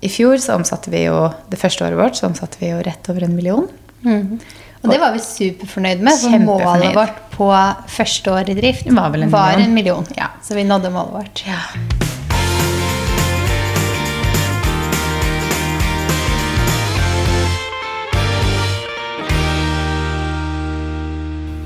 I 0.00 0.08
fjor 0.08 0.38
så 0.40 0.54
omsatte 0.56 0.90
vi 0.92 1.04
jo 1.04 1.16
Det 1.52 1.58
første 1.60 1.84
året 1.84 1.98
vårt 2.00 2.16
så 2.16 2.26
omsatte 2.30 2.60
vi 2.60 2.70
jo 2.72 2.80
rett 2.86 3.10
over 3.12 3.26
en 3.26 3.36
million. 3.36 3.68
Og 4.80 4.88
det 4.88 4.96
var 5.02 5.12
vi 5.12 5.20
superfornøyd 5.20 6.00
med. 6.06 6.16
For 6.22 6.40
målet 6.46 6.94
vårt 6.96 7.18
på 7.34 7.50
første 7.98 8.32
år 8.32 8.48
i 8.48 8.56
drift 8.56 8.88
Var 8.88 9.10
vel 9.12 9.26
en 9.26 9.30
million. 9.34 9.60
en 9.66 9.74
million. 9.74 10.06
Ja. 10.16 10.30
Så 10.42 10.56
vi 10.56 10.64
nådde 10.64 10.90
målet 10.94 11.12
vårt. 11.18 11.42
Ja. 11.46 11.60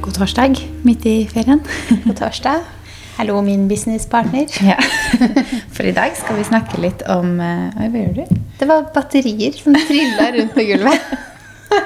God 0.05 0.15
torsdag 0.19 0.59
midt 0.85 1.07
i 1.07 1.17
ferien. 1.31 1.63
På 2.05 2.13
torsdag. 2.19 2.61
Hallo, 3.15 3.43
min 3.43 3.69
businesspartner. 3.69 4.47
Ja. 4.61 4.75
For 5.75 5.87
i 5.87 5.93
dag 5.95 6.17
skal 6.19 6.35
vi 6.41 6.47
snakke 6.49 6.81
litt 6.83 7.05
om 7.07 7.37
eh, 7.39 7.77
hva 7.77 8.01
gjør 8.01 8.17
du? 8.17 8.41
Det 8.59 8.67
var 8.67 8.89
batterier 8.95 9.55
som 9.55 9.77
trilla 9.87 10.33
rundt 10.35 10.55
på 10.57 10.65
gulvet. 10.67 11.13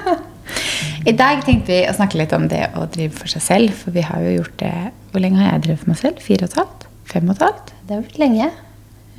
I 1.11 1.15
dag 1.17 1.43
tenkte 1.45 1.75
vi 1.75 1.83
å 1.85 1.93
snakke 1.93 2.17
litt 2.23 2.33
om 2.33 2.49
det 2.49 2.63
å 2.81 2.87
drive 2.89 3.13
for 3.13 3.29
seg 3.29 3.45
selv. 3.45 3.77
For 3.77 3.93
vi 3.93 4.07
har 4.09 4.25
jo 4.25 4.39
gjort 4.39 4.57
det 4.63 4.73
Hvor 5.13 5.23
lenge 5.25 5.43
har 5.43 5.53
jeg 5.53 5.67
drevet 5.69 5.85
for 5.85 5.93
meg 5.93 6.01
selv? 6.01 6.25
Fire 6.25 6.49
og 6.49 6.49
et 6.49 6.59
halvt? 6.63 6.89
Fem 7.13 7.29
og 7.29 7.37
et 7.37 7.47
halvt? 7.47 7.73
Det 7.85 7.95
har 7.95 8.05
vært 8.09 8.21
lenge. 8.25 8.51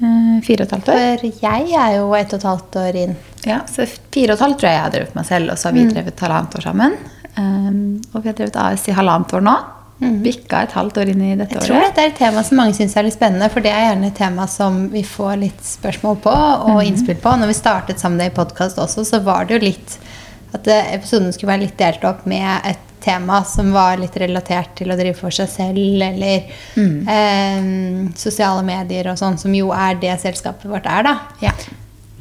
Eh, 0.02 0.36
fire 0.50 0.66
og 0.66 0.66
et 0.66 0.78
halvt 0.80 0.94
år? 0.96 1.08
For 1.22 1.46
jeg 1.46 1.80
er 1.86 1.96
jo 2.00 2.12
ett 2.18 2.34
og 2.34 2.42
et 2.42 2.52
halvt 2.52 2.84
år 2.88 3.02
inn. 3.06 3.18
Ja, 3.46 3.64
så 3.70 3.86
fire 3.86 4.34
og 4.34 4.40
et 4.40 4.48
halvt 4.48 4.64
tror 4.64 4.74
jeg 4.74 4.80
jeg 4.80 4.88
har 4.88 4.96
drevet 4.98 5.14
for 5.14 5.22
meg 5.22 5.30
selv, 5.30 5.54
og 5.54 5.62
så 5.62 5.70
har 5.70 5.78
vi 5.78 5.90
drevet 5.94 6.26
halvannet 6.26 6.58
år 6.58 6.72
sammen. 6.72 7.02
Um, 7.38 7.84
og 8.16 8.24
vi 8.24 8.32
har 8.32 8.42
drevet 8.42 8.58
AS 8.66 8.90
i 8.90 8.98
halvannet 8.98 9.38
år 9.38 9.46
nå. 9.46 9.60
Bikka 10.00 10.62
et 10.64 10.72
halvt 10.78 10.98
år 11.02 11.10
inn 11.12 11.22
i 11.26 11.36
dette 11.36 11.58
Jeg 11.58 11.66
tror 11.66 11.76
året. 11.76 11.90
dette 11.90 12.04
er 12.06 12.12
et 12.14 12.20
tema 12.22 12.44
som 12.48 12.58
mange 12.62 12.74
syns 12.78 12.96
er 12.96 13.04
litt 13.04 13.18
spennende, 13.18 13.50
for 13.52 13.60
det 13.66 13.72
er 13.76 13.90
gjerne 13.90 14.08
et 14.08 14.16
tema 14.16 14.46
som 14.48 14.78
vi 14.94 15.02
får 15.04 15.34
litt 15.42 15.64
spørsmål 15.66 16.22
på 16.24 16.36
og 16.72 16.84
innspill 16.88 17.18
på. 17.20 17.34
Når 17.42 17.52
vi 17.52 17.58
startet 17.58 18.00
sammen 18.00 18.18
det 18.22 18.30
i 18.32 18.36
Podcast 18.36 18.80
også, 18.80 19.04
så 19.06 19.20
var 19.26 19.46
det 19.50 19.58
jo 19.60 19.66
litt 19.68 19.98
at 20.56 20.68
eh, 20.72 20.94
episoden 20.96 21.34
skulle 21.36 21.52
være 21.52 21.66
litt 21.68 21.76
delt 21.78 22.06
opp 22.08 22.24
med 22.26 22.48
et 22.66 22.86
tema 23.04 23.44
som 23.48 23.70
var 23.76 24.00
litt 24.00 24.16
relatert 24.20 24.72
til 24.80 24.92
å 24.92 24.96
drive 25.00 25.16
for 25.20 25.32
seg 25.36 25.48
selv, 25.52 26.02
eller 26.02 26.48
eh, 26.80 27.70
sosiale 28.20 28.64
medier 28.68 29.12
og 29.12 29.20
sånn, 29.20 29.38
som 29.40 29.54
jo 29.56 29.70
er 29.76 30.00
det 30.02 30.16
selskapet 30.24 30.68
vårt 30.72 30.88
er, 30.90 31.04
da. 31.08 31.14
Ja. 31.44 31.54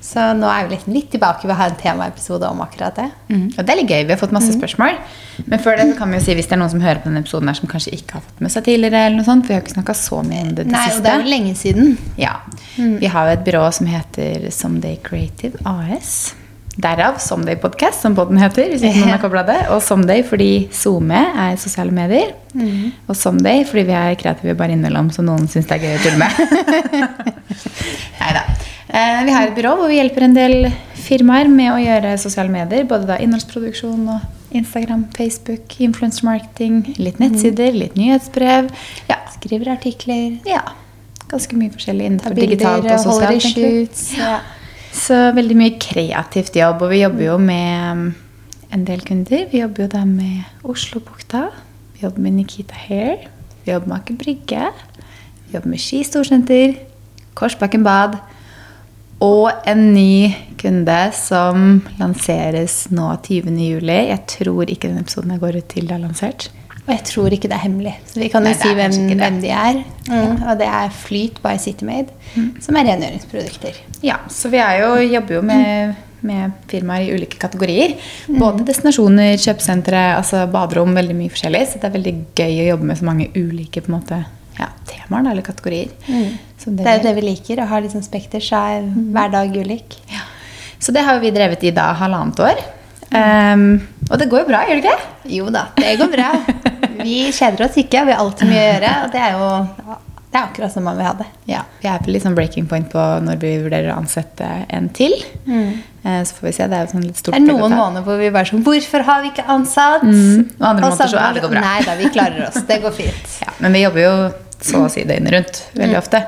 Så 0.00 0.22
nå 0.38 0.46
er 0.46 0.68
vi 0.68 0.77
litt, 0.77 0.86
litt 0.94 1.08
tilbake 1.10 1.46
ved 1.48 1.52
å 1.56 1.58
ha 1.58 1.66
en 1.68 1.78
temaepisode 1.80 2.46
om 2.48 2.60
akkurat 2.62 2.94
det. 2.96 3.08
Mm. 3.32 3.46
Og 3.50 3.58
det 3.58 3.72
er 3.72 3.78
litt 3.80 3.91
gøy. 3.91 4.04
Vi 4.06 4.14
har 4.14 4.20
fått 4.20 4.34
masse 4.36 4.52
spørsmål. 4.54 4.98
Men 5.50 5.62
før 5.62 5.78
det 5.80 5.88
så 5.91 5.98
kan 5.98 6.12
vi 6.12 6.20
jo 6.20 6.24
si 6.24 6.36
hvis 6.38 6.48
det 6.50 6.54
er 6.54 6.60
noen 6.62 6.72
som 6.72 6.82
hører 6.84 7.02
på 7.02 7.10
denne 7.10 7.22
episoden 7.24 7.50
her 7.50 7.58
som 7.58 7.70
kanskje 7.70 7.94
ikke 7.98 8.19
har 8.19 8.24
fått 8.24 8.42
med 8.44 8.54
seg 8.54 8.66
tidligere, 8.69 9.04
eller 9.08 9.19
noe 9.20 9.26
sånt, 9.26 9.44
for 9.46 9.52
vi 9.52 9.58
har 9.58 9.64
ikke 9.66 9.74
snakka 9.76 9.96
så 9.98 10.20
mye 10.26 10.42
om 10.46 10.52
det 10.54 10.66
til 10.69 10.74
Nei, 10.76 10.88
og 10.94 11.02
det 11.04 11.12
er 11.12 11.24
jo 11.24 11.32
lenge 11.34 11.54
siden. 11.58 11.96
Ja. 12.20 12.34
Vi 12.78 13.10
har 13.14 13.28
jo 13.30 13.38
et 13.38 13.46
byrå 13.48 13.64
som 13.74 13.91
heter 13.91 14.46
Someday 14.54 15.00
Creative 15.02 15.58
AS. 15.66 16.12
Derav 16.78 17.19
Someday 17.19 17.56
Podcast, 17.58 18.04
som 18.04 18.14
podden 18.14 18.38
heter. 18.38 18.69
hvis 18.70 18.84
ikke 18.86 19.00
noen 19.02 19.16
har 19.16 19.22
koblet 19.26 19.50
det. 19.50 19.58
Og 19.74 19.82
Someday 19.82 20.22
fordi 20.22 20.69
SoMe 20.70 21.24
er 21.34 21.58
sosiale 21.58 21.91
medier. 21.91 22.36
Og 23.08 23.19
Someday 23.19 23.64
fordi 23.66 23.88
vi 23.91 23.98
er 23.98 24.14
kreative 24.20 24.54
bare 24.58 24.76
innimellom, 24.76 25.10
så 25.10 25.26
noen 25.26 25.50
syns 25.50 25.66
det 25.66 25.80
er 25.80 25.88
gøy 25.88 25.98
å 25.98 26.02
tulle 26.06 26.22
med. 26.22 26.32
Neida. 28.22 28.46
Eh, 28.46 28.67
vi 28.89 29.34
har 29.34 29.48
et 29.48 29.56
byrå 29.56 29.75
hvor 29.77 29.91
vi 29.91 29.98
hjelper 29.98 30.25
en 30.25 30.36
del 30.36 30.70
firmaer 30.97 31.50
med 31.53 31.72
å 31.75 31.78
gjøre 31.83 32.17
sosiale 32.20 32.53
medier. 32.53 32.86
Både 32.89 33.08
da 33.11 33.19
innholdsproduksjon 33.20 34.08
og 34.14 34.55
Instagram, 34.56 35.06
Facebook, 35.17 35.75
influencer 35.84 36.25
marketing, 36.25 36.81
litt 36.97 37.20
nettsider, 37.20 37.75
litt 37.77 37.98
nyhetsbrev. 38.00 38.70
Ja, 39.11 39.20
Skriver 39.39 39.75
artikler, 39.77 40.39
ja, 40.48 40.64
ganske 41.31 41.55
mye 41.55 41.70
forskjellig 41.70 42.09
innenfor 42.09 42.34
bilder 42.34 42.56
digitalt 42.56 42.89
og 42.91 43.03
sosialt. 43.05 43.44
shoots. 43.53 44.06
Ja. 44.19 44.39
Så 44.98 45.19
veldig 45.36 45.56
mye 45.59 45.77
kreativt 45.78 46.56
jobb, 46.59 46.83
og 46.83 46.91
vi 46.91 47.03
jobber 47.05 47.27
jo 47.27 47.36
med 47.39 47.92
um, 47.92 48.06
en 48.75 48.86
del 48.89 49.05
kunder. 49.06 49.44
Vi 49.53 49.61
jobber 49.61 49.84
jo 49.84 49.91
da 49.92 50.03
med 50.09 50.64
Oslobukta, 50.66 51.48
vi 51.94 52.06
jobber 52.06 52.25
med 52.25 52.41
Nikita 52.41 52.75
Hair, 52.88 53.28
vi 53.65 53.72
jobber 53.72 53.93
med 53.93 54.00
Aker 54.00 54.19
Brygge, 54.19 54.72
vi 55.44 55.55
jobber 55.55 55.76
med 55.76 55.84
Ski 55.84 56.03
Storsenter, 56.09 56.75
Korsbakken 57.38 57.84
Bad, 57.87 58.19
og 59.25 59.67
en 59.67 59.81
ny 59.95 60.31
kunde 60.59 60.99
som 61.17 61.81
lanseres 61.99 62.87
nå 62.95 63.11
20. 63.27 63.51
juli. 63.59 63.99
Jeg 64.12 64.23
tror 64.31 64.71
ikke 64.71 64.91
den 64.91 65.03
episoden 65.03 65.34
jeg 65.34 65.43
går 65.43 65.59
ut 65.59 65.69
til 65.73 65.91
er 65.91 66.03
lansert. 66.03 66.49
Og 66.89 66.95
jeg 66.95 67.05
tror 67.05 67.34
ikke 67.37 67.51
det 67.51 67.56
er 67.59 67.65
hemmelig. 67.67 67.95
Så 68.09 68.21
vi 68.23 68.31
kan 68.33 68.47
jo 68.47 68.55
Nei, 68.55 68.59
si 68.62 68.71
hvem, 68.73 68.95
hvem 69.21 69.41
de 69.43 69.51
er. 69.53 69.81
Mm. 70.09 70.39
Og 70.41 70.55
det 70.56 70.69
er 70.73 70.95
Flyt 70.95 71.43
by 71.45 71.59
CityMade, 71.61 72.15
som 72.65 72.79
er 72.81 72.89
rengjøringsprodukter. 72.89 73.77
Ja, 74.06 74.23
så 74.33 74.49
vi 74.49 74.62
jo, 74.62 74.95
jobber 75.05 75.37
jo 75.37 75.43
med, 75.45 75.99
med 76.25 76.56
firmaer 76.71 77.05
i 77.05 77.12
ulike 77.12 77.37
kategorier. 77.43 77.99
Både 78.31 78.65
destinasjoner, 78.71 79.35
kjøpesentre, 79.37 80.00
altså 80.17 80.47
baderom, 80.49 80.97
veldig 80.97 81.19
mye 81.19 81.35
forskjellig. 81.35 81.67
Så 81.69 81.83
det 81.83 81.91
er 81.91 81.97
veldig 81.99 82.17
gøy 82.39 82.62
å 82.62 82.69
jobbe 82.71 82.89
med 82.89 83.03
så 83.03 83.11
mange 83.11 83.29
ulike 83.37 83.85
på 83.85 83.93
en 83.93 83.99
måte, 83.99 84.23
ja, 84.58 84.70
temaer 84.88 85.30
eller 85.32 85.46
kategorier. 85.46 85.92
Så 86.58 86.74
Det 86.74 86.86
er 86.86 86.98
jo 86.98 87.06
det 87.06 87.14
vi 87.20 87.28
liker, 87.30 87.62
å 87.62 87.69
ha 87.70 87.78
litt 87.82 87.94
sånn 87.94 88.06
spekter, 88.06 88.42
så 88.42 88.64
er 88.72 88.88
hver 88.88 89.30
dag 89.34 89.54
ulik. 89.54 90.00
Ja. 90.10 90.26
Så 90.78 90.94
det 90.94 91.04
har 91.06 91.19
vi 91.22 91.30
drevet 91.34 91.64
i 91.66 91.72
da 91.74 91.92
halvannet 91.98 92.42
år. 92.42 92.60
Um, 93.08 93.80
og 94.10 94.19
det 94.20 94.28
går 94.28 94.42
jo 94.42 94.48
bra, 94.50 94.64
gjør 94.69 94.82
det 94.82 94.84
ikke? 94.84 94.98
Jo 95.38 95.48
da, 95.52 95.69
det 95.78 95.94
går 96.00 96.12
bra. 96.12 96.32
Vi 96.98 97.30
kjeder 97.32 97.64
oss 97.69 97.78
ikke, 97.80 98.04
vi 98.04 98.14
har 98.14 98.20
alltid 98.24 98.50
mye 98.50 98.60
å 98.60 98.69
gjøre. 98.69 98.92
Og 99.04 99.12
det 99.14 99.20
er 99.22 99.36
jo 99.38 99.98
det 100.28 100.36
er 100.36 100.42
akkurat 100.44 100.72
som 100.72 100.84
man 100.84 100.98
vil 100.98 101.06
ha 101.06 101.12
det. 101.16 101.25
Ja, 101.48 101.62
vi 101.80 101.88
er 101.88 102.02
på 102.04 102.12
litt 102.12 102.25
sånn 102.26 102.34
breaking 102.36 102.66
point 102.69 102.90
på 102.92 103.04
når 103.25 103.38
vi 103.40 103.52
vurderer 103.62 103.94
å 103.94 104.00
ansette 104.02 104.48
en 104.69 104.90
til. 104.92 105.14
Mm. 105.46 105.78
så 106.04 106.36
får 106.36 106.46
vi 106.48 106.52
se. 106.52 106.66
Det 106.69 106.76
er 106.76 106.84
jo 106.84 106.90
sånn 106.92 107.06
litt 107.06 107.20
stort 107.22 107.36
Det 107.36 107.40
er 107.40 107.46
noen 107.46 107.72
måneder 107.72 108.04
hvor 108.04 108.20
vi 108.20 108.28
bare 108.34 108.50
sånn 108.50 108.64
Hvorfor 108.66 109.06
har 109.08 109.22
vi 109.25 109.32
ikke 109.32 109.46
ansatt? 109.54 110.04
Mm. 110.04 110.50
Og 110.58 110.66
andre 110.69 110.90
måneder 110.90 111.12
så 111.14 111.22
er 111.22 111.38
det 111.38 111.44
går 111.46 111.54
bra. 111.54 111.62
Nei 111.64 111.78
da, 111.86 111.96
vi 112.02 112.12
klarer 112.12 112.44
oss. 112.50 112.60
Det 112.69 112.78
går 112.84 112.94
fint. 112.98 113.32
Ja, 113.46 113.56
men 113.64 113.78
vi 113.78 113.82
jobber 113.86 114.04
jo 114.04 114.12
så 114.62 114.84
å 114.84 114.88
si 114.92 115.04
døgnet 115.08 115.32
rundt 115.32 115.62
veldig 115.78 115.98
ofte. 115.98 116.22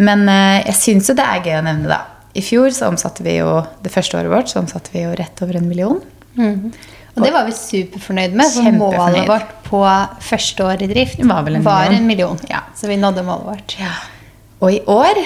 Men 0.00 0.28
eh, 0.28 0.62
jeg 0.70 0.74
syns 0.80 1.10
jo 1.10 1.14
det 1.18 1.26
er 1.26 1.42
gøy 1.44 1.58
å 1.58 1.64
nevne, 1.66 1.88
da. 1.90 2.00
I 2.32 2.42
fjor 2.46 2.70
så 2.70 2.86
omsatte 2.88 3.24
vi 3.26 3.36
jo 3.40 3.58
det 3.82 3.90
første 3.90 4.16
året 4.16 4.30
vårt 4.30 4.48
så 4.52 4.60
omsatte 4.62 4.92
vi 4.94 5.02
jo 5.02 5.10
rett 5.18 5.40
over 5.42 5.56
en 5.58 5.66
million. 5.68 5.98
Og 6.38 7.24
det 7.24 7.32
var 7.34 7.44
vi 7.48 7.52
superfornøyd 7.58 8.36
med. 8.38 8.52
For 8.54 8.70
målet 8.78 9.26
vårt 9.28 9.50
på 9.66 9.80
første 10.22 10.64
år 10.64 10.84
i 10.86 10.88
drift 10.92 11.18
Var 11.26 11.42
vel 11.46 11.58
en 11.58 11.64
million. 11.64 11.94
en 11.98 12.06
million. 12.06 12.38
Ja. 12.48 12.60
Så 12.78 12.86
vi 12.86 12.96
nådde 12.96 13.24
målet 13.26 13.46
vårt. 13.50 13.74
Og 14.60 14.72
i 14.72 14.78
år, 14.86 15.20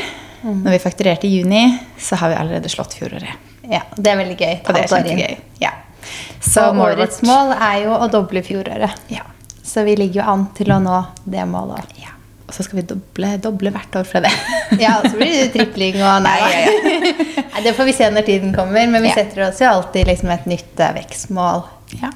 når 0.45 0.71
vi 0.79 0.81
fakturerte 0.81 1.29
i 1.29 1.37
juni, 1.37 1.63
så 2.01 2.17
har 2.17 2.33
vi 2.33 2.39
allerede 2.41 2.73
slått 2.73 2.97
fjoråret. 2.97 3.37
Ja, 3.69 3.83
Det 3.97 4.11
er 4.11 4.17
veldig 4.17 4.39
gøy. 4.41 4.57
Og 4.65 4.75
det 4.75 4.83
er 4.85 4.89
kjempegøy. 4.97 5.37
Ja. 5.61 5.71
Så 6.41 6.71
og 6.71 6.77
målet 6.81 6.99
årets 6.99 7.21
vårt 7.21 7.29
mål 7.29 7.55
er 7.69 7.79
jo 7.85 7.95
å 8.01 8.09
doble 8.13 8.43
fjoråret. 8.45 9.07
ja. 9.13 9.29
Så 9.65 9.85
vi 9.85 9.95
ligger 9.97 10.23
jo 10.23 10.27
an 10.31 10.49
til 10.55 10.73
å 10.73 10.81
nå 10.81 10.99
det 11.25 11.45
målet. 11.49 11.95
ja. 12.01 12.14
Og 12.45 12.53
så 12.53 12.65
skal 12.67 12.81
vi 12.83 12.87
doble, 12.91 13.31
doble 13.41 13.71
hvert 13.73 13.97
år 13.97 14.05
fra 14.09 14.21
det. 14.27 14.33
Ja, 14.85 14.99
så 15.05 15.15
blir 15.17 15.31
det 15.33 15.53
tripling 15.55 15.97
og 16.03 16.25
nei, 16.27 16.35
Ja, 16.43 16.65
ja, 16.67 16.75
nei. 17.39 17.63
Det 17.65 17.73
får 17.77 17.87
vi 17.89 17.95
se 17.97 18.11
når 18.13 18.27
tiden 18.27 18.53
kommer, 18.57 18.85
men 18.91 19.03
vi 19.03 19.09
Ja. 19.13 19.15
setter 19.23 19.47
oss 19.49 19.63
jo 19.63 19.71
alltid 19.71 20.07
liksom 20.11 20.31
et 20.35 20.47
nytt 20.51 20.81
eh, 20.83 20.93
vekstmål. 20.99 21.65
Ja. 22.03 22.11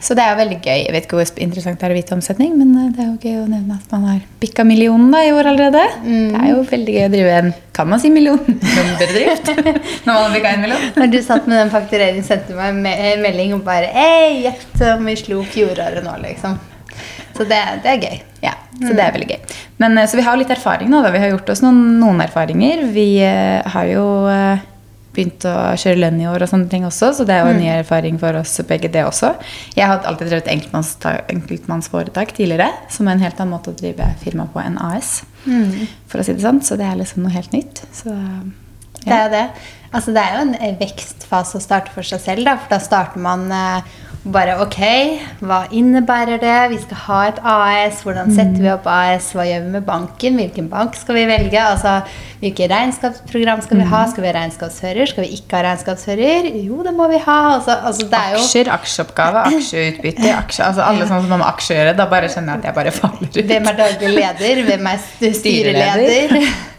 Så 0.00 0.14
det 0.14 0.22
er 0.22 0.30
jo 0.30 0.38
veldig 0.38 0.56
gøy. 0.62 0.76
Jeg 0.84 0.92
vet 0.94 1.06
ikke 1.08 1.16
hvor 1.18 1.40
interessant 1.42 1.80
det 1.80 1.86
er 1.88 1.92
å 1.92 1.96
vite 1.96 2.14
omsetning, 2.14 2.52
men 2.54 2.68
eh, 2.78 2.90
det 2.94 3.02
er 3.02 3.08
jo 3.08 3.16
gøy 3.18 3.40
å 3.42 3.48
nevne 3.50 3.74
at 3.80 3.90
man 3.96 4.04
har 4.12 4.20
bikka 4.40 4.64
millionen 4.64 5.10
da, 5.10 5.24
i 5.26 5.32
år 5.34 5.48
allerede. 5.50 5.82
Det 6.06 6.38
er 6.38 6.52
jo 6.52 6.60
veldig 6.70 6.94
gøy 6.96 7.06
å 7.08 7.10
drive 7.16 7.32
en 7.40 7.50
kan 7.76 7.90
man 7.90 8.00
si 8.00 8.08
million 8.14 8.38
bedrift 9.02 9.50
når 9.58 10.06
man 10.06 10.22
har 10.22 10.32
bikka 10.36 10.54
en 10.54 10.62
million. 10.64 10.86
Når 10.96 11.10
du 11.12 11.18
satt 11.26 11.50
med 11.50 11.58
den 11.60 11.74
faktureringen, 11.74 12.24
sendte 12.24 12.54
du 12.54 12.60
meg 12.60 12.72
en 12.78 12.86
en 13.10 13.26
melding 13.26 13.52
og 13.58 13.66
bare 13.66 13.90
Hei, 13.92 14.44
gjett 14.46 14.80
om 14.94 15.04
vi 15.10 15.18
slo 15.18 15.42
fjoråret 15.50 16.06
nå, 16.06 16.14
liksom. 16.22 16.56
Så 17.36 17.46
det, 17.48 17.58
det 17.84 17.92
er 17.92 18.06
gøy. 18.06 18.22
Ja, 18.44 18.54
så 18.78 18.92
det 18.92 19.02
er 19.02 19.12
veldig 19.14 19.28
gøy. 19.34 19.58
Men, 19.82 19.98
eh, 19.98 20.08
så 20.08 20.18
vi 20.18 20.24
har 20.26 20.38
litt 20.38 20.52
erfaring 20.52 20.90
nå. 20.92 21.02
Da. 21.04 21.12
Vi 21.14 21.20
har 21.22 21.34
gjort 21.34 21.52
oss 21.52 21.62
noen, 21.64 21.98
noen 22.00 22.22
erfaringer. 22.24 22.86
Vi 22.94 23.10
eh, 23.24 23.60
har 23.74 23.90
jo 23.90 24.06
eh, 24.32 24.64
begynt 25.16 25.46
å 25.48 25.54
kjøre 25.80 26.00
lønn 26.02 26.20
i 26.20 26.28
år 26.28 26.44
og 26.44 26.50
sånne 26.50 26.68
ting 26.72 26.84
også, 26.84 27.12
så 27.16 27.24
det 27.28 27.36
er 27.36 27.44
jo 27.44 27.54
en 27.54 27.62
ny 27.62 27.70
erfaring 27.78 28.18
for 28.20 28.36
oss 28.36 28.52
begge, 28.68 28.90
det 28.92 29.06
også. 29.06 29.32
Jeg 29.76 29.88
har 29.88 30.04
alltid 30.04 30.28
drevet 30.28 30.50
enkeltmannsforetak 30.52 32.34
tidligere, 32.36 32.68
som 32.92 33.08
er 33.08 33.16
en 33.16 33.24
helt 33.24 33.40
annen 33.40 33.56
måte 33.56 33.72
å 33.72 33.78
drive 33.78 34.10
firma 34.20 34.44
på 34.52 34.60
enn 34.60 34.76
AS, 34.82 35.18
for 35.46 36.20
å 36.20 36.26
si 36.26 36.36
det 36.36 36.44
sånn. 36.44 36.60
Så 36.64 36.76
det 36.76 36.84
er 36.88 37.00
liksom 37.00 37.24
noe 37.24 37.32
helt 37.32 37.56
nytt. 37.56 37.80
Så 37.96 38.12
Det 39.06 39.14
er 39.14 39.24
jo 39.24 39.32
det. 39.38 39.46
Altså, 39.94 40.12
det 40.12 40.20
er 40.20 40.34
jo 40.34 40.44
en 40.50 40.78
vekstfase 40.80 41.56
å 41.56 41.62
starte 41.62 41.92
for 41.94 42.04
seg 42.04 42.20
selv, 42.20 42.44
da. 42.44 42.56
For 42.60 42.74
da 42.74 42.80
starter 42.82 43.22
man 43.22 43.46
eh, 43.54 43.94
bare 44.32 44.56
Ok, 44.62 44.78
hva 45.44 45.62
innebærer 45.74 46.40
det? 46.42 46.54
Vi 46.72 46.78
skal 46.82 47.00
ha 47.06 47.18
et 47.30 47.40
AS. 47.46 48.02
Hvordan 48.06 48.32
setter 48.34 48.62
vi 48.64 48.70
opp 48.72 48.86
AS? 48.90 49.30
Hva 49.36 49.46
gjør 49.46 49.64
vi 49.66 49.74
med 49.76 49.86
banken? 49.86 50.38
Hvilken 50.40 50.70
bank 50.72 50.98
skal 50.98 51.18
vi 51.18 51.26
velge? 51.30 51.60
Altså, 51.62 52.00
Hvilket 52.42 52.68
regnskapsprogram 52.70 53.62
skal 53.64 53.80
vi 53.80 53.88
ha? 53.88 54.02
Skal 54.10 54.24
vi 54.24 54.28
ha 54.28 54.34
regnskapsfører? 54.36 55.08
Skal 55.08 55.24
vi 55.24 55.38
ikke 55.38 55.56
ha 55.56 55.62
regnskapsfører? 55.70 56.50
Jo, 56.66 56.82
det 56.84 56.92
må 56.98 57.08
vi 57.08 57.22
ha. 57.24 57.38
Altså, 57.54 57.78
altså, 57.80 58.10
det 58.12 58.22
jo 58.34 58.42
aksjer, 58.42 58.72
aksjeoppgave, 58.76 59.44
aksjeutbytte, 59.54 60.30
aksje, 60.42 60.68
altså 60.68 60.84
alle 60.84 61.08
sånne 61.08 61.24
som 61.24 61.36
har 61.36 61.42
med 61.46 61.48
aksjer 61.48 61.76
å 61.76 61.80
gjøre. 61.80 61.96
Da 61.96 62.08
bare 62.12 62.30
skjønner 62.32 62.56
jeg 62.56 62.64
at 62.64 62.70
jeg 62.70 62.78
bare 62.82 62.96
faller 63.00 63.30
ut. 63.32 63.42
Hvem 63.52 63.70
er 63.72 63.82
daglig 63.82 64.14
leder? 64.20 64.64
Hvem 64.70 64.90
er 64.92 65.04
styreleder? 65.06 65.40
styreleder? 65.40 66.74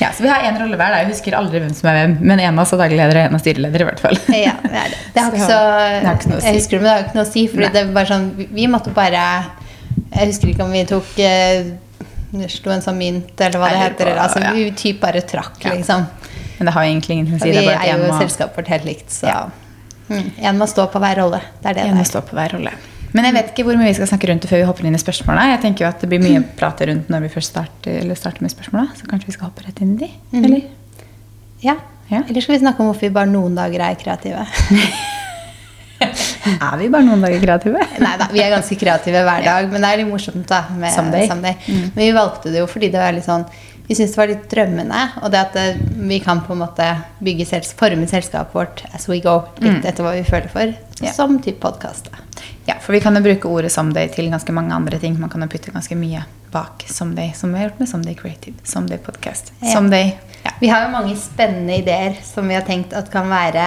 Ja, 0.00 0.12
så 0.14 0.22
Vi 0.22 0.28
har 0.28 0.40
én 0.46 0.58
rolle 0.60 0.76
hver. 0.78 0.94
Jeg 1.02 1.08
husker 1.10 1.34
aldri 1.34 1.58
hvem 1.60 1.74
som 1.74 1.88
er 1.90 1.96
hvem, 2.06 2.12
men 2.20 2.40
en 2.40 2.58
av 2.58 2.62
oss 2.62 2.72
er 2.72 2.78
daglig 2.78 2.98
leder 3.00 3.18
og 3.18 3.24
en 3.26 3.34
av 3.34 3.40
styreleder. 3.42 3.80
i 3.80 3.84
hvert 3.88 4.00
fall. 4.00 4.18
Ja, 4.46 4.52
det 4.62 4.70
er 4.82 4.92
det. 4.92 4.98
Det 5.14 5.22
har 5.24 5.32
ikke 5.32 5.48
Så 5.48 5.58
det 5.58 6.06
har 6.06 6.14
ikke 6.20 6.30
noe 6.30 6.38
å 6.38 6.40
si. 6.40 6.46
Jeg 6.46 6.60
husker 6.60 6.78
det, 6.78 6.82
men 6.82 6.88
det 6.88 6.94
har 6.94 7.04
ikke 7.08 7.18
noe 7.18 7.26
å 7.26 7.32
si. 7.32 7.42
Fordi 7.48 7.66
Nei. 7.66 7.72
det 7.74 7.84
var 7.94 8.04
sånn, 8.12 8.26
vi- 8.54 8.66
måtte 8.70 8.94
bare 8.94 9.24
Jeg 10.14 10.26
husker 10.30 10.48
ikke 10.52 10.64
om 10.64 10.70
vi 10.72 10.84
tok 10.88 11.18
eh, 11.18 11.64
Slo 12.52 12.72
en 12.74 12.82
sånn 12.84 12.98
mynt, 13.00 13.40
eller 13.40 13.58
hva 13.58 13.68
det 13.72 13.78
heter. 13.82 14.10
på- 14.12 14.20
altså, 14.20 14.40
ja. 14.44 14.52
Vi 14.52 14.70
typ 14.76 15.00
bare 15.00 15.22
trakk, 15.22 15.58
Ja. 15.64 15.70
liksom. 15.72 16.06
Men 16.58 16.66
det 16.66 16.72
har 16.74 16.82
egentlig 16.84 17.10
ingenting 17.16 17.38
å 17.38 17.40
si. 17.42 17.50
vi 17.50 17.56
det 17.56 17.74
er 17.74 17.96
jo 17.98 18.12
må, 18.12 18.18
selskapet 18.20 18.56
vårt 18.56 18.68
helt 18.68 18.84
likt, 18.84 19.08
så 19.10 19.26
Ja. 19.26 19.46
mm, 20.10 20.30
En 20.42 20.58
må 20.58 20.66
stå 20.68 20.86
på 20.92 21.00
hver 21.00 21.16
rolle. 21.16 21.40
Det 21.62 21.70
er 21.70 21.74
det 21.74 21.82
en 21.86 21.94
må 21.96 22.02
det 22.04 22.06
er. 22.06 22.10
stå 22.10 22.20
på 22.28 22.34
hver 22.36 22.52
rolle. 22.52 22.72
Men 23.18 23.26
jeg 23.26 23.34
vet 23.34 23.48
ikke 23.50 23.64
hvor 23.66 23.78
mye 23.80 23.90
vi 23.90 23.96
skal 23.98 24.06
snakke 24.12 24.28
rundt 24.30 24.44
det 24.46 24.50
før 24.52 24.60
vi 24.62 24.66
hopper 24.68 24.86
inn 24.86 24.94
i 24.94 25.02
spørsmålene. 25.02 25.50
Jeg 25.56 25.60
tenker 25.66 25.84
jo 25.84 25.90
at 25.90 26.02
det 26.04 26.08
blir 26.12 26.22
mye 26.22 26.42
prate 26.60 26.86
rundt 26.86 27.08
når 27.10 27.26
vi 27.26 27.30
først 27.34 27.50
starter, 27.50 27.98
eller 28.04 28.14
starter 28.18 28.44
med 28.46 28.52
spørsmåla. 28.54 28.92
Så 28.94 29.10
kanskje 29.10 29.32
vi 29.32 29.34
skal 29.34 29.48
hoppe 29.50 29.66
rett 29.66 29.82
inn 29.82 29.96
i 29.96 30.00
de? 30.04 30.10
Mhm. 30.36 30.44
Eller? 30.46 30.62
Ja. 31.66 31.74
Ja. 32.08 32.22
Eller 32.28 32.40
skal 32.40 32.54
vi 32.54 32.62
snakke 32.62 32.80
om 32.80 32.88
hvorfor 32.92 33.08
vi 33.08 33.12
bare 33.18 33.28
noen 33.28 33.58
dager 33.58 33.82
er 33.90 33.98
kreative? 34.00 34.46
Er 35.98 36.76
vi 36.78 36.86
bare 36.88 37.02
noen 37.04 37.20
dager 37.24 37.40
kreative? 37.42 37.80
Nei 38.04 38.12
da, 38.20 38.28
vi 38.32 38.40
er 38.40 38.52
ganske 38.54 38.76
kreative 38.78 39.20
hver 39.26 39.42
dag, 39.44 39.66
men 39.72 39.82
det 39.82 39.88
er 39.90 39.98
litt 40.00 40.08
morsomt 40.08 40.46
da 40.48 40.60
med 40.78 40.94
Someday. 40.94 41.26
Someday. 41.28 41.56
Mm. 41.66 41.88
Men 41.96 41.98
vi 42.04 42.12
valgte 42.16 42.52
det 42.54 42.62
jo 42.62 42.68
fordi 42.70 42.88
det 42.94 43.02
var 43.02 43.12
litt 43.16 43.26
sånn 43.26 43.44
Vi 43.88 43.96
syntes 43.96 44.14
det 44.14 44.20
var 44.20 44.28
litt 44.30 44.46
drømmende, 44.52 45.02
og 45.24 45.30
det 45.32 45.40
at 45.40 45.54
eh, 45.56 45.78
vi 46.10 46.18
kan 46.20 46.42
på 46.44 46.52
en 46.54 46.60
måte 46.60 46.86
bygge 47.24 47.46
selskap, 47.48 47.78
forme 47.82 48.04
selskapet 48.10 48.52
vårt 48.54 48.82
as 48.94 49.08
we 49.08 49.16
go, 49.24 49.38
litt 49.64 49.78
Mm. 49.80 49.86
etter 49.88 50.04
hva 50.04 50.12
vi 50.12 50.24
føler 50.28 50.48
for, 50.52 50.74
som 51.16 51.38
type 51.40 51.56
podkast. 51.64 52.10
Ja, 52.68 52.74
for 52.84 52.92
vi 52.92 53.00
kan 53.00 53.16
jo 53.16 53.22
bruke 53.24 53.48
ordet 53.48 53.70
someday 53.72 54.10
til 54.12 54.26
ganske 54.28 54.52
mange 54.52 54.74
andre 54.76 54.98
ting. 55.00 55.14
Man 55.20 55.30
kan 55.32 55.40
jo 55.40 55.48
putte 55.48 55.72
ganske 55.72 55.96
mye 55.96 56.20
bak 56.52 56.84
someday, 56.92 57.30
som 57.36 57.52
vi 57.54 57.62
har 57.62 57.70
gjort 57.70 57.78
med 57.80 57.88
Someday 57.88 58.14
Creative, 58.18 58.56
Someday 58.64 58.98
Podcast. 58.98 59.52
Ja. 59.62 59.72
Someday 59.72 60.10
ja. 60.44 60.52
Vi 60.60 60.68
har 60.68 60.84
jo 60.84 60.90
mange 60.92 61.16
spennende 61.16 61.78
ideer 61.80 62.18
som 62.24 62.48
vi 62.48 62.54
har 62.58 62.66
tenkt 62.68 62.92
at 62.92 63.08
kan 63.12 63.30
være 63.32 63.64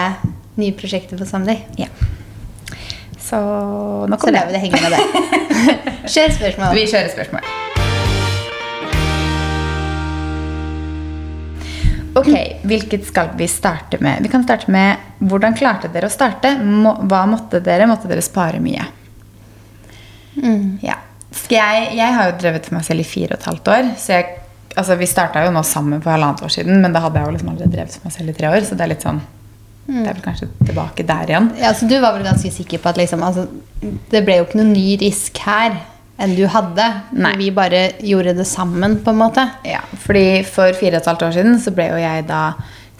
nye 0.62 0.75
prosjekter 0.77 1.18
for 1.18 1.25
Someday. 1.25 1.63
ja. 1.81 1.89
Så 3.21 3.38
nå 4.09 4.18
Så 4.18 4.25
kommer 4.25 4.39
lar 4.39 4.48
vi 4.48 4.53
det 4.53 4.59
henge 4.59 4.81
med 4.81 4.92
det. 4.92 5.01
Kjør 6.13 6.38
spørsmål. 6.38 6.75
Vi 6.75 6.88
kjører 6.89 7.12
spørsmål. 7.13 7.60
Ok, 12.13 12.31
hvilket 12.67 13.05
skal 13.07 13.29
vi 13.37 13.47
starte 13.47 13.97
med? 14.03 14.19
Vi 14.21 14.29
kan 14.29 14.43
starte 14.43 14.71
med 14.71 14.97
hvordan 15.19 15.55
klarte 15.55 15.87
dere 15.91 16.09
å 16.09 16.11
starte? 16.11 16.57
Må, 16.59 16.97
hva 17.07 17.23
måtte 17.29 17.61
dere? 17.63 17.87
Måtte 17.87 18.09
dere 18.11 18.23
spare 18.25 18.59
mye? 18.63 18.83
Mm. 20.35 20.79
Ja. 20.83 20.97
Jeg, 21.51 21.91
jeg 21.95 22.15
har 22.15 22.29
jo 22.29 22.37
drevet 22.41 22.67
for 22.67 22.75
meg 22.77 22.87
selv 22.87 23.03
i 23.03 23.07
fire 23.07 23.35
og 23.35 23.39
et 23.39 23.47
halvt 23.47 23.71
år. 23.71 23.91
Så 23.99 24.17
jeg, 24.17 24.41
altså 24.75 24.97
vi 24.99 25.07
starta 25.07 25.45
jo 25.45 25.53
nå 25.55 25.63
sammen 25.67 26.03
for 26.03 26.11
halvannet 26.11 26.43
år 26.43 26.51
siden, 26.51 26.81
men 26.83 26.95
da 26.95 27.03
hadde 27.05 27.21
jeg 27.21 27.29
jo 27.29 27.35
liksom 27.37 27.53
allerede 27.53 27.75
drevet 27.77 27.95
for 27.95 28.09
meg 28.09 28.17
selv 28.17 28.33
i 28.33 28.35
tre 28.41 28.51
år. 28.51 28.67
Så 28.67 28.75
det 28.75 28.85
er 28.85 28.91
litt 28.91 29.07
sånn 29.07 29.21
Det 29.87 30.03
er 30.03 30.11
vel 30.11 30.25
kanskje 30.25 30.49
tilbake 30.65 31.07
der 31.07 31.31
igjen. 31.31 31.49
Ja, 31.63 31.71
så 31.75 31.87
Du 31.87 31.95
var 32.03 32.17
vel 32.17 32.27
ganske 32.27 32.51
sikker 32.51 32.83
på 32.83 32.91
at 32.91 32.99
liksom, 32.99 33.23
altså, 33.23 33.47
det 34.11 34.25
ble 34.27 34.41
jo 34.41 34.49
ikke 34.49 34.59
noen 34.59 34.75
ny 34.75 34.99
risk 34.99 35.39
her 35.47 35.79
enn 36.21 36.35
du 36.38 36.44
hadde. 36.50 36.85
Nei. 37.18 37.33
Vi 37.39 37.50
bare 37.56 37.88
gjorde 38.06 38.35
det 38.38 38.45
sammen, 38.50 39.00
på 39.03 39.13
en 39.13 39.19
måte. 39.23 39.47
Ja, 39.68 39.81
fordi 40.06 40.44
For 40.47 40.73
fire 40.77 41.00
og 41.00 41.01
et 41.03 41.09
halvt 41.12 41.25
år 41.29 41.35
siden 41.39 41.57
så 41.63 41.73
ble 41.75 41.89
jo 41.91 42.00
jeg 42.01 42.27
da 42.29 42.44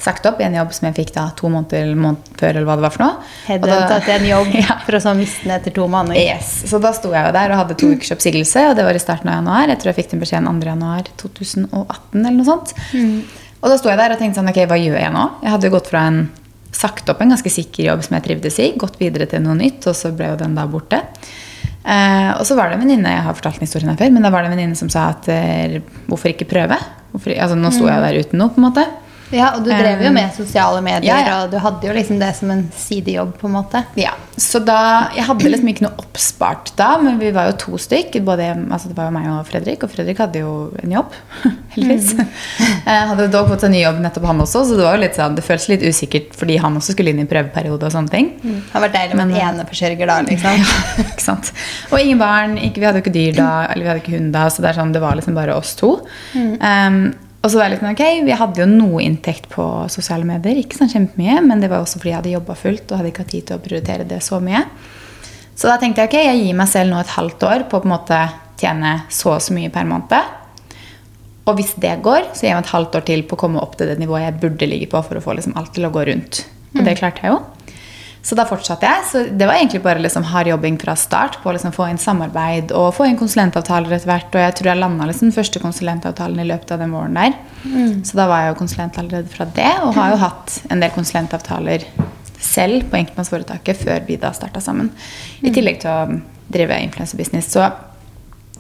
sagt 0.02 0.26
opp 0.26 0.40
i 0.42 0.46
en 0.48 0.56
jobb 0.58 0.72
som 0.74 0.88
jeg 0.88 0.96
fikk 0.98 1.12
da 1.14 1.28
to 1.38 1.50
måneder 1.54 1.92
måned 1.94 2.32
før, 2.40 2.56
eller 2.56 2.66
hva 2.66 2.76
det 2.80 2.86
var 2.88 2.94
for 2.96 3.04
noe. 3.06 3.28
Headhunta 3.46 3.76
da- 3.84 3.90
tatt 4.00 4.08
en 4.16 4.26
jobb 4.26 4.48
ja. 4.64 4.80
for 4.88 4.98
å 4.98 5.02
så 5.04 5.14
miste 5.18 5.46
den 5.46 5.54
etter 5.60 5.76
to 5.76 5.86
måneder. 5.92 6.18
Yes. 6.18 6.50
Så 6.72 6.80
da 6.82 6.90
sto 6.98 7.12
jeg 7.14 7.28
jo 7.28 7.36
der 7.36 7.54
og 7.54 7.60
hadde 7.62 7.78
to 7.78 7.92
ukers 7.94 8.10
oppsigelse, 8.16 8.64
og 8.72 8.80
det 8.80 8.88
var 8.88 8.98
i 8.98 9.04
starten 9.04 9.30
av 9.30 9.38
januar. 9.38 9.70
Jeg 9.70 9.82
tror 9.84 9.92
jeg 9.94 10.00
fikk 10.02 10.12
den 10.16 10.24
beskjeden 10.26 10.50
2. 10.66 10.72
januar 10.74 11.12
2018 11.22 12.18
eller 12.26 12.38
noe 12.40 12.50
sånt. 12.50 12.74
Og 13.62 13.70
da 13.70 13.78
sto 13.78 13.92
jeg 13.94 14.02
der 14.02 14.16
og 14.16 14.22
tenkte 14.24 14.42
sånn, 14.42 14.50
ok, 14.50 14.64
hva 14.72 14.80
gjør 14.82 14.98
jeg 15.04 15.14
nå? 15.14 15.28
Jeg 15.46 15.54
hadde 15.54 15.70
jo 15.70 15.76
gått 15.78 15.92
fra 15.94 16.08
en 16.10 16.22
sagt 16.74 17.10
opp 17.12 17.22
en 17.22 17.36
ganske 17.36 17.52
sikker 17.54 17.84
jobb 17.92 18.02
som 18.08 18.16
jeg 18.18 18.26
trivdes 18.26 18.58
i, 18.64 18.72
gått 18.80 18.98
videre 18.98 19.28
til 19.30 19.44
noe 19.46 19.54
nytt, 19.60 19.86
og 19.92 19.94
så 19.98 20.10
ble 20.16 20.32
jo 20.32 20.40
den 20.40 20.58
da 20.58 20.66
borte. 20.72 21.04
Eh, 21.82 22.32
og 22.38 22.46
så 22.46 22.56
var 22.58 22.70
det 22.70 22.78
en 22.78 22.84
venninne 22.84 23.14
jeg 23.16 23.26
har 23.26 23.38
fortalt 23.38 23.58
den 23.58 23.66
historien 23.66 23.90
her 23.92 24.00
før, 24.00 24.12
men 24.14 24.26
da 24.26 24.32
var 24.34 24.44
det 24.44 24.52
en 24.52 24.56
venninne 24.56 24.78
som 24.78 24.90
sa 24.94 25.10
at 25.16 25.30
eh, 25.34 25.80
hvorfor 26.10 26.34
ikke 26.34 26.50
prøve? 26.50 26.78
Hvorfor, 27.12 27.34
altså, 27.34 27.58
nå 27.60 27.72
sto 27.74 27.88
jeg 27.90 28.04
der 28.06 28.20
uten 28.22 28.42
noe, 28.42 28.54
på 28.54 28.62
en 28.62 28.68
måte. 28.70 28.86
Ja, 29.32 29.54
og 29.56 29.64
du 29.64 29.72
drev 29.72 30.04
jo 30.04 30.10
Um, 30.12 30.18
med 30.20 30.34
sosiale 30.36 30.82
medier, 30.84 31.08
ja, 31.08 31.20
ja. 31.24 31.36
og 31.44 31.54
du 31.54 31.58
hadde 31.64 31.88
jo 31.88 31.96
liksom 31.96 32.20
det 32.20 32.34
som 32.36 32.52
en 32.52 32.66
sidejobb, 32.76 33.38
på 33.40 33.48
en 33.48 33.56
måte. 33.56 33.84
Ja, 34.00 34.14
så 34.40 34.62
da, 34.64 35.12
Jeg 35.16 35.26
hadde 35.28 35.50
liksom 35.50 35.70
ikke 35.72 35.84
noe 35.86 36.02
oppspart 36.02 36.72
da, 36.80 36.94
men 37.02 37.20
vi 37.20 37.32
var 37.36 37.50
jo 37.50 37.58
to 37.66 37.80
stykk. 37.82 38.16
Både, 38.26 38.48
altså 38.72 38.92
det 38.92 38.98
var 38.98 39.10
jo 39.10 39.16
meg 39.16 39.28
og 39.32 39.48
Fredrik, 39.50 39.84
og 39.84 39.92
Fredrik 39.92 40.22
hadde 40.24 40.44
jo 40.44 40.54
en 40.82 40.96
jobb. 40.96 41.16
heldigvis. 41.76 42.14
Jeg 42.18 43.08
hadde 43.12 43.26
jo 43.28 43.32
dog 43.34 43.50
fått 43.52 43.66
en 43.68 43.74
ny 43.76 43.82
jobb 43.84 44.02
nettopp 44.04 44.28
han 44.30 44.44
også, 44.44 44.64
så 44.68 44.78
det 44.78 44.86
var 44.86 44.98
jo 44.98 45.04
litt 45.04 45.20
sånn, 45.20 45.38
det 45.38 45.46
føltes 45.46 45.70
litt 45.72 45.86
usikkert 45.86 46.36
fordi 46.38 46.58
han 46.62 46.78
også 46.80 46.96
skulle 46.96 47.14
inn 47.14 47.24
i 47.24 47.28
prøveperiode 47.30 47.88
og 47.88 47.96
sånne 47.96 48.14
ting. 48.14 48.32
Det 48.44 48.60
har 48.74 48.86
vært 48.86 48.98
deilig 48.98 49.20
med 49.20 49.26
en 49.32 49.50
eneforsørger 49.50 50.12
da, 50.12 50.20
liksom. 50.30 50.62
Ja, 50.62 51.08
ikke 51.08 51.26
sant? 51.26 51.52
Og 51.92 51.98
ingen 52.00 52.22
barn. 52.22 52.56
Ikke, 52.62 52.82
vi 52.82 52.90
hadde 52.90 53.02
jo 53.02 53.06
ikke 53.06 53.18
dyr 53.18 53.36
da, 53.40 53.50
eller 53.72 53.84
vi 53.84 53.92
hadde 53.92 54.06
ikke 54.06 54.16
hund 54.18 54.32
da, 54.36 54.48
så 54.52 54.64
det, 54.66 54.76
sånn, 54.78 54.96
det 54.96 55.04
var 55.04 55.20
liksom 55.20 55.38
bare 55.38 55.58
oss 55.58 55.76
to. 55.80 55.98
Um, 56.36 57.04
og 57.42 57.50
så 57.50 57.58
var 57.58 57.66
jeg 57.66 57.74
litt 57.74 57.82
sånn, 57.82 57.96
ok, 57.96 58.26
Vi 58.28 58.38
hadde 58.38 58.62
jo 58.62 58.68
noe 58.70 59.02
inntekt 59.02 59.48
på 59.50 59.66
sosiale 59.90 60.28
medier, 60.28 60.60
ikke 60.62 60.78
sånn 60.78 60.92
kjempemye, 60.92 61.40
men 61.46 61.64
det 61.64 61.72
var 61.72 61.82
også 61.82 61.98
fordi 61.98 62.12
jeg 62.12 62.20
hadde 62.20 62.36
jobba 62.36 62.58
fullt 62.60 62.92
og 62.92 63.00
hadde 63.00 63.10
ikke 63.14 63.24
hatt 63.26 63.34
tid 63.34 63.48
til 63.48 63.58
å 63.58 63.64
prioritere 63.64 64.06
det 64.10 64.20
så 64.22 64.38
mye. 64.44 64.62
Så 65.58 65.70
da 65.70 65.80
tenkte 65.82 66.04
jeg 66.04 66.12
ok, 66.12 66.20
jeg 66.22 66.44
gir 66.44 66.60
meg 66.60 66.70
selv 66.70 66.94
nå 66.94 67.00
et 67.02 67.16
halvt 67.16 67.48
år 67.50 67.66
på 67.70 67.80
å 67.80 67.82
på 67.82 67.90
en 67.90 67.96
måte 67.96 68.20
tjene 68.62 68.94
så 69.10 69.36
og 69.36 69.42
så 69.42 69.56
mye 69.58 69.74
per 69.74 69.90
måned. 69.90 70.38
Og 71.50 71.58
hvis 71.58 71.74
det 71.82 71.96
går, 72.06 72.30
så 72.36 72.46
gir 72.46 72.52
jeg 72.52 72.60
meg 72.60 72.68
et 72.68 72.76
halvt 72.76 73.00
år 73.00 73.08
til 73.10 73.26
på 73.26 73.38
å 73.38 73.42
komme 73.42 73.62
opp 73.62 73.74
til 73.80 73.90
det 73.90 73.98
nivået 73.98 74.28
jeg 74.28 74.38
burde 74.44 74.70
ligge 74.70 74.92
på 74.92 75.02
for 75.08 75.18
å 75.18 75.24
få 75.26 75.34
liksom 75.38 75.58
alt 75.58 75.74
til 75.74 75.90
å 75.90 75.94
gå 75.94 76.06
rundt. 76.12 76.44
Og 76.78 76.86
det 76.86 77.00
klarte 77.02 77.26
jeg 77.26 77.34
jo. 77.34 77.42
Så 78.22 78.38
da 78.38 78.46
fortsatte 78.46 78.86
jeg. 78.86 79.06
Så 79.10 79.24
det 79.34 79.48
var 79.50 79.58
egentlig 79.58 79.82
bare 79.82 80.02
liksom 80.02 80.26
hard 80.30 80.48
jobbing 80.52 80.78
fra 80.82 80.94
start 81.00 81.40
på 81.42 81.50
å 81.50 81.56
liksom 81.56 81.74
få 81.74 81.88
inn 81.90 82.00
samarbeid 82.02 82.74
og 82.78 82.92
få 82.94 83.08
inn 83.10 83.18
konsulentavtaler 83.20 83.96
etter 83.98 84.12
hvert. 84.12 84.30
Og 84.36 84.44
jeg 84.44 84.58
tror 84.60 84.72
jeg 84.72 84.82
landa 84.82 85.08
liksom 85.10 85.32
den 85.32 85.36
første 85.36 85.62
konsulentavtalen 85.64 86.44
i 86.44 86.48
løpet 86.52 86.76
av 86.76 86.84
den 86.84 86.94
våren 86.94 87.18
der. 87.18 87.38
Så 88.06 88.20
da 88.20 88.28
var 88.30 88.44
jeg 88.44 88.54
jo 88.54 88.60
konsulent 88.62 89.00
allerede 89.02 89.34
fra 89.34 89.48
det, 89.58 89.72
og 89.82 89.96
har 89.98 90.14
jo 90.14 90.22
hatt 90.22 90.60
en 90.70 90.84
del 90.84 90.94
konsulentavtaler 90.94 91.88
selv 92.42 92.88
på 92.90 92.98
enkeltmannsforetaket 93.02 93.82
før 93.86 94.06
vi 94.06 94.20
da 94.22 94.32
starta 94.34 94.62
sammen. 94.62 94.92
I 95.42 95.54
tillegg 95.54 95.82
til 95.82 95.90
å 95.90 96.22
drive 96.52 96.78
influenserbusiness. 96.86 97.50
Så 97.54 97.66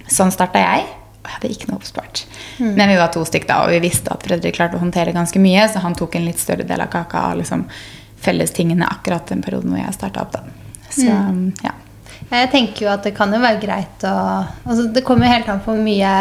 sånn 0.09 0.33
starta 0.33 0.61
jeg. 0.61 0.89
Og 1.21 1.29
jeg 1.29 1.37
hadde 1.37 1.49
ikke 1.53 1.67
noe 1.69 1.77
oppspart. 1.77 2.23
Men 2.57 2.89
vi 2.89 2.97
var 2.97 3.11
to 3.13 3.21
stykk 3.25 3.43
da, 3.45 3.59
og 3.61 3.69
vi 3.75 3.81
visste 3.83 4.09
at 4.09 4.23
Fredrik 4.25 4.55
klarte 4.57 4.79
å 4.79 4.81
håndtere 4.81 5.13
ganske 5.13 5.37
mye, 5.41 5.67
så 5.69 5.83
han 5.83 5.93
tok 5.97 6.17
en 6.17 6.25
litt 6.25 6.41
større 6.41 6.65
del 6.65 6.81
av 6.81 6.89
kaka 6.89 7.27
liksom 7.37 7.67
fellestingene 8.21 8.87
akkurat 8.87 9.27
den 9.31 9.41
perioden 9.43 9.73
hvor 9.73 9.81
jeg 9.81 9.97
starta 9.97 10.25
opp. 10.25 10.37
da. 10.37 10.43
Så 10.91 11.07
ja. 11.07 11.75
Jeg 12.31 12.51
tenker 12.51 12.85
jo 12.85 12.91
at 12.93 13.03
det 13.03 13.15
kan 13.15 13.33
jo 13.33 13.41
være 13.41 13.59
greit 13.59 14.03
å 14.07 14.15
altså 14.63 14.85
Det 14.93 15.01
kommer 15.03 15.27
jo 15.27 15.33
helt 15.33 15.49
an 15.51 15.59
på 15.63 15.73
hvor 15.73 15.83
mye 15.83 16.11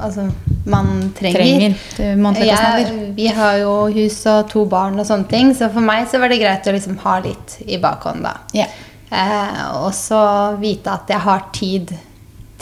altså, 0.00 0.28
man 0.64 1.10
trenger. 1.16 1.74
Trenger. 1.96 2.40
Jeg, 2.40 2.96
vi 3.16 3.28
har 3.36 3.58
jo 3.60 3.74
hus 3.94 4.16
og 4.30 4.48
to 4.52 4.64
barn 4.70 4.98
og 4.98 5.06
sånne 5.08 5.28
ting, 5.30 5.52
så 5.56 5.70
for 5.72 5.84
meg 5.84 6.08
så 6.10 6.20
var 6.22 6.32
det 6.32 6.40
greit 6.42 6.66
å 6.68 6.74
liksom 6.74 6.98
ha 7.04 7.18
litt 7.24 7.58
i 7.66 7.78
bakhånd, 7.82 8.24
da. 8.24 8.34
Yeah. 8.56 8.72
Eh, 9.14 9.60
og 9.84 9.92
så 9.94 10.22
vite 10.60 10.94
at 10.94 11.10
jeg 11.12 11.22
har 11.22 11.46
tid 11.54 11.94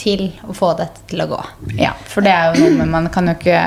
til 0.02 0.26
å 0.48 0.54
få 0.56 0.72
dette 0.78 1.06
til 1.08 1.22
å 1.24 1.28
gå. 1.30 1.40
Ja, 1.78 1.94
for 2.08 2.24
det 2.24 2.32
er 2.34 2.56
jo 2.56 2.72
noe 2.74 2.88
Man 2.90 3.08
kan 3.12 3.28
jo 3.30 3.36
ikke 3.36 3.60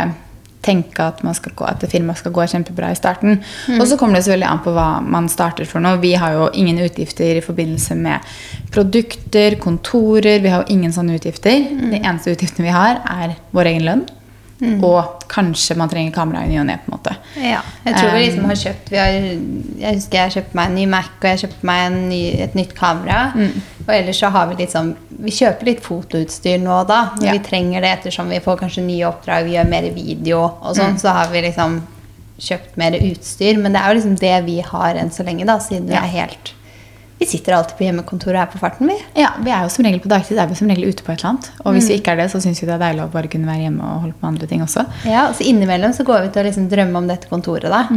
tenke 0.65 1.05
at, 1.05 1.21
gå, 1.21 1.67
at 1.69 1.85
firmaet 1.91 2.21
skal 2.21 2.33
gå 2.35 2.47
kjempebra 2.51 2.89
i 2.91 2.97
starten. 2.97 3.39
Og 3.77 3.85
så 3.87 3.99
kommer 3.99 4.17
det 4.17 4.25
selvfølgelig 4.25 4.49
an 4.49 4.63
på 4.65 4.73
hva 4.75 4.89
man 5.05 5.29
starter 5.31 5.69
for 5.69 5.83
noe. 5.83 6.01
Vi 6.01 6.15
har 6.19 6.35
jo 6.35 6.49
ingen 6.57 6.81
utgifter 6.85 7.37
i 7.37 7.45
forbindelse 7.45 7.97
med 7.99 8.35
produkter, 8.73 9.59
kontorer. 9.61 10.41
Vi 10.43 10.53
har 10.53 10.63
jo 10.63 10.75
ingen 10.75 10.93
sånne 10.95 11.19
utgifter. 11.19 11.65
De 11.93 12.01
eneste 12.01 12.33
utgiftene 12.35 12.69
vi 12.69 12.75
har, 12.75 13.01
er 13.05 13.37
vår 13.55 13.73
egen 13.75 13.89
lønn. 13.89 14.05
Og 14.85 15.25
kanskje 15.27 15.75
man 15.75 15.89
trenger 15.91 16.13
kamera 16.15 16.45
i 16.45 16.49
ny 16.53 16.61
og 16.61 16.67
ne. 16.69 16.77
Ja, 17.35 17.59
jeg 17.83 17.97
tror 17.97 18.13
vi 18.13 18.21
liksom 18.23 18.45
har 18.47 18.59
kjøpt 18.61 18.91
vi 18.91 18.99
har, 19.01 19.15
Jeg 19.81 19.97
husker 19.97 20.21
jeg 20.21 20.35
kjøpte 20.37 20.57
meg 20.57 20.69
en 20.69 20.77
ny 20.79 20.85
Mac 20.93 21.09
og 21.19 21.27
jeg 21.27 21.41
kjøpte 21.43 21.67
meg 21.67 21.81
en 21.89 21.97
ny, 22.09 22.21
et 22.45 22.55
nytt 22.55 22.75
kamera. 22.77 23.19
Og 23.85 23.93
ellers 23.93 24.17
så 24.19 24.29
har 24.33 24.47
vi 24.49 24.55
litt 24.63 24.71
sånn 24.73 24.95
Vi 25.21 25.31
kjøper 25.31 25.65
litt 25.69 25.81
fotoutstyr 25.85 26.57
nå 26.63 26.71
og 26.81 26.87
da. 26.89 27.11
Når 27.19 27.25
Ja. 27.27 27.31
vi 27.37 27.39
trenger 27.45 27.81
det 27.81 27.91
ettersom 27.99 28.29
vi 28.29 28.39
får 28.39 28.57
kanskje 28.63 28.83
nye 28.85 29.05
oppdrag, 29.07 29.45
vi 29.45 29.53
gjør 29.57 29.69
mer 29.69 29.89
video 29.93 30.39
og 30.61 30.75
sånn, 30.75 30.97
så 30.99 31.13
har 31.13 31.27
vi 31.31 31.41
liksom 31.41 31.81
kjøpt 32.39 32.75
mer 32.77 32.91
utstyr. 32.91 33.57
Men 33.61 33.73
det 33.73 33.81
er 33.81 33.93
jo 33.93 33.99
liksom 34.01 34.15
det 34.19 34.45
vi 34.45 34.59
har 34.61 34.95
enn 34.95 35.09
så 35.11 35.23
lenge, 35.23 35.45
da, 35.45 35.57
siden 35.59 35.87
vi 35.87 35.93
er 35.95 36.09
helt 36.19 36.51
Vi 37.17 37.25
sitter 37.25 37.53
alltid 37.55 37.77
på 37.77 37.85
hjemmekontoret 37.85 38.35
her 38.35 38.45
på 38.51 38.59
farten, 38.59 38.87
vi. 38.89 38.97
Ja, 39.21 39.29
vi 39.39 39.49
er 39.49 39.61
jo 39.63 39.69
som 39.69 39.85
regel 39.85 40.01
På 40.03 40.09
dagtid 40.11 40.37
er 40.37 40.47
vi 40.47 40.55
som 40.55 40.67
regel 40.67 40.89
ute 40.89 41.01
på 41.01 41.13
et 41.13 41.19
eller 41.23 41.29
annet. 41.29 41.49
Og 41.63 41.73
hvis 41.73 41.87
vi 41.87 41.95
ikke 42.01 42.11
er 42.11 42.17
det, 42.17 42.31
så 42.31 42.41
syns 42.43 42.59
vi 42.59 42.67
det 42.67 42.75
er 42.75 42.83
deilig 42.91 43.05
å 43.05 43.11
bare 43.13 43.29
kunne 43.31 43.47
være 43.47 43.61
hjemme 43.69 43.79
og 43.81 44.01
holde 44.01 44.13
på 44.19 44.23
med 44.25 44.33
andre 44.33 44.47
ting 44.47 44.61
også. 44.61 44.85
Ja, 45.05 45.29
og 45.29 45.35
så 45.35 45.45
innimellom 45.47 45.93
så 45.95 46.03
går 46.03 46.23
vi 46.25 46.29
til 46.33 46.43
å 46.43 46.47
liksom 46.49 46.67
drømme 46.69 46.97
om 46.97 47.07
dette 47.07 47.29
kontoret, 47.31 47.69
da. 47.71 47.87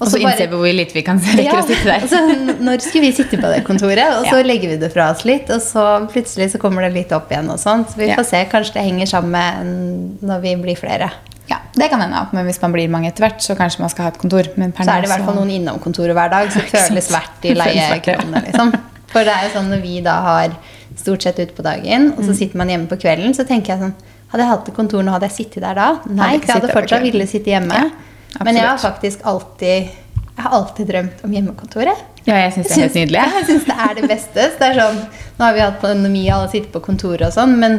Og 0.00 0.08
så 0.08 0.18
innser 0.20 0.48
vi 0.48 0.56
hvor 0.56 0.72
lite 0.74 0.94
vi 0.96 1.02
kan 1.04 1.18
rekke 1.20 1.56
å 1.60 1.66
sitte 1.68 1.84
der. 1.84 2.02
og 2.02 2.08
så 2.14 2.20
når 2.64 2.80
skulle 2.84 3.06
vi 3.08 3.12
sitte 3.12 3.36
på 3.40 3.50
det 3.52 3.62
kontoret? 3.66 4.16
Og 4.18 4.24
så 4.26 4.38
Ja. 4.40 4.42
legger 4.46 4.68
vi 4.72 4.76
det 4.80 4.92
fra 4.94 5.10
oss 5.12 5.24
litt, 5.28 5.50
og 5.50 5.60
så 5.60 6.08
plutselig 6.10 6.50
så 6.54 6.58
kommer 6.62 6.82
det 6.88 6.92
litt 6.94 7.12
opp 7.12 7.30
igjen. 7.30 7.50
og 7.50 7.58
sånt. 7.60 7.90
Så 7.92 7.96
vi 8.00 8.08
Ja. 8.08 8.16
får 8.16 8.24
se. 8.30 8.44
Kanskje 8.50 8.74
det 8.74 8.84
henger 8.88 9.06
sammen 9.06 10.18
når 10.22 10.40
vi 10.40 10.54
blir 10.56 10.76
flere. 10.80 11.10
Ja, 11.50 11.56
det 11.74 11.90
kan 11.90 12.00
hende. 12.00 12.28
Men 12.32 12.46
hvis 12.46 12.60
man 12.62 12.72
blir 12.72 12.88
mange 12.88 13.08
etter 13.10 13.26
hvert, 13.28 13.40
så 13.42 13.56
kanskje 13.58 13.80
man 13.80 13.88
skal 13.90 14.04
ha 14.04 14.10
et 14.10 14.18
kontor. 14.18 14.44
Men 14.56 14.72
per 14.72 14.84
Så 14.84 14.90
er 14.96 15.00
det 15.02 15.10
i 15.10 15.12
hvert 15.12 15.24
fall 15.26 15.34
noen 15.34 15.50
innom 15.50 15.78
kontoret 15.80 16.14
hver 16.14 16.30
dag, 16.30 16.48
så 16.48 16.60
Ja, 16.62 16.78
føles 16.88 17.10
verdt 17.10 17.40
det. 17.42 17.56
leiekronene, 17.56 18.44
liksom. 18.46 18.72
For 19.08 19.24
det 19.24 19.32
er 19.34 19.48
jo 19.48 19.58
sånn 19.58 19.68
når 19.68 19.82
vi 19.82 20.00
da 20.00 20.20
har 20.22 20.48
stort 20.96 21.22
sett 21.22 21.38
ute 21.40 21.52
på 21.52 21.62
dagen, 21.62 22.12
Mm. 22.12 22.18
og 22.18 22.24
så 22.24 22.34
sitter 22.36 22.56
man 22.56 22.68
hjemme 22.68 22.86
på 22.88 22.96
kvelden, 23.00 23.34
så 23.34 23.44
tenker 23.46 23.66
jeg 23.74 23.78
sånn 23.80 23.94
Hadde 24.30 24.42
jeg 24.44 24.48
hatt 24.48 24.68
et 24.68 24.74
kontor 24.76 25.02
nå, 25.02 25.10
hadde 25.10 25.26
jeg 25.26 25.32
sittet 25.46 25.60
der 25.62 25.74
da? 25.74 25.98
Nei, 26.06 26.38
jeg 26.38 26.42
hadde 26.46 26.68
fortsatt 26.70 27.02
ville 27.02 27.26
sitte 27.26 27.46
hjemme. 27.50 27.72
Ja, 27.74 27.90
Men 28.44 28.56
jeg 28.56 28.66
har 28.68 28.78
faktisk 28.78 29.24
alltid 29.24 29.90
jeg 30.40 30.44
har 30.48 30.54
alltid 30.56 30.86
drømt 30.88 31.24
om 31.26 31.32
hjemmekontoret. 31.36 31.98
Ja, 32.24 32.36
jeg 32.46 32.52
syns 32.54 32.68
det 32.70 32.76
er 32.76 32.80
helt 32.86 32.94
nydelig. 32.96 33.24
Jeg 33.34 33.44
syns 33.48 33.64
det 33.66 33.74
er 33.76 33.94
det 33.98 34.08
beste. 34.08 34.44
Så 34.54 34.58
det 34.62 34.68
er 34.70 34.78
sånn, 34.78 35.00
nå 35.36 35.44
har 35.44 35.52
vi 35.56 35.60
hatt 35.60 35.80
pandemi, 35.82 36.22
alle 36.32 36.48
sitter 36.48 36.70
på 36.72 36.80
kontoret 36.86 37.26
og 37.26 37.34
sånn, 37.34 37.58
men 37.60 37.74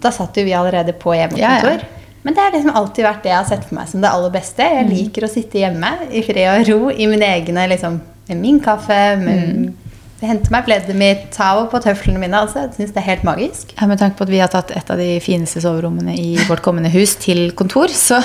da 0.00 0.12
satt 0.14 0.38
jo 0.40 0.44
vi 0.46 0.54
allerede 0.56 0.94
på 0.96 1.12
hjemmekontor. 1.12 1.76
Ja, 1.76 1.82
ja. 1.82 2.22
Men 2.24 2.34
det 2.34 2.42
har 2.42 2.54
liksom 2.56 2.72
alltid 2.74 3.04
vært 3.04 3.22
det 3.22 3.30
jeg 3.30 3.36
har 3.38 3.44
sett 3.50 3.66
for 3.68 3.76
meg 3.78 3.88
som 3.90 4.00
det 4.00 4.08
aller 4.10 4.30
beste. 4.34 4.64
Jeg 4.64 4.86
Mm. 4.86 4.94
liker 4.96 5.26
å 5.26 5.28
sitte 5.30 5.60
hjemme 5.60 5.90
i 6.10 6.22
fred 6.22 6.48
og 6.60 6.68
ro 6.72 6.88
i 6.90 7.06
mine 7.06 7.22
egne 7.36 7.68
liksom, 7.68 8.00
med 8.28 8.36
min 8.40 8.60
kaffe, 8.60 9.16
med, 9.20 9.44
Mm. 9.54 9.74
hente 10.22 10.50
meg 10.50 10.64
pleddet 10.64 10.96
mitt, 10.96 11.30
ta 11.32 11.52
over 11.58 11.68
på 11.70 11.82
tøflene 11.84 12.18
mine. 12.18 12.32
Altså, 12.34 12.64
jeg 12.64 12.72
synes 12.78 12.94
det 12.94 12.96
er 12.96 13.10
helt 13.12 13.22
magisk. 13.24 13.74
Ja, 13.80 13.86
med 13.86 13.98
tanke 13.98 14.16
på 14.16 14.22
at 14.22 14.28
vi 14.30 14.38
har 14.38 14.48
tatt 14.48 14.70
et 14.70 14.90
av 14.90 14.96
de 14.96 15.20
fineste 15.20 15.60
soverommene 15.60 16.16
i 16.18 16.36
vårt 16.48 16.62
kommende 16.62 16.90
hus 16.90 17.14
til 17.16 17.52
kontor, 17.52 17.88
så 17.88 18.22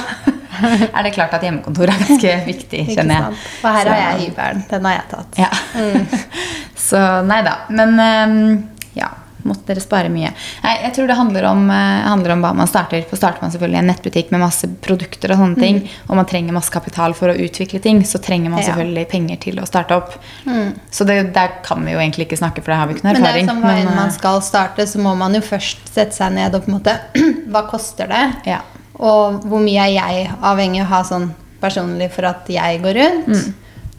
er 0.97 1.03
det 1.07 1.13
klart 1.15 1.33
at 1.37 1.41
hjemmekontor 1.47 1.89
er 1.93 2.03
ganske 2.05 2.35
viktig, 2.51 2.83
kjenner 2.95 3.15
jeg. 3.31 3.39
Og 3.63 3.71
her 3.71 3.83
Så- 3.87 3.95
har 3.95 4.03
jeg 4.03 4.27
hybelen. 4.27 4.63
Den 4.69 4.85
har 4.89 4.99
jeg 4.99 5.09
tatt. 5.15 5.41
Ja. 5.41 5.49
så 6.89 7.01
nei 7.25 7.41
da. 7.45 7.57
Men 7.69 7.99
ehm, 7.99 8.45
ja, 8.97 9.07
måtte 9.47 9.71
dere 9.71 9.81
spare 9.81 10.09
mye. 10.13 10.29
Nei, 10.61 10.73
jeg 10.83 10.91
tror 10.93 11.07
det 11.09 11.15
handler 11.17 11.45
om, 11.49 11.61
eh, 11.73 12.01
handler 12.05 12.33
om 12.35 12.43
hva 12.43 12.51
man 12.59 12.67
starter. 12.69 13.01
For 13.09 13.17
starter 13.17 13.41
man 13.41 13.53
selvfølgelig 13.53 13.79
en 13.79 13.87
nettbutikk 13.89 14.29
med 14.35 14.43
masse 14.43 14.67
produkter 14.85 15.33
og 15.33 15.39
sånne 15.41 15.57
ting, 15.63 15.79
og 16.09 16.19
man 16.19 16.27
trenger 16.29 16.53
masse 16.53 16.69
kapital 16.73 17.15
for 17.17 17.31
å 17.33 17.37
utvikle 17.47 17.81
ting, 17.81 18.03
så 18.05 18.21
trenger 18.21 18.51
man 18.53 18.61
selvfølgelig 18.61 19.05
Ja. 19.07 19.11
penger 19.15 19.39
til 19.47 19.61
å 19.63 19.65
starte 19.69 19.97
opp. 19.97 20.13
Så 20.91 21.07
det, 21.09 21.33
der 21.33 21.55
kan 21.65 21.81
vi 21.85 21.95
jo 21.95 21.99
egentlig 22.03 22.27
ikke 22.29 22.37
snakke, 22.43 22.61
for 22.61 22.69
det 22.75 22.77
har 22.81 22.87
vi 22.91 22.93
ikke 22.99 23.07
noe 23.07 23.13
Men 23.13 23.23
det 23.23 23.29
er 23.31 23.33
erfaring. 23.39 23.49
som 23.49 23.63
hva 23.63 23.73
enn 23.79 23.95
man 23.95 24.11
eh, 24.11 24.13
skal 24.19 24.41
starte, 24.45 24.85
så 24.85 24.99
må 25.01 25.15
man 25.17 25.33
jo 25.33 25.41
først 25.41 25.89
sette 25.89 26.13
seg 26.13 26.33
ned 26.37 26.53
og 26.53 26.65
på 26.67 26.69
en 26.73 26.77
måte 26.77 26.99
Hva 27.51 27.65
koster 27.71 28.07
det? 28.07 28.23
Ja. 28.45 28.59
Og 29.01 29.41
hvor 29.49 29.63
mye 29.63 29.81
er 29.87 29.95
jeg 29.95 30.29
avhengig 30.41 30.81
av 30.83 30.87
å 30.87 30.93
ha 30.95 31.01
sånn 31.03 31.31
personlig 31.61 32.11
for 32.13 32.25
at 32.29 32.45
jeg 32.53 32.81
går 32.83 32.99
rundt? 33.01 33.27
Mm. 33.27 33.53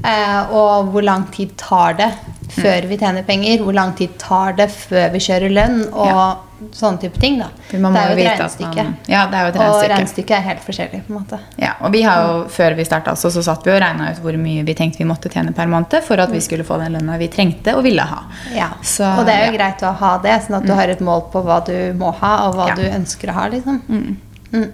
Eh, 0.05 0.53
og 0.59 0.89
hvor 0.91 1.03
lang 1.07 1.29
tid 1.31 1.53
tar 1.61 1.93
det 1.95 2.09
før 2.51 2.87
vi 2.91 2.97
tjener 2.99 3.23
penger? 3.27 3.61
Hvor 3.63 3.75
lang 3.77 3.93
tid 3.99 4.17
tar 4.19 4.57
det 4.59 4.67
før 4.75 5.13
vi 5.15 5.19
kjører 5.23 5.53
lønn? 5.55 5.85
Og 5.93 6.07
Ja. 6.11 6.25
sånne 6.73 7.01
type 7.03 7.19
ting, 7.19 7.39
da. 7.41 7.49
Det 7.71 7.79
er 7.79 8.15
jo 8.15 8.23
et 8.23 8.39
regnestykke. 8.39 8.85
ja, 9.09 9.27
det 9.27 9.35
er 9.35 9.43
jo 9.43 9.49
et 9.49 9.57
Og 9.57 9.63
regnestykke. 9.63 9.89
regnestykket 9.95 10.31
er 10.37 10.41
helt 10.47 10.61
forskjellig, 10.61 11.01
på 11.07 11.11
en 11.11 11.19
måte. 11.21 11.39
Ja, 11.59 11.73
og 11.81 11.93
vi 11.93 12.03
har 12.03 12.23
jo, 12.23 12.45
Før 12.49 12.77
vi 12.77 12.85
starta 12.85 13.11
også, 13.13 13.31
så 13.33 13.43
satt 13.43 13.65
vi 13.65 13.71
og 13.73 13.81
regna 13.83 14.11
ut 14.11 14.19
hvor 14.23 14.37
mye 14.39 14.65
vi 14.65 14.75
tenkte 14.75 14.99
vi 14.99 15.05
måtte 15.05 15.29
tjene 15.31 15.53
per 15.55 15.67
måned 15.67 16.03
for 16.03 16.21
at 16.21 16.31
vi 16.31 16.39
skulle 16.41 16.63
få 16.65 16.79
den 16.79 16.93
lønna 16.93 17.19
vi 17.19 17.27
trengte 17.29 17.75
og 17.77 17.83
ville 17.83 18.03
ha. 18.03 18.23
Ja. 18.55 18.69
Så, 18.83 19.05
og 19.19 19.27
det 19.27 19.35
er 19.35 19.47
jo 19.47 19.53
ja. 19.53 19.59
greit 19.59 19.83
å 19.83 19.95
ha 19.97 20.19
det, 20.19 20.43
sånn 20.47 20.57
at 20.59 20.67
du 20.67 20.73
har 20.75 20.89
et 20.89 21.01
mål 21.01 21.31
på 21.33 21.43
hva 21.45 21.65
du 21.67 21.93
må 21.95 22.15
ha, 22.15 22.49
og 22.49 22.55
hva 22.55 22.69
Ja. 22.69 22.75
du 22.75 22.83
ønsker 22.83 23.29
å 23.31 23.33
ha, 23.35 23.49
liksom. 23.49 23.81
Mm. 23.89 24.73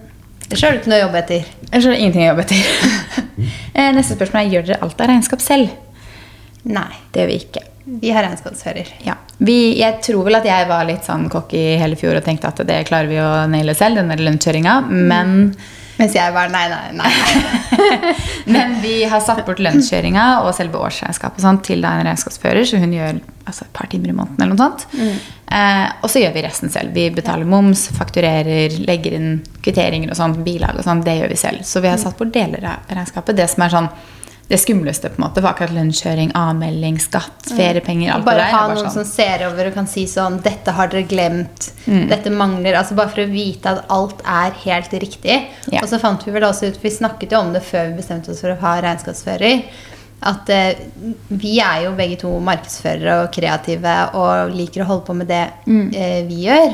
Det 0.49 0.57
ser 0.57 0.73
du 0.73 0.79
ikke 0.81 0.91
noe 0.93 1.01
jobb 1.03 1.17
etter. 1.21 1.49
Jeg 1.69 1.85
ser 1.85 1.97
ingenting 1.99 2.25
å 2.27 2.31
jobbe 2.33 2.47
etter. 2.47 2.63
Eh, 3.79 3.93
Neste 3.95 4.17
spørsmål 4.17 4.41
er 4.41 4.49
gjør 4.57 4.65
dere 4.67 4.77
alt 4.83 5.03
av 5.05 5.07
regnskap 5.07 5.43
selv. 5.45 5.69
Nei. 6.67 6.89
Det 7.15 7.21
gjør 7.23 7.29
vi 7.31 7.37
ikke. 7.39 7.61
Vi 8.03 8.11
har 8.11 8.25
regnskapsfører. 8.27 8.89
Ja. 9.07 9.15
Vi, 9.39 9.55
jeg 9.79 10.01
tror 10.03 10.27
vel 10.27 10.35
at 10.41 10.49
jeg 10.49 10.67
var 10.67 10.83
litt 10.89 11.07
sånn 11.07 11.29
cocky 11.31 11.61
hele 11.79 11.95
fjor 12.01 12.19
og 12.19 12.25
tenkte 12.27 12.51
at 12.51 12.59
det 12.67 12.81
klarer 12.89 13.07
vi 13.07 13.21
å 13.23 13.29
naile 13.49 13.77
selv, 13.79 14.01
denne 14.01 14.19
lønnskjøringa. 14.19 14.75
Men, 14.91 15.53
Mens 15.99 16.15
jeg 16.15 16.35
bare 16.35 16.51
nei, 16.53 16.67
nei, 16.71 16.93
nei. 16.95 17.11
men 18.55 18.77
vi 18.83 19.01
har 19.11 19.23
satt 19.25 19.43
bort 19.47 19.59
lønnskjøringa 19.63 20.27
og 20.45 20.53
selve 20.57 20.79
årsregnskapet 20.87 21.43
sånn, 21.43 21.59
til 21.67 21.83
en 21.83 22.05
regnskapsfører, 22.07 22.63
så 22.69 22.79
hun 22.79 22.95
gjør 22.95 23.19
altså, 23.19 23.67
et 23.67 23.75
par 23.75 23.91
timer 23.91 24.13
i 24.13 24.17
måneden 24.17 24.45
eller 24.45 24.55
noe 24.55 24.63
sånt. 24.63 24.87
Eh, 25.49 25.87
og 26.05 26.13
så 26.13 26.23
gjør 26.23 26.37
vi 26.37 26.45
resten 26.47 26.73
selv. 26.73 26.95
Vi 26.95 27.09
betaler 27.15 27.49
moms, 27.49 27.89
fakturerer, 27.97 28.79
legger 28.87 29.19
inn 29.19 29.33
kvitteringer 29.65 30.13
og 30.13 30.21
sånn, 30.21 30.39
bilag 30.47 30.79
og 30.79 30.87
sånn. 30.87 31.03
Det 31.07 31.19
gjør 31.19 31.35
vi 31.35 31.41
selv. 31.41 31.67
Så 31.67 31.83
vi 31.83 31.91
har 31.91 31.99
satt 32.01 32.19
bort 32.21 32.35
deler 32.35 32.71
av 32.77 32.95
regnskapet. 32.95 33.39
Det 33.39 33.49
som 33.51 33.67
er 33.67 33.75
sånn 33.75 33.91
det 34.49 34.57
skumleste, 34.63 35.11
på 35.13 35.21
en 35.21 35.27
måte, 35.27 35.43
for 35.43 35.51
akkurat 35.51 35.75
lønnskjøring, 35.77 36.31
avmelding, 36.39 36.97
skatt, 37.05 37.51
feriepenger, 37.53 38.15
alt 38.15 38.25
Bare 38.25 38.39
det 38.39 38.47
der. 38.47 38.55
ha 38.55 38.63
er 38.63 38.69
bare 38.71 38.79
noen 38.79 38.87
sånn. 38.91 39.05
som 39.05 39.11
ser 39.11 39.45
over 39.47 39.67
og 39.69 39.75
kan 39.75 39.87
si 39.87 40.07
sånn 40.09 40.39
Dette 40.43 40.73
har 40.73 40.89
dere 40.89 41.03
glemt. 41.11 41.67
Mm. 41.87 42.07
Dette 42.09 42.31
mangler. 42.33 42.79
Altså 42.81 42.97
Bare 42.97 43.13
for 43.13 43.21
å 43.27 43.29
vite 43.29 43.67
at 43.75 43.85
alt 43.93 44.23
er 44.25 44.57
helt 44.65 44.91
riktig. 45.05 45.37
Ja. 45.71 45.83
Og 45.83 45.89
så 45.91 46.01
fant 46.01 46.25
vi 46.25 46.33
vel 46.33 46.43
også 46.49 46.71
ut 46.73 46.81
Vi 46.83 46.91
snakket 46.91 47.33
jo 47.37 47.43
om 47.45 47.53
det 47.53 47.63
før 47.63 47.91
vi 47.91 47.99
bestemte 48.01 48.31
oss 48.33 48.41
for 48.41 48.55
å 48.55 48.61
ha 48.61 48.81
regnskapsfører. 48.81 49.63
At 50.29 50.49
eh, 50.51 50.75
vi 51.29 51.59
er 51.63 51.85
jo 51.85 51.93
begge 51.95 52.17
to 52.25 52.33
markedsførere 52.43 53.21
og 53.25 53.29
kreative 53.37 53.93
og 54.19 54.51
liker 54.57 54.83
å 54.83 54.89
holde 54.89 55.05
på 55.07 55.15
med 55.15 55.29
det 55.29 55.45
Mm. 55.69 55.93
eh, 55.95 56.23
vi 56.27 56.41
gjør. 56.49 56.73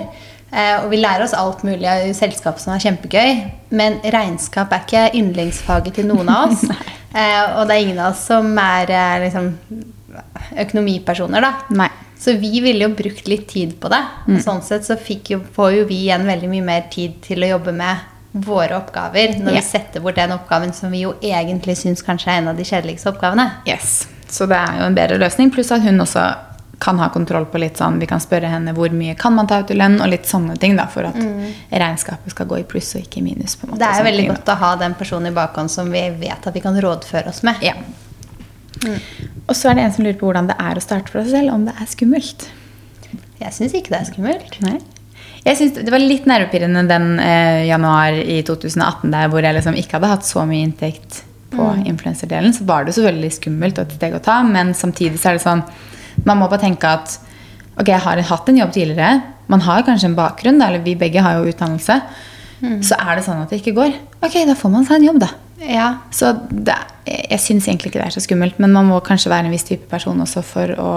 Eh, 0.54 0.84
og 0.84 0.92
vi 0.92 1.00
lærer 1.02 1.25
oss 1.25 1.34
alt 1.34 1.64
mulig 1.66 1.87
av 1.90 2.06
selskap 2.14 2.61
som 2.62 2.75
er 2.75 2.84
kjempegøy. 2.84 3.42
Men 3.75 3.99
regnskap 4.14 4.73
er 4.73 4.84
ikke 4.84 5.04
yndlingsfaget 5.18 5.99
til 5.99 6.08
noen 6.11 6.30
av 6.30 6.52
oss. 6.52 6.62
eh, 7.18 7.42
og 7.58 7.66
det 7.66 7.76
er 7.76 7.82
ingen 7.82 7.99
av 7.99 8.12
oss 8.12 8.25
som 8.30 8.52
er 8.62 8.94
eh, 8.94 9.18
liksom 9.26 9.52
økonomipersoner, 10.62 11.42
da. 11.42 11.52
Nei. 11.75 11.90
Så 12.25 12.37
vi 12.40 12.61
ville 12.62 12.87
jo 12.87 12.94
brukt 12.94 13.26
litt 13.28 13.49
tid 13.50 13.75
på 13.82 13.90
det. 13.92 14.00
Mm. 14.30 14.38
Sånn 14.40 14.62
sett 14.64 14.87
så 14.87 14.96
jo, 15.28 15.42
får 15.56 15.75
jo 15.80 15.87
vi 15.90 16.04
igjen 16.06 16.25
veldig 16.28 16.49
mye 16.52 16.64
mer 16.64 16.87
tid 16.92 17.18
til 17.25 17.42
å 17.44 17.56
jobbe 17.56 17.75
med 17.75 18.11
våre 18.34 18.78
oppgaver 18.78 19.37
når 19.38 19.52
yeah. 19.52 19.61
vi 19.61 19.66
setter 19.66 20.02
bort 20.02 20.16
den 20.18 20.32
oppgaven 20.34 20.73
som 20.75 20.90
vi 20.90 21.04
jo 21.04 21.12
egentlig 21.23 21.76
syns 21.78 22.02
kanskje 22.02 22.32
er 22.32 22.40
en 22.40 22.49
av 22.50 22.58
de 22.58 22.66
kjedeligste 22.66 23.12
oppgavene. 23.12 23.46
Yes. 23.68 24.06
Så 24.30 24.49
det 24.50 24.58
er 24.58 24.80
jo 24.80 24.88
en 24.88 24.96
bedre 24.96 25.20
løsning. 25.20 25.52
Pluss 25.54 25.70
at 25.75 25.84
hun 25.84 26.02
også 26.02 26.25
kan 26.85 26.99
ha 27.00 27.09
kontroll 27.14 27.47
på 27.49 27.59
litt 27.62 27.79
sånn 27.81 27.97
Vi 28.03 28.07
kan 28.11 28.21
spørre 28.21 28.50
henne 28.53 28.75
hvor 28.76 28.93
mye 28.93 29.14
kan 29.19 29.33
man 29.35 29.49
ta 29.49 29.62
ut 29.64 29.71
i 29.73 29.76
lønn, 29.81 29.97
og 30.05 30.11
litt 30.12 30.29
sånne 30.29 30.59
ting 30.61 30.76
da, 30.76 30.85
for 30.93 31.09
at 31.09 31.17
regnskapet 31.73 32.35
skal 32.37 32.47
gå 32.50 32.61
i 32.61 32.67
pluss 32.69 32.93
og 32.99 33.03
ikke 33.07 33.23
i 33.23 33.26
minus. 33.31 33.57
på 33.57 33.67
en 33.67 33.73
måte. 33.73 33.81
Mm. 33.81 33.85
Det 33.85 33.91
er 33.91 33.99
jo 34.03 34.09
veldig 34.11 34.25
ting, 34.25 34.31
da. 34.31 34.35
godt 34.37 34.53
å 34.55 34.59
ha 34.62 34.73
den 34.85 34.95
personen 35.00 35.33
i 35.33 35.35
bakhånd 35.41 35.73
som 35.73 35.91
vi 35.95 36.05
vet 36.21 36.47
at 36.50 36.55
vi 36.55 36.61
kan 36.64 36.76
rådføre 36.85 37.33
oss 37.33 37.43
med. 37.47 37.62
Ja. 37.64 37.75
Og 39.49 39.55
så 39.57 39.71
er 39.71 39.79
det 39.79 39.85
en 39.87 39.93
som 39.97 40.05
lurer 40.05 40.19
på 40.21 40.29
hvordan 40.29 40.49
det 40.50 40.57
er 40.61 40.76
å 40.79 40.83
starte 40.85 41.12
for 41.12 41.23
seg 41.25 41.38
selv, 41.38 41.55
om 41.57 41.64
det 41.69 41.75
er 41.81 41.88
skummelt. 41.88 42.49
Jeg 43.41 43.53
syns 43.57 43.75
ikke 43.76 43.93
det 43.95 44.00
er 44.03 44.09
skummelt. 44.11 44.59
Nei. 44.64 44.79
Jeg 45.45 45.59
synes 45.61 45.75
Det 45.85 45.93
var 45.93 46.00
litt 46.00 46.25
nervepirrende 46.29 46.87
den 46.88 47.07
eh, 47.21 47.67
januar 47.69 48.17
i 48.17 48.38
2018 48.49 49.11
der 49.12 49.29
hvor 49.33 49.45
jeg 49.45 49.57
liksom 49.59 49.76
ikke 49.76 49.99
hadde 49.99 50.12
hatt 50.14 50.25
så 50.29 50.45
mye 50.49 50.64
inntekt 50.71 51.23
på 51.55 51.62
Mm. 51.64 51.85
influenserdelen. 51.87 52.53
Så 52.57 52.64
var 52.67 52.85
det 52.85 52.95
så 52.97 53.05
veldig 53.05 53.29
skummelt 53.31 53.79
og 53.79 53.85
et 53.87 53.93
steg 53.95 54.14
å 54.17 54.23
ta, 54.25 54.41
men 54.43 54.73
samtidig 54.75 55.21
så 55.23 55.31
er 55.31 55.37
det 55.38 55.45
sånn 55.45 55.62
Man 56.25 56.38
må 56.40 56.49
bare 56.49 56.61
tenke 56.64 56.85
at 56.88 57.19
ok, 57.78 57.87
jeg 57.88 58.00
har 58.00 58.21
hatt 58.23 58.49
en 58.49 58.57
jobb 58.62 58.73
tidligere. 58.73 59.23
Man 59.49 59.61
har 59.61 59.83
kanskje 59.83 60.09
en 60.11 60.16
bakgrunn, 60.16 60.59
da, 60.59 60.69
eller 60.71 60.85
vi 60.85 60.95
begge 60.97 61.21
har 61.21 61.38
jo 61.40 61.50
utdannelse. 61.52 62.00
Mm. 62.62 62.78
Så 62.83 62.97
er 62.97 63.16
det 63.19 63.25
sånn 63.26 63.43
at 63.43 63.50
det 63.50 63.61
ikke 63.61 63.75
går. 63.76 63.93
Ok, 64.25 64.38
da 64.49 64.54
får 64.57 64.71
man 64.73 64.87
seg 64.88 65.00
en 65.02 65.09
jobb, 65.11 65.19
da. 65.21 65.28
Ja. 65.64 65.88
Så 66.11 66.33
det, 66.50 66.75
jeg 67.07 67.40
syns 67.40 67.69
egentlig 67.69 67.90
ikke 67.93 68.00
det 68.02 68.07
er 68.09 68.14
så 68.16 68.23
skummelt, 68.25 68.59
men 68.59 68.73
man 68.73 68.87
må 68.88 69.00
kanskje 69.04 69.31
være 69.33 69.47
en 69.49 69.52
viss 69.54 69.64
type 69.69 69.88
person 69.90 70.21
også 70.21 70.43
for 70.45 70.73
å 70.81 70.90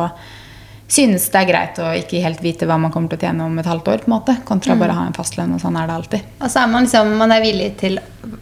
synes 0.88 1.26
det 1.34 1.40
er 1.42 1.48
greit 1.50 1.80
å 1.84 1.90
ikke 2.00 2.22
helt 2.24 2.40
vite 2.40 2.64
hva 2.68 2.78
man 2.80 2.92
kommer 2.94 3.12
til 3.12 3.20
å 3.20 3.24
tjene 3.26 3.44
om 3.44 3.58
et 3.60 3.68
halvt 3.68 3.90
år, 3.92 3.98
på 4.06 4.08
en 4.08 4.14
måte, 4.14 4.38
kontra 4.48 4.72
Mm. 4.74 4.80
bare 4.80 4.94
ha 4.96 5.06
en 5.08 5.14
fastlønn, 5.18 5.54
og 5.54 5.60
sånn 5.60 5.76
er 5.76 5.88
det 5.88 5.96
alltid. 5.98 6.22
Og 6.40 6.48
så 6.50 6.64
er 6.64 6.68
man 6.72 6.84
liksom 6.86 7.18
Man 7.18 7.32
er 7.32 7.42
villig 7.42 7.78
til 7.78 8.00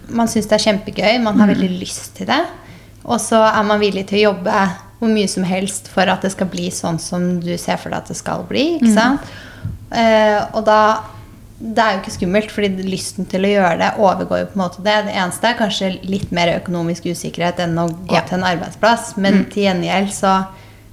Man 0.09 0.27
syns 0.27 0.45
det 0.47 0.59
er 0.59 0.71
kjempegøy, 0.71 1.21
man 1.23 1.33
Mm. 1.33 1.39
har 1.39 1.47
veldig 1.55 1.79
lyst 1.79 2.13
til 2.15 2.27
det. 2.27 2.43
Og 3.05 3.17
så 3.19 3.41
er 3.41 3.63
man 3.63 3.79
villig 3.79 4.05
til 4.07 4.19
å 4.19 4.33
jobbe 4.33 4.51
hvor 4.99 5.11
mye 5.11 5.27
som 5.27 5.43
helst 5.43 5.87
for 5.91 6.07
at 6.07 6.21
det 6.23 6.31
skal 6.31 6.47
bli 6.47 6.69
sånn 6.71 6.99
som 6.99 7.39
du 7.43 7.57
ser 7.57 7.77
for 7.81 7.89
deg 7.91 7.97
at 8.03 8.07
det 8.13 8.15
skal 8.17 8.45
bli. 8.47 8.77
Mm. 8.77 8.79
ikke 8.79 8.93
sant? 8.95 9.21
Eh, 9.91 10.39
og 10.55 10.63
da 10.65 10.79
Det 11.57 11.79
er 11.79 11.93
jo 11.95 11.99
ikke 12.01 12.11
skummelt, 12.17 12.49
fordi 12.51 12.83
lysten 12.83 13.25
til 13.31 13.45
å 13.47 13.47
gjøre 13.47 13.77
det 13.79 13.89
overgår 13.97 14.39
jo 14.41 14.47
på 14.51 14.57
en 14.57 14.61
måte 14.65 14.81
det. 14.83 14.95
Det 15.05 15.13
eneste 15.15 15.47
er 15.47 15.55
kanskje 15.57 15.91
litt 16.03 16.31
mer 16.35 16.51
økonomisk 16.59 17.05
usikkerhet 17.07 17.61
enn 17.63 17.77
å 17.79 17.85
gå 17.87 18.13
Ja. 18.13 18.21
til 18.27 18.39
en 18.39 18.43
arbeidsplass. 18.43 19.15
Men 19.17 19.45
til 19.45 19.63
gjengjeld 19.63 20.11
så 20.11 20.33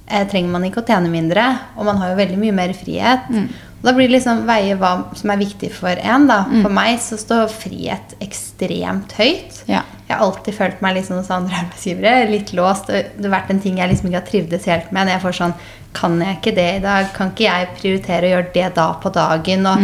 eh, 0.07 0.23
trenger 0.31 0.49
man 0.49 0.63
ikke 0.63 0.81
å 0.81 0.87
tjene 0.87 1.11
mindre, 1.11 1.59
og 1.77 1.85
man 1.85 1.97
har 1.97 2.09
jo 2.11 2.15
veldig 2.15 2.37
mye 2.39 2.53
mer 2.55 2.71
frihet. 2.73 3.27
Og 3.29 3.49
da 3.83 3.91
blir 3.93 4.07
det 4.07 4.15
liksom 4.15 4.45
veie 4.47 4.77
hva 4.79 4.93
som 5.19 5.31
er 5.33 5.41
viktig 5.41 5.69
for 5.75 5.99
en. 5.99 6.27
da. 6.29 6.43
For 6.63 6.71
meg 6.71 7.01
så 7.03 7.17
står 7.19 7.49
frihet 7.51 8.15
ekstremt 8.23 9.11
høyt. 9.19 9.57
Ja. 9.67 9.81
Jeg 10.07 10.15
har 10.15 10.23
alltid 10.23 10.55
følt 10.55 10.81
meg 10.83 10.95
litt 10.97 11.07
sånn 11.09 11.19
hos 11.19 11.31
andre 11.33 11.57
arbeidsgivere. 11.65 12.29
Litt 12.31 12.53
låst. 12.55 12.87
Det 12.87 13.23
har 13.25 13.33
vært 13.35 13.51
en 13.51 13.59
ting 13.63 13.79
jeg 13.81 13.91
liksom 13.91 14.07
ikke 14.09 14.19
har 14.21 14.29
trivdes 14.29 14.67
helt 14.71 14.91
med. 14.91 15.07
Når 15.07 15.17
jeg 15.17 15.25
får 15.27 15.39
sånn 15.41 15.55
Kan 15.93 16.15
jeg 16.23 16.39
ikke 16.39 16.55
det 16.57 16.69
i 16.77 16.81
dag? 16.81 17.11
Kan 17.13 17.29
ikke 17.33 17.43
jeg 17.45 17.67
prioritere 17.77 18.25
å 18.25 18.31
gjøre 18.33 18.53
det 18.55 18.69
da 18.79 18.87
på 19.03 19.11
dagen? 19.13 19.67
Og 19.69 19.83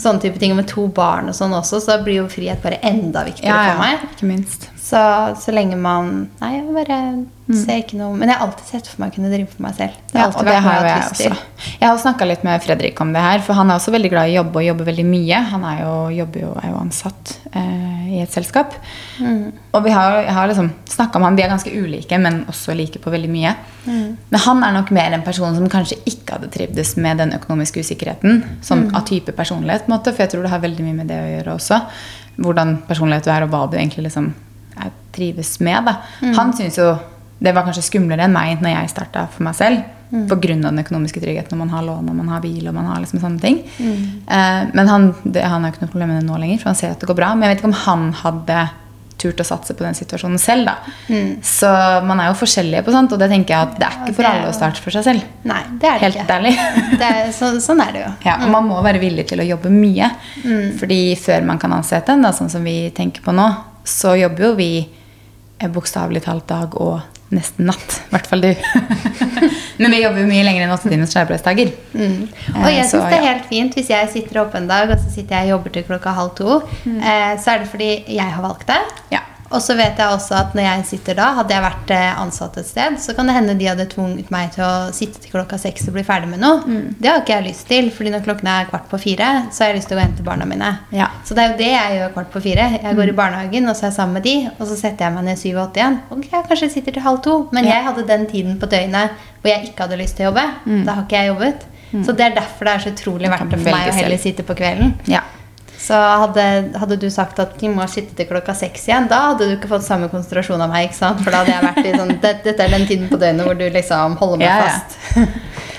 sånne 0.00 0.22
type 0.24 0.40
ting. 0.40 0.54
Og 0.54 0.60
med 0.62 0.68
to 0.70 0.86
barn 0.96 1.28
og 1.30 1.36
sånn 1.36 1.52
også, 1.56 1.80
så 1.84 1.98
blir 2.04 2.22
jo 2.22 2.28
frihet 2.32 2.62
bare 2.64 2.80
enda 2.86 3.22
viktigere 3.28 3.54
Ja, 3.54 3.72
for 3.74 3.82
meg. 3.84 4.04
ikke 4.14 4.28
minst. 4.30 4.68
Så, 4.90 4.98
så 5.38 5.52
lenge 5.54 5.76
man 5.78 6.06
Nei, 6.40 6.48
jeg 6.56 6.72
bare 6.74 6.96
ser 7.54 7.76
ikke 7.82 7.98
noe 8.00 8.16
Men 8.18 8.30
jeg 8.32 8.38
har 8.40 8.46
alltid 8.48 8.66
sett 8.72 8.88
for 8.90 9.02
meg 9.02 9.12
å 9.12 9.14
kunne 9.14 9.30
drive 9.30 9.46
for 9.52 9.62
meg 9.62 9.76
selv. 9.78 9.98
Det 10.10 10.18
har 10.18 10.32
Ja, 10.32 10.38
og 10.40 10.48
det 10.48 10.56
har 10.64 10.78
jo 10.80 10.88
jeg 10.88 11.04
også. 11.04 11.30
Jeg 11.80 11.86
har 11.86 12.00
snakka 12.02 12.26
litt 12.26 12.44
med 12.46 12.64
Fredrik 12.64 13.00
om 13.04 13.12
det 13.14 13.22
her, 13.22 13.42
for 13.46 13.58
han 13.58 13.70
er 13.70 13.78
også 13.78 13.94
veldig 13.94 14.10
glad 14.12 14.30
i 14.30 14.34
å 14.34 14.40
jobbe 14.40 14.62
og 14.62 14.66
jobber 14.66 14.88
veldig 14.90 15.06
mye. 15.06 15.42
Han 15.52 15.66
er 15.70 15.82
jo, 15.84 15.94
jo, 16.18 16.26
er 16.62 16.68
jo 16.72 16.80
ansatt 16.80 17.34
eh, 17.52 17.89
i 18.10 18.22
et 18.24 18.32
selskap. 18.32 18.74
Og 19.72 19.84
vi 19.84 19.92
har, 19.94 20.18
jeg 20.24 20.34
har 20.36 20.50
liksom 20.50 20.70
snakka 20.90 21.20
med 21.20 21.28
han, 21.28 21.38
vi 21.38 21.44
er 21.44 21.52
ganske 21.52 21.72
ulike, 21.72 22.18
men 22.22 22.42
også 22.50 22.74
like 22.78 23.00
på 23.02 23.12
veldig 23.12 23.30
mye. 23.32 23.54
Men 23.86 24.42
han 24.46 24.64
er 24.66 24.74
nok 24.76 24.92
mer 24.96 25.14
en 25.16 25.24
person 25.26 25.54
som 25.56 25.70
kanskje 25.72 26.00
ikke 26.10 26.36
hadde 26.36 26.50
trivdes 26.52 26.96
med 27.00 27.22
den 27.22 27.34
økonomiske 27.36 27.84
usikkerheten. 27.84 28.42
Sånn 28.66 28.88
av 28.96 29.06
type 29.08 29.34
personlighet, 29.36 29.86
på 29.86 29.92
en 29.92 29.96
måte, 29.96 30.14
for 30.14 30.26
jeg 30.26 30.34
tror 30.34 30.46
det 30.46 30.52
har 30.54 30.64
veldig 30.64 30.88
mye 30.88 30.98
med 31.02 31.10
det 31.12 31.20
å 31.20 31.30
gjøre 31.34 31.56
også. 31.56 31.80
Hvordan 32.40 32.76
personlighet 32.88 33.26
du 33.26 33.32
er, 33.34 33.46
og 33.46 33.54
hva 33.54 33.64
du 33.70 33.78
egentlig 33.78 34.08
liksom 34.08 34.32
er, 34.80 34.92
trives 35.14 35.56
med. 35.64 35.88
Da. 35.88 35.96
Han 36.38 36.52
syns 36.56 36.78
jo 36.80 36.92
det 37.40 37.54
var 37.56 37.64
kanskje 37.64 37.86
skumlere 37.86 38.26
enn 38.26 38.36
meg 38.36 38.60
når 38.60 38.74
jeg 38.74 38.92
starta 38.92 39.24
for 39.32 39.46
meg 39.46 39.56
selv. 39.56 39.80
Mm. 40.10 40.26
Pga. 40.26 40.54
den 40.66 40.82
økonomiske 40.82 41.20
tryggheten 41.22 41.54
når 41.54 41.64
man 41.64 41.74
har 41.76 41.84
lån 41.86 42.08
og 42.10 42.16
man 42.18 42.28
har 42.32 42.40
bil. 42.42 42.66
og 42.66 42.74
man 42.74 42.88
har 42.90 43.00
liksom 43.00 43.22
sånne 43.22 43.40
ting. 43.40 43.62
Mm. 43.78 44.04
Eh, 44.26 44.62
men 44.74 44.88
han, 44.90 45.14
det, 45.22 45.44
han 45.46 45.62
har 45.62 45.72
ikke 45.72 45.84
noe 45.86 45.92
problem 45.92 46.10
med 46.10 46.22
det 46.22 46.28
nå 46.28 46.38
lenger, 46.42 46.58
for 46.58 46.72
han 46.72 46.78
ser 46.80 46.96
at 46.96 47.00
det 47.02 47.10
går 47.10 47.18
bra. 47.20 47.32
Men 47.34 47.46
jeg 47.46 47.54
vet 47.54 47.62
ikke 47.62 47.70
om 47.70 47.82
han 47.86 48.12
hadde 48.24 48.68
turt 49.20 49.40
å 49.42 49.44
satse 49.44 49.74
på 49.76 49.84
den 49.84 49.96
situasjonen 49.96 50.40
selv. 50.40 50.70
da. 50.70 50.76
Mm. 51.12 51.30
Så 51.44 51.70
man 52.08 52.22
er 52.22 52.30
jo 52.30 52.38
forskjellige 52.40 52.84
på 52.86 52.94
sånt, 52.94 53.12
og 53.12 53.20
det 53.20 53.28
tenker 53.32 53.54
jeg 53.54 53.68
at 53.68 53.78
det 53.80 53.88
er 53.88 53.98
ikke 53.98 54.16
for 54.16 54.28
alle 54.30 54.48
å 54.48 54.56
starte 54.56 54.82
for 54.82 54.96
seg 54.96 55.06
selv. 55.06 55.26
Nei, 55.48 55.60
det 55.80 55.90
er 55.90 55.98
det 55.98 56.06
Helt 56.06 56.20
ikke. 56.22 56.38
ærlig. 56.38 56.54
Det 57.00 57.08
er, 57.08 57.30
så, 57.32 57.52
sånn 57.62 57.80
er 57.84 57.92
det 57.94 58.04
jo. 58.04 58.12
Ja, 58.28 58.38
og 58.44 58.50
man 58.52 58.66
må 58.68 58.80
være 58.84 59.02
villig 59.02 59.26
til 59.30 59.42
å 59.42 59.46
jobbe 59.46 59.72
mye. 59.72 60.10
Fordi 60.80 61.00
før 61.20 61.44
man 61.48 61.60
kan 61.60 61.74
ansette 61.76 62.16
en, 62.16 62.24
da, 62.26 62.32
sånn 62.36 62.50
som 62.52 62.64
vi 62.66 62.78
tenker 62.96 63.24
på 63.24 63.34
nå, 63.36 63.46
så 63.86 64.16
jobber 64.18 64.50
jo 64.50 64.52
vi 64.58 64.72
eh, 64.82 65.70
bokstavelig 65.72 66.24
talt 66.26 66.48
dag 66.50 66.76
og 66.80 67.19
nesten 67.30 67.66
natt. 67.70 67.96
I 68.08 68.14
hvert 68.14 68.26
fall 68.26 68.40
du. 68.42 68.50
Men 69.80 69.92
vi 69.94 70.00
jobber 70.02 70.20
jo 70.24 70.26
mye 70.28 70.42
lenger 70.44 70.64
enn 70.66 70.74
åtte 70.74 70.90
timers 70.92 71.14
arbeidsdager. 71.20 71.70
Og 71.94 72.66
jeg 72.68 72.82
Eh, 72.82 72.88
syns 72.90 73.06
det 73.08 73.18
er 73.20 73.26
helt 73.28 73.46
fint 73.48 73.74
hvis 73.78 73.90
jeg 73.92 74.10
sitter 74.12 74.42
oppe 74.42 74.58
en 74.60 74.66
dag 74.70 74.90
og 74.90 74.98
så 74.98 75.12
sitter 75.14 75.36
jeg 75.38 75.48
og 75.50 75.54
jobber 75.58 75.74
til 75.78 75.86
klokka 75.88 76.14
halv 76.16 76.34
to. 76.38 76.60
Eh, 76.90 77.32
så 77.40 77.54
er 77.54 77.62
det 77.64 77.70
fordi 77.72 77.90
jeg 78.16 78.26
har 78.34 78.42
valgt 78.44 78.66
det. 78.68 78.80
Ja. 79.14 79.22
Og 79.50 79.58
så 79.62 79.74
vet 79.74 79.98
jeg 79.98 80.06
også 80.14 80.34
at 80.38 80.52
når 80.54 80.62
jeg 80.62 80.84
sitter 80.86 81.16
da, 81.18 81.24
hadde 81.34 81.50
jeg 81.54 81.62
vært 81.64 81.90
eh, 81.90 82.20
ansatt 82.22 82.56
et 82.60 82.66
sted, 82.68 82.98
så 83.02 83.14
kan 83.16 83.26
det 83.26 83.34
hende 83.34 83.56
de 83.58 83.66
hadde 83.66 83.86
tvunget 83.90 84.28
meg 84.30 84.52
til 84.54 84.62
å 84.62 84.92
sitte 84.94 85.18
til 85.24 85.32
klokka 85.32 85.58
seks 85.58 85.88
og 85.90 85.96
bli 85.96 86.04
ferdig 86.06 86.28
med 86.30 86.38
noe. 86.44 86.62
Det 87.00 87.10
har 87.10 87.18
ikke 87.24 87.34
jeg 87.34 87.46
lyst 87.48 87.66
til, 87.66 87.88
fordi 87.90 88.12
når 88.14 88.22
klokken 88.28 88.46
er 88.52 88.68
kvart 88.70 88.86
på 88.92 89.00
fire, 89.02 89.30
så 89.50 89.64
har 89.64 89.72
jeg 89.72 89.80
lyst 89.80 89.90
til 89.90 89.96
å 89.96 89.98
gå 89.98 90.04
og 90.04 90.08
hente 90.08 90.26
barna 90.28 90.46
mine. 90.46 90.70
Ja. 90.94 91.08
Så 91.26 91.34
det 91.34 91.42
er 91.42 91.50
jo 91.50 91.58
det 91.64 91.70
jeg 91.72 91.98
gjør 91.98 92.12
kvart 92.14 92.30
på 92.36 92.44
fire. 92.46 92.68
Jeg 92.78 92.96
går 93.00 93.10
i 93.10 93.16
barnehagen, 93.22 93.66
og 93.68 93.74
så 93.74 93.88
er 93.88 93.90
jeg 93.90 93.98
sammen 93.98 94.20
med 94.20 94.26
de, 94.28 94.36
og 94.58 94.62
så 94.70 94.78
setter 94.78 95.08
jeg 95.08 95.16
meg 95.18 95.26
ned 95.32 95.42
syv-åtte 95.42 95.82
igjen. 95.82 95.98
Ok, 96.14 96.30
jeg 96.30 96.46
kanskje 96.52 96.70
sitter 96.76 96.92
til 96.98 97.06
halv 97.08 97.20
to. 97.26 97.34
Men 97.50 97.64
Ja. 97.64 97.74
jeg 97.74 97.84
hadde 97.90 98.06
den 98.06 98.26
tiden 98.30 98.56
på 98.62 98.70
døgnet 98.70 99.10
hvor 99.42 99.50
jeg 99.50 99.66
ikke 99.72 99.82
hadde 99.88 99.98
lyst 99.98 100.16
til 100.16 100.26
å 100.26 100.30
jobbe. 100.30 100.46
Da 100.86 100.92
har 100.94 101.02
ikke 101.08 101.18
jeg 101.24 101.32
jobbet. 101.34 101.66
Så 102.06 102.12
det 102.14 102.20
er 102.30 102.34
derfor 102.38 102.64
det 102.70 102.72
er 102.76 102.78
så 102.86 102.90
utrolig 102.94 103.30
verdt 103.34 103.50
det 103.50 103.58
for 103.58 103.70
meg 103.74 103.88
å 103.90 103.94
heller 103.98 104.18
sitte 104.22 104.42
på 104.46 104.54
kvelden. 104.54 104.94
ja. 105.10 105.22
Så 105.80 105.96
hadde, 105.96 106.42
hadde 106.76 106.96
du 107.00 107.06
sagt 107.12 107.38
at 107.40 107.54
de 107.60 107.70
må 107.72 107.86
sitte 107.88 108.12
til 108.18 108.26
klokka 108.28 108.52
seks 108.54 108.84
igjen, 108.90 109.06
da 109.08 109.30
hadde 109.30 109.46
du 109.48 109.54
ikke 109.56 109.70
fått 109.70 109.86
samme 109.86 110.10
konsentrasjon 110.12 110.60
av 110.60 110.68
meg. 110.68 110.90
ikke 110.90 110.98
sant? 110.98 111.22
For 111.24 111.32
da 111.32 111.40
hadde 111.40 111.54
jeg 111.54 111.64
vært 111.64 111.86
i 111.88 111.94
sånn 111.96 112.12
det, 112.20 112.32
Dette 112.44 112.66
er 112.66 112.74
den 112.76 112.84
tiden 112.90 113.08
på 113.08 113.16
døgnet 113.20 113.48
hvor 113.48 113.56
du 113.56 113.64
liksom 113.72 114.18
holder 114.20 114.42
meg 114.42 114.48
Ja, 114.50 114.56
ja. 114.60 114.72
fast. 114.76 114.98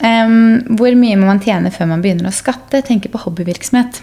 Hvor 0.00 0.94
mye 0.96 1.16
må 1.20 1.26
man 1.28 1.42
tjene 1.44 1.68
før 1.74 1.90
man 1.90 2.00
begynner 2.00 2.30
å 2.30 2.32
skatte? 2.32 2.80
Tenker 2.86 3.12
på 3.12 3.20
hobbyvirksomhet. 3.20 3.98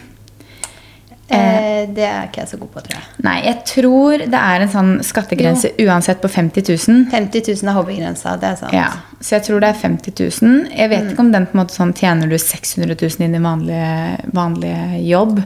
Eh, 1.29 1.87
det 1.91 2.05
er 2.07 2.27
ikke 2.29 2.39
jeg 2.39 2.47
så 2.53 2.57
god 2.57 2.69
på, 2.71 2.81
tror 2.85 2.95
jeg. 2.95 3.03
Nei, 3.25 3.35
jeg 3.43 3.57
tror 3.67 4.21
det 4.31 4.39
er 4.39 4.63
en 4.63 4.69
sånn 4.71 4.91
skattegrense 5.03 5.73
uansett 5.83 6.21
på 6.23 6.29
50 6.31 6.63
000. 6.87 7.01
50 7.11 7.49
000 7.49 7.67
er 7.71 7.75
hobbygrensa, 7.75 8.35
det 8.39 8.47
er 8.51 8.55
sant. 8.61 8.73
Ja, 8.73 8.87
så 9.19 9.35
jeg 9.35 9.43
tror 9.47 9.59
det 9.59 9.69
er 9.73 9.81
50 9.81 10.15
000. 10.41 10.69
Jeg 10.71 10.89
vet 10.93 11.09
ikke 11.11 11.25
om 11.25 11.31
den 11.33 11.45
på 11.49 11.57
en 11.57 11.63
måte 11.63 11.75
sånn 11.75 11.91
tjener 11.97 12.31
du 12.31 12.37
600 12.37 12.95
000 12.95 13.27
i 13.27 13.31
din 13.33 13.43
vanlige, 13.43 14.29
vanlige 14.33 15.01
jobb, 15.07 15.41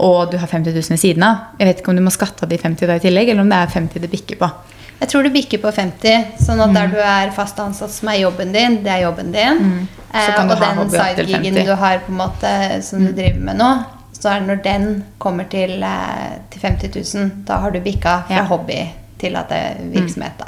og 0.00 0.32
du 0.32 0.38
har 0.40 0.48
50 0.50 0.72
000 0.74 0.94
ved 0.96 0.98
siden 1.04 1.22
av. 1.22 1.36
Jeg 1.60 1.68
vet 1.70 1.80
ikke 1.84 1.92
om 1.94 2.00
du 2.00 2.02
må 2.02 2.10
skatte 2.10 2.42
av 2.42 2.50
de 2.50 2.58
50 2.58 2.86
da 2.90 2.98
i 2.98 3.04
tillegg, 3.06 3.28
eller 3.30 3.42
om 3.46 3.50
det 3.54 3.62
er 3.62 3.72
50 3.78 4.00
det 4.02 4.10
bikker 4.10 4.40
på. 4.40 4.50
Jeg 5.00 5.08
tror 5.08 5.24
du 5.24 5.30
bikker 5.32 5.62
på 5.62 5.70
50, 5.72 6.26
sånn 6.44 6.60
at 6.60 6.68
Mm. 6.68 6.74
der 6.74 6.86
du 6.88 6.98
er 7.00 7.30
fast 7.32 7.56
ansatt 7.58 7.90
som 7.90 8.08
er 8.08 8.18
jobben 8.20 8.52
din, 8.52 8.82
det 8.82 8.90
er 8.92 9.02
jobben 9.06 9.32
din. 9.32 9.56
Mm. 9.58 9.88
Eh, 10.12 10.40
og 10.42 10.60
den 10.60 10.90
sidegigen 10.90 11.54
du 11.64 11.74
har 11.74 11.98
på 11.98 12.10
en 12.12 12.18
måte 12.18 12.82
som 12.82 13.06
du 13.06 13.12
driver 13.12 13.40
med 13.40 13.56
nå, 13.56 13.70
så 14.20 14.28
er 14.34 14.40
det 14.40 14.48
når 14.50 14.62
den 14.64 15.04
kommer 15.18 15.44
til, 15.50 15.82
eh, 15.82 16.38
til 16.52 16.60
50 16.62 17.14
000, 17.14 17.30
da 17.48 17.56
har 17.62 17.70
du 17.74 17.80
bikka 17.80 18.18
fra 18.28 18.34
Ja. 18.42 18.42
hobby 18.44 18.80
til 19.20 19.36
at 19.36 19.48
det 19.48 19.56
er 19.58 19.74
virksomhet. 19.92 20.32
da. 20.38 20.44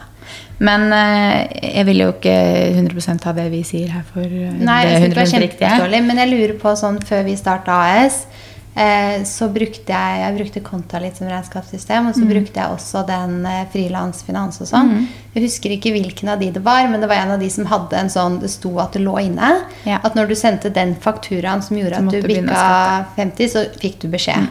Men 0.58 0.92
eh, 0.92 1.46
jeg 1.76 1.86
vil 1.86 1.98
jo 2.04 2.12
ikke 2.12 2.34
100 2.76 3.18
ta 3.18 3.32
det 3.32 3.50
vi 3.50 3.62
sier 3.66 3.88
her 3.90 4.02
for 4.12 4.20
eh, 4.20 4.52
Nei, 4.52 4.82
det 4.84 4.92
jeg 4.92 4.94
er 4.94 5.00
synes 5.00 5.14
det 5.14 5.16
var 5.16 5.26
100 5.26 5.42
riktige. 5.42 6.02
men 6.06 6.18
jeg 6.18 6.28
lurer 6.30 6.58
på 6.62 6.74
sånn 6.76 7.00
før 7.02 7.22
vi 7.24 7.36
starta 7.36 7.72
AS, 7.72 8.26
så 8.74 9.48
brukte 9.52 9.92
jeg, 9.92 10.20
jeg 10.22 10.36
brukte 10.38 10.60
Konta 10.64 10.98
litt 10.98 11.16
som 11.16 11.26
regnskapssystem, 11.28 12.04
Mm. 12.04 12.08
og 12.08 12.14
så 12.14 12.24
brukte 12.28 12.56
jeg 12.60 12.70
også 12.72 13.06
den 13.06 13.44
eh, 13.46 13.64
frilansfinans 13.72 14.60
og 14.62 14.66
sånn. 14.66 15.08
Jeg 15.34 15.42
husker 15.44 15.70
ikke 15.76 15.92
hvilken 15.92 16.28
av 16.32 16.38
de 16.40 16.50
det 16.50 16.62
var, 16.64 16.88
men 16.88 17.00
det 17.00 17.08
var 17.08 17.16
en 17.16 17.32
av 17.32 17.40
de 17.40 17.50
som 17.50 17.66
hadde 17.66 17.92
en 18.00 18.08
sånn, 18.08 18.40
det 18.40 18.48
sto 18.50 18.78
at 18.80 18.92
det 18.92 19.02
lå 19.02 19.18
inne. 19.20 19.64
Ja. 19.84 19.98
At 20.02 20.14
når 20.14 20.28
du 20.28 20.34
sendte 20.34 20.72
den 20.72 20.94
fakturaen 20.96 21.62
som 21.62 21.76
gjorde 21.76 21.98
at 22.00 22.10
du 22.10 22.22
bikka 22.22 23.06
50, 23.16 23.48
så 23.48 23.66
fikk 23.78 23.98
du 24.00 24.08
beskjed. 24.08 24.48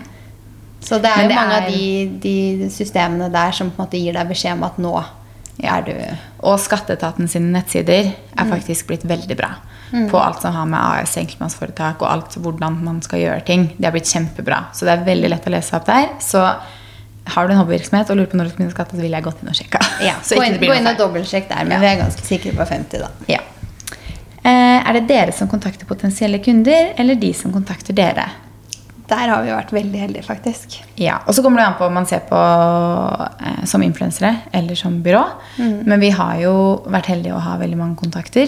Så 0.82 0.98
det 1.02 1.10
er 1.10 1.22
jo 1.24 1.28
det 1.30 1.36
mange 1.36 1.54
er- 1.54 1.66
av 1.66 1.72
de, 1.72 2.08
de 2.20 2.70
systemene 2.70 3.32
der 3.32 3.52
som 3.52 3.70
på 3.72 3.80
en 3.82 3.86
måte 3.88 4.00
gir 4.02 4.14
deg 4.14 4.28
beskjed 4.30 4.54
om 4.54 4.64
at 4.64 4.78
nå 4.78 5.04
Ja. 5.62 5.78
er 5.78 5.82
du 5.84 5.94
Og 6.44 6.58
Skatteetaten 6.60 7.28
sine 7.30 7.52
nettsider 7.54 8.14
er 8.38 8.46
Mm. 8.46 8.50
faktisk 8.52 8.88
blitt 8.88 9.04
veldig 9.04 9.38
bra. 9.38 9.56
På 10.12 10.20
alt 10.24 10.42
som 10.42 10.54
har 10.56 10.66
med 10.72 10.80
AS, 10.80 11.18
enkeltmannsforetak 11.20 12.02
og 12.02 12.08
alt 12.08 12.36
hvordan 12.40 12.78
man 12.86 13.02
skal 13.04 13.20
gjøre 13.20 13.42
ting. 13.48 13.66
Det 13.78 13.86
har 13.90 13.92
blitt 13.96 14.08
kjempebra. 14.08 14.62
Så 14.74 14.86
det 14.88 14.94
er 14.94 15.04
veldig 15.10 15.30
lett 15.34 15.48
å 15.50 15.52
lese 15.52 15.76
opp 15.76 15.86
der. 15.90 16.14
Så 16.24 16.44
har 17.32 17.48
du 17.48 17.54
en 17.54 17.60
hobbyvirksomhet 17.60 18.10
og 18.10 18.18
lurer 18.18 18.30
på 18.32 18.38
når 18.40 18.48
du 18.48 18.52
skal 18.54 18.62
begynne 18.62 18.74
å 18.74 18.78
skatte, 18.78 18.96
så 18.98 19.04
ville 19.04 19.20
jeg 19.20 19.26
gått 19.28 19.42
inn 19.44 19.52
og 19.52 19.58
sjekka. 19.60 19.82
ja, 20.10 20.14
Gå 20.30 20.46
inn, 20.48 20.56
gå 20.64 20.78
inn 20.78 20.88
og 20.94 21.02
dobbeltsjekk 21.02 21.50
der, 21.52 21.66
men 21.68 21.76
Ja. 21.76 21.82
vi 21.84 21.90
er 21.92 22.00
ganske 22.06 22.24
sikre 22.26 22.54
på 22.58 22.66
50, 22.70 23.04
da. 23.04 23.10
Ja. 23.30 23.42
Eh, 24.42 24.80
er 24.90 24.94
det 24.98 25.04
dere 25.12 25.36
som 25.36 25.50
kontakter 25.52 25.86
potensielle 25.86 26.40
kunder, 26.42 26.94
eller 26.98 27.20
de 27.20 27.34
som 27.38 27.54
kontakter 27.54 27.94
dere? 27.94 28.26
Der 29.12 29.28
har 29.28 29.44
vi 29.44 29.52
vært 29.52 29.74
veldig 29.76 30.00
heldige, 30.00 30.24
faktisk. 30.24 30.80
Ja, 30.96 31.18
og 31.28 31.36
så 31.36 31.44
kommer 31.44 31.60
det 31.60 31.68
an 31.68 31.76
på 31.78 31.84
om 31.90 31.94
man 32.00 32.08
ser 32.08 32.24
på 32.30 32.40
eh, 32.40 33.64
som 33.68 33.84
influensere 33.84 34.38
eller 34.56 34.80
som 34.80 35.02
byrå. 35.04 35.24
Men 35.60 36.00
vi 36.00 36.14
har 36.16 36.38
jo 36.40 36.54
vært 36.88 37.10
heldige 37.12 37.36
å 37.36 37.42
ha 37.44 37.58
veldig 37.60 37.78
mange 37.78 38.00
kontakter 38.00 38.48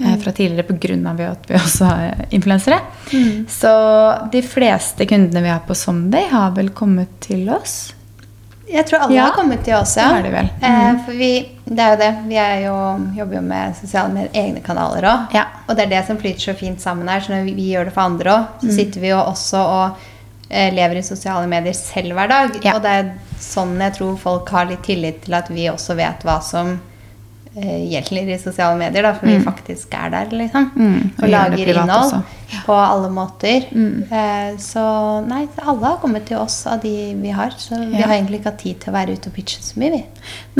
eh, 0.00 0.16
fra 0.22 0.32
tidligere 0.32 0.62
pga. 0.68 1.30
at 1.30 1.46
vi 1.50 1.54
også 1.54 1.84
har 1.84 2.14
influensere. 2.30 2.80
Så 3.48 3.72
de 4.32 4.42
fleste 4.42 5.06
kundene 5.06 5.42
vi 5.42 5.48
har 5.48 5.60
på 5.66 5.74
Someday, 5.74 6.28
har 6.30 6.50
vel 6.56 6.68
kommet 6.70 7.20
til 7.20 7.48
oss. 7.50 7.92
Jeg 8.66 8.82
tror 8.88 9.04
alle 9.04 9.14
Ja, 9.14 9.26
har 9.28 9.36
kommet 9.36 9.62
til 9.64 9.74
oss, 9.78 9.92
ja. 9.96 10.08
det 10.16 10.24
det 10.26 10.32
vel. 10.34 10.48
Eh, 10.60 10.96
for 11.06 11.12
vi, 11.14 11.28
det 11.64 11.78
er 11.84 11.92
jo 11.92 11.98
det. 12.00 12.08
Vi 12.26 12.34
er 12.42 12.56
jo, 12.64 12.74
jobber 13.14 13.36
jo 13.36 13.42
med 13.46 13.76
sosiale 13.78 14.10
med 14.12 14.34
egne 14.34 14.60
kanaler 14.60 15.06
òg. 15.06 15.36
Ja. 15.36 15.44
Og 15.68 15.76
det 15.78 15.84
er 15.86 15.92
det 15.94 16.06
som 16.08 16.18
flyter 16.18 16.40
så 16.48 16.54
fint 16.58 16.80
sammen 16.82 17.06
her. 17.08 17.20
Så 17.22 17.30
når 17.32 17.44
vi, 17.46 17.54
vi 17.54 17.68
gjør 17.70 17.84
det 17.86 17.94
for 17.94 18.02
andre 18.10 18.30
òg, 18.34 18.46
Mm. 18.56 18.68
så 18.70 18.74
sitter 18.74 19.00
vi 19.00 19.08
jo 19.12 19.20
også 19.22 19.60
og 19.62 19.96
eh, 20.50 20.74
lever 20.74 20.96
i 20.98 21.02
sosiale 21.06 21.46
medier 21.46 21.72
selv 21.78 22.12
hver 22.18 22.28
dag. 22.28 22.58
Ja. 22.64 22.74
Og 22.74 22.82
det 22.82 22.90
er 22.90 23.14
sånn 23.38 23.78
jeg 23.78 23.94
tror 24.00 24.16
folk 24.18 24.48
har 24.50 24.66
litt 24.66 24.82
tillit 24.82 25.22
til 25.28 25.34
at 25.38 25.48
vi 25.50 25.68
også 25.70 25.94
vet 25.94 26.22
hva 26.26 26.40
som 26.42 26.72
eh, 26.74 26.78
gjelder 27.56 28.32
i 28.34 28.38
sosiale 28.38 28.76
medier, 28.78 29.02
da, 29.06 29.14
for 29.16 29.26
vi 29.30 29.38
faktisk 29.44 29.94
er 29.96 30.10
der, 30.12 30.32
liksom. 30.36 30.70
Mm, 30.76 30.98
og 31.16 31.22
Og, 31.24 31.30
lager 31.32 31.70
innhold. 31.72 32.12
Mm. 32.46 32.62
på 32.66 32.74
alle 32.78 33.08
måter. 33.10 33.64
Eh, 33.74 34.56
så 34.62 34.82
nei, 35.26 35.48
alle 35.64 35.86
har 35.88 35.96
kommet 35.98 36.26
til 36.28 36.36
oss 36.38 36.60
av 36.70 36.78
de 36.82 36.92
vi 37.18 37.30
har. 37.34 37.50
Så 37.58 37.74
vi 37.90 37.98
har 37.98 38.12
egentlig 38.14 38.38
ikke 38.40 38.52
hatt 38.52 38.60
tid 38.62 38.78
til 38.84 38.92
å 38.92 38.94
være 38.94 39.16
ute 39.16 39.30
og 39.32 39.34
pitche 39.34 39.58
så 39.66 39.80
mye, 39.80 39.90
vi. 39.96 40.02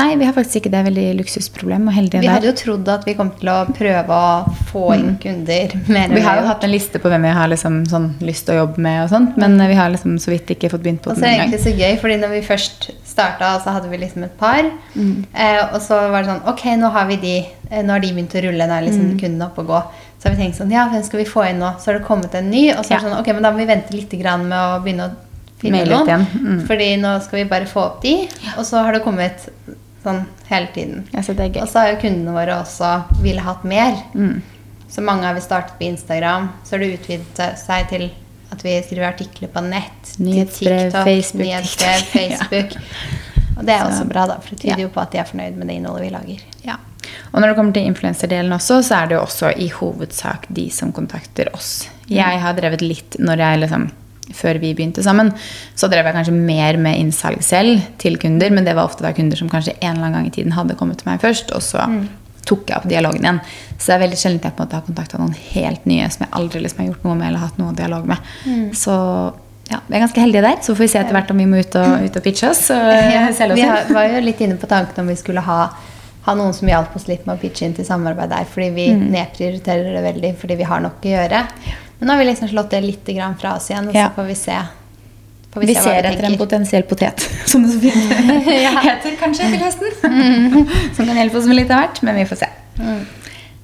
Nei, 0.01 0.09
vi 0.19 0.25
har 0.27 0.35
faktisk 0.35 0.65
ikke 0.65 0.73
det. 0.75 0.83
Veldig 0.89 1.07
luksusproblem. 1.21 1.87
og 1.89 1.95
heldige 1.95 2.21
Vi 2.21 2.27
der. 2.27 2.33
hadde 2.35 2.51
jo 2.51 2.57
trodd 2.59 2.89
at 2.89 3.07
vi 3.07 3.15
kom 3.15 3.31
til 3.39 3.49
å 3.53 3.59
prøve 3.71 4.09
å 4.11 4.55
få 4.73 4.87
inn 4.97 5.17
kunder 5.23 5.77
mer 5.87 6.07
Mm. 6.07 6.15
Vi 6.15 6.21
har 6.23 6.41
jo 6.41 6.47
hatt 6.47 6.65
en 6.65 6.71
liste 6.71 6.99
på 7.03 7.09
hvem 7.11 7.23
vi 7.23 7.29
har 7.35 7.49
liksom, 7.49 7.85
sånn, 7.87 8.09
lyst 8.21 8.47
til 8.47 8.55
å 8.55 8.67
jobbe 8.67 8.79
med, 8.79 9.03
og 9.05 9.11
sånt, 9.11 9.37
men 9.37 9.61
eh, 9.61 9.69
vi 9.69 9.75
har 9.75 9.91
liksom 9.91 10.19
så 10.23 10.31
vidt 10.31 10.51
ikke 10.55 10.71
fått 10.71 10.83
begynt 10.83 11.03
på 11.03 11.11
Og 11.11 11.17
så 11.17 11.25
er 11.25 11.31
det 11.31 11.39
egentlig 11.41 11.63
så 11.65 11.73
gøy, 11.77 11.97
fordi 12.01 12.17
når 12.23 12.29
vi 12.35 12.43
først 12.47 12.91
starta, 13.07 13.61
så 13.63 13.71
hadde 13.75 13.89
vi 13.91 13.97
liksom 13.99 14.25
et 14.25 14.37
par. 14.39 14.63
Mm. 14.95 15.25
Eh, 15.35 15.63
og 15.75 15.81
så 15.83 15.99
var 16.11 16.23
det 16.23 16.31
sånn 16.31 16.45
Ok, 16.53 16.65
nå 16.79 16.86
har 16.91 17.07
vi 17.07 17.17
de. 17.17 17.37
Eh, 17.71 17.83
Nå 17.83 17.93
har 17.93 18.01
de 18.01 18.13
begynt 18.13 18.35
å 18.35 18.43
rulle. 18.43 18.67
Nå 18.67 18.73
er 18.79 18.83
liksom 18.87 19.11
Mm. 19.13 19.19
kundene 19.21 19.47
oppe 19.47 19.61
og 19.61 19.67
gå. 19.67 19.83
Så 20.19 20.29
har 20.29 20.37
vi 20.37 20.43
tenkt 20.43 20.57
sånn 20.59 20.71
Ja, 20.73 20.89
hvem 20.89 21.03
skal 21.05 21.19
vi 21.19 21.25
få 21.31 21.45
inn 21.51 21.59
nå? 21.61 21.75
Så 21.81 21.87
har 21.93 21.99
det 21.99 22.07
kommet 22.07 22.35
en 22.35 22.51
ny. 22.51 22.71
Og 22.73 22.85
så 22.85 22.95
er 22.95 23.01
det 23.01 23.03
Ja. 23.03 23.09
sånn 23.09 23.19
Ok, 23.21 23.27
men 23.35 23.43
da 23.43 23.51
må 23.53 23.57
vi 23.59 23.67
vente 23.67 23.93
litt 23.93 24.11
grann 24.11 24.49
med 24.49 24.59
å 24.59 24.83
begynne 24.83 25.11
å 25.11 25.15
finne 25.59 25.85
noen. 25.87 26.27
Mm. 26.35 26.67
Fordi 26.67 26.97
nå 27.01 27.21
skal 27.23 27.37
vi 27.39 27.45
bare 27.45 27.67
få 27.67 27.81
opp 27.85 28.03
de. 28.03 28.29
Og 28.59 28.65
så 28.65 28.83
har 28.85 28.93
det 28.93 29.03
kommet 29.05 29.49
sånn 30.05 30.25
hele 30.49 30.69
tiden. 30.75 31.05
Ja, 31.13 31.21
så 31.21 31.33
er. 31.39 31.63
Og 31.63 31.69
så 31.69 31.81
har 31.81 31.89
jo 31.95 31.97
kundene 32.09 32.33
våre 32.33 32.61
også 32.63 33.05
ville 33.23 33.41
hatt 33.41 33.65
mer. 33.65 33.97
Mm. 34.15 34.43
Så 34.89 35.03
mange 35.03 35.23
har 35.25 35.35
vi 35.35 35.41
startet 35.41 35.79
på 35.79 35.85
Instagram. 35.89 36.51
Så 36.65 36.71
har 36.73 36.79
det 36.79 37.01
utvidet 37.01 37.59
seg 37.59 37.89
til 37.89 38.11
at 38.53 38.63
vi 38.63 38.81
skriver 38.83 39.13
artikler 39.13 39.49
på 39.49 39.61
nett. 39.69 40.03
til 40.17 40.27
Nyhetsbrev, 40.27 40.93
TikTok, 40.93 41.05
Facebook, 41.05 41.47
nyhetsbrev, 41.47 42.01
TikTok, 42.13 42.73
ja. 42.75 42.79
Og 43.57 43.65
det 43.65 43.75
er 43.75 43.79
Så- 43.85 43.91
også 43.91 44.09
bra, 44.09 44.27
da, 44.27 44.35
for 44.41 44.51
det 44.55 44.61
tyder 44.61 44.83
jo 44.83 44.89
på 44.89 45.01
at 45.03 45.11
de 45.13 45.19
er 45.19 45.25
fornøyd 45.25 45.57
med 45.57 45.69
det 45.69 45.77
innholdet 45.77 46.03
vi 46.03 46.11
lager. 46.11 46.41
Ja. 46.65 46.77
Og 47.33 47.41
når 47.41 47.49
det 47.49 47.57
kommer 47.57 47.73
til 47.73 47.87
influenserdelen 47.87 48.53
også, 48.53 48.83
så 48.85 49.03
er 49.03 49.07
det 49.09 49.15
jo 49.17 49.23
også 49.23 49.53
i 49.57 49.69
hovedsak 49.71 50.47
de 50.53 50.69
som 50.71 50.93
kontakter 50.93 51.49
oss. 51.55 51.89
Jeg 52.09 52.41
har 52.41 52.55
drevet 52.55 52.83
litt 52.83 53.17
når 53.19 53.37
jeg 53.39 53.61
liksom 53.61 53.91
før 54.35 54.59
vi 54.59 54.75
begynte 54.75 55.03
sammen. 55.05 55.33
Så 55.77 55.89
drev 55.89 56.05
jeg 56.05 56.15
kanskje 56.17 56.33
mer 56.35 56.77
med 56.83 56.99
innsalg 56.99 57.43
selv 57.47 57.81
til 57.99 58.17
kunder, 58.19 58.51
men 58.51 58.65
det 58.65 58.75
var 58.75 58.89
ofte 58.89 59.03
da 59.07 59.13
kunder 59.13 59.37
som 59.39 59.49
kanskje 59.49 59.77
en 59.81 59.93
eller 59.97 60.07
annen 60.09 60.13
gang 60.19 60.27
i 60.27 60.31
tiden 60.35 60.53
hadde 60.53 60.75
kommet 60.77 60.99
til 60.99 61.09
meg 61.13 61.21
først, 61.21 61.53
og 61.55 61.63
så 61.63 61.87
tok 62.45 62.67
jeg 62.69 62.77
opp 62.77 62.89
dialogen 62.89 63.23
igjen. 63.23 63.41
Så 63.79 63.87
det 63.87 63.95
er 63.97 64.03
veldig 64.09 64.19
sjelden 64.19 64.41
jeg 64.43 64.57
på 64.57 64.63
en 64.63 64.67
måte 64.67 64.73
har 64.75 64.83
kontakta 64.83 65.19
noen 65.19 65.35
helt 65.55 65.87
nye 65.87 66.11
som 66.11 66.27
jeg 66.27 66.33
aldri 66.33 66.61
liksom 66.63 66.79
har 66.79 66.87
gjort 66.93 67.05
noe 67.05 67.15
med 67.15 67.29
eller 67.29 67.39
hatt 67.39 67.59
noe 67.59 67.73
dialog 67.75 68.07
med. 68.07 68.19
Så 68.75 69.35
ja, 69.71 69.81
vi 69.89 69.97
er 69.97 70.03
ganske 70.05 70.21
heldige 70.23 70.43
der. 70.47 70.61
Så 70.63 70.75
får 70.77 70.85
vi 70.85 70.89
se 70.93 70.99
etter 71.03 71.17
hvert 71.17 71.31
om 71.35 71.41
vi 71.43 71.47
må 71.51 71.59
ut 71.59 71.75
og, 71.81 72.05
ut 72.07 72.17
og 72.21 72.23
pitche 72.27 72.51
oss. 72.53 72.69
Ja, 72.71 73.27
vi 73.55 73.65
har, 73.67 73.89
var 73.91 74.07
jo 74.13 74.21
litt 74.23 74.41
inne 74.47 74.59
på 74.61 74.69
tanken 74.71 75.03
om 75.03 75.11
vi 75.11 75.17
skulle 75.19 75.43
ha, 75.43 75.59
ha 76.27 76.35
noen 76.39 76.55
som 76.55 76.71
hjalp 76.71 76.95
oss 76.99 77.09
litt 77.11 77.27
med 77.27 77.37
å 77.37 77.43
pitche 77.43 77.67
inn 77.67 77.75
til 77.75 77.87
samarbeid 77.89 78.31
der, 78.31 78.47
fordi 78.53 78.71
vi 78.77 78.87
Mm. 78.95 79.09
nedprioriterer 79.17 79.93
det 79.99 80.03
veldig 80.07 80.33
fordi 80.41 80.57
vi 80.63 80.71
har 80.71 80.81
nok 80.87 81.03
å 81.03 81.13
gjøre. 81.17 81.43
Men 81.99 82.09
nå 82.09 82.13
har 82.15 82.23
vi 82.23 82.31
liksom 82.31 82.51
slått 82.53 82.71
det 82.71 82.83
litt 82.85 83.09
fra 83.41 83.57
oss 83.57 83.71
igjen, 83.71 83.89
og 83.89 83.95
så 83.95 84.09
får 84.15 84.27
vi 84.31 84.35
se. 84.35 84.57
Får 85.55 85.61
Vi 85.65 85.75
se 85.75 85.81
hva 85.81 85.85
ser 85.89 86.05
etter 86.11 86.25
en 86.29 86.37
potensiell 86.37 86.83
potet, 86.85 87.23
som 87.51 87.63
det 87.65 87.73
så 87.73 87.81
fint 87.81 88.43
heter 88.87 89.17
kanskje 89.19 89.51
til 89.55 89.63
høsten. 89.65 90.67
Som 90.95 91.07
kan 91.09 91.17
hjelpe 91.17 91.39
oss 91.41 91.47
med 91.49 91.57
litt 91.63 91.71
av 91.73 91.81
hvert, 91.87 92.03
men 92.05 92.15
vi 92.21 92.27
får 92.29 92.45
se. 92.45 92.51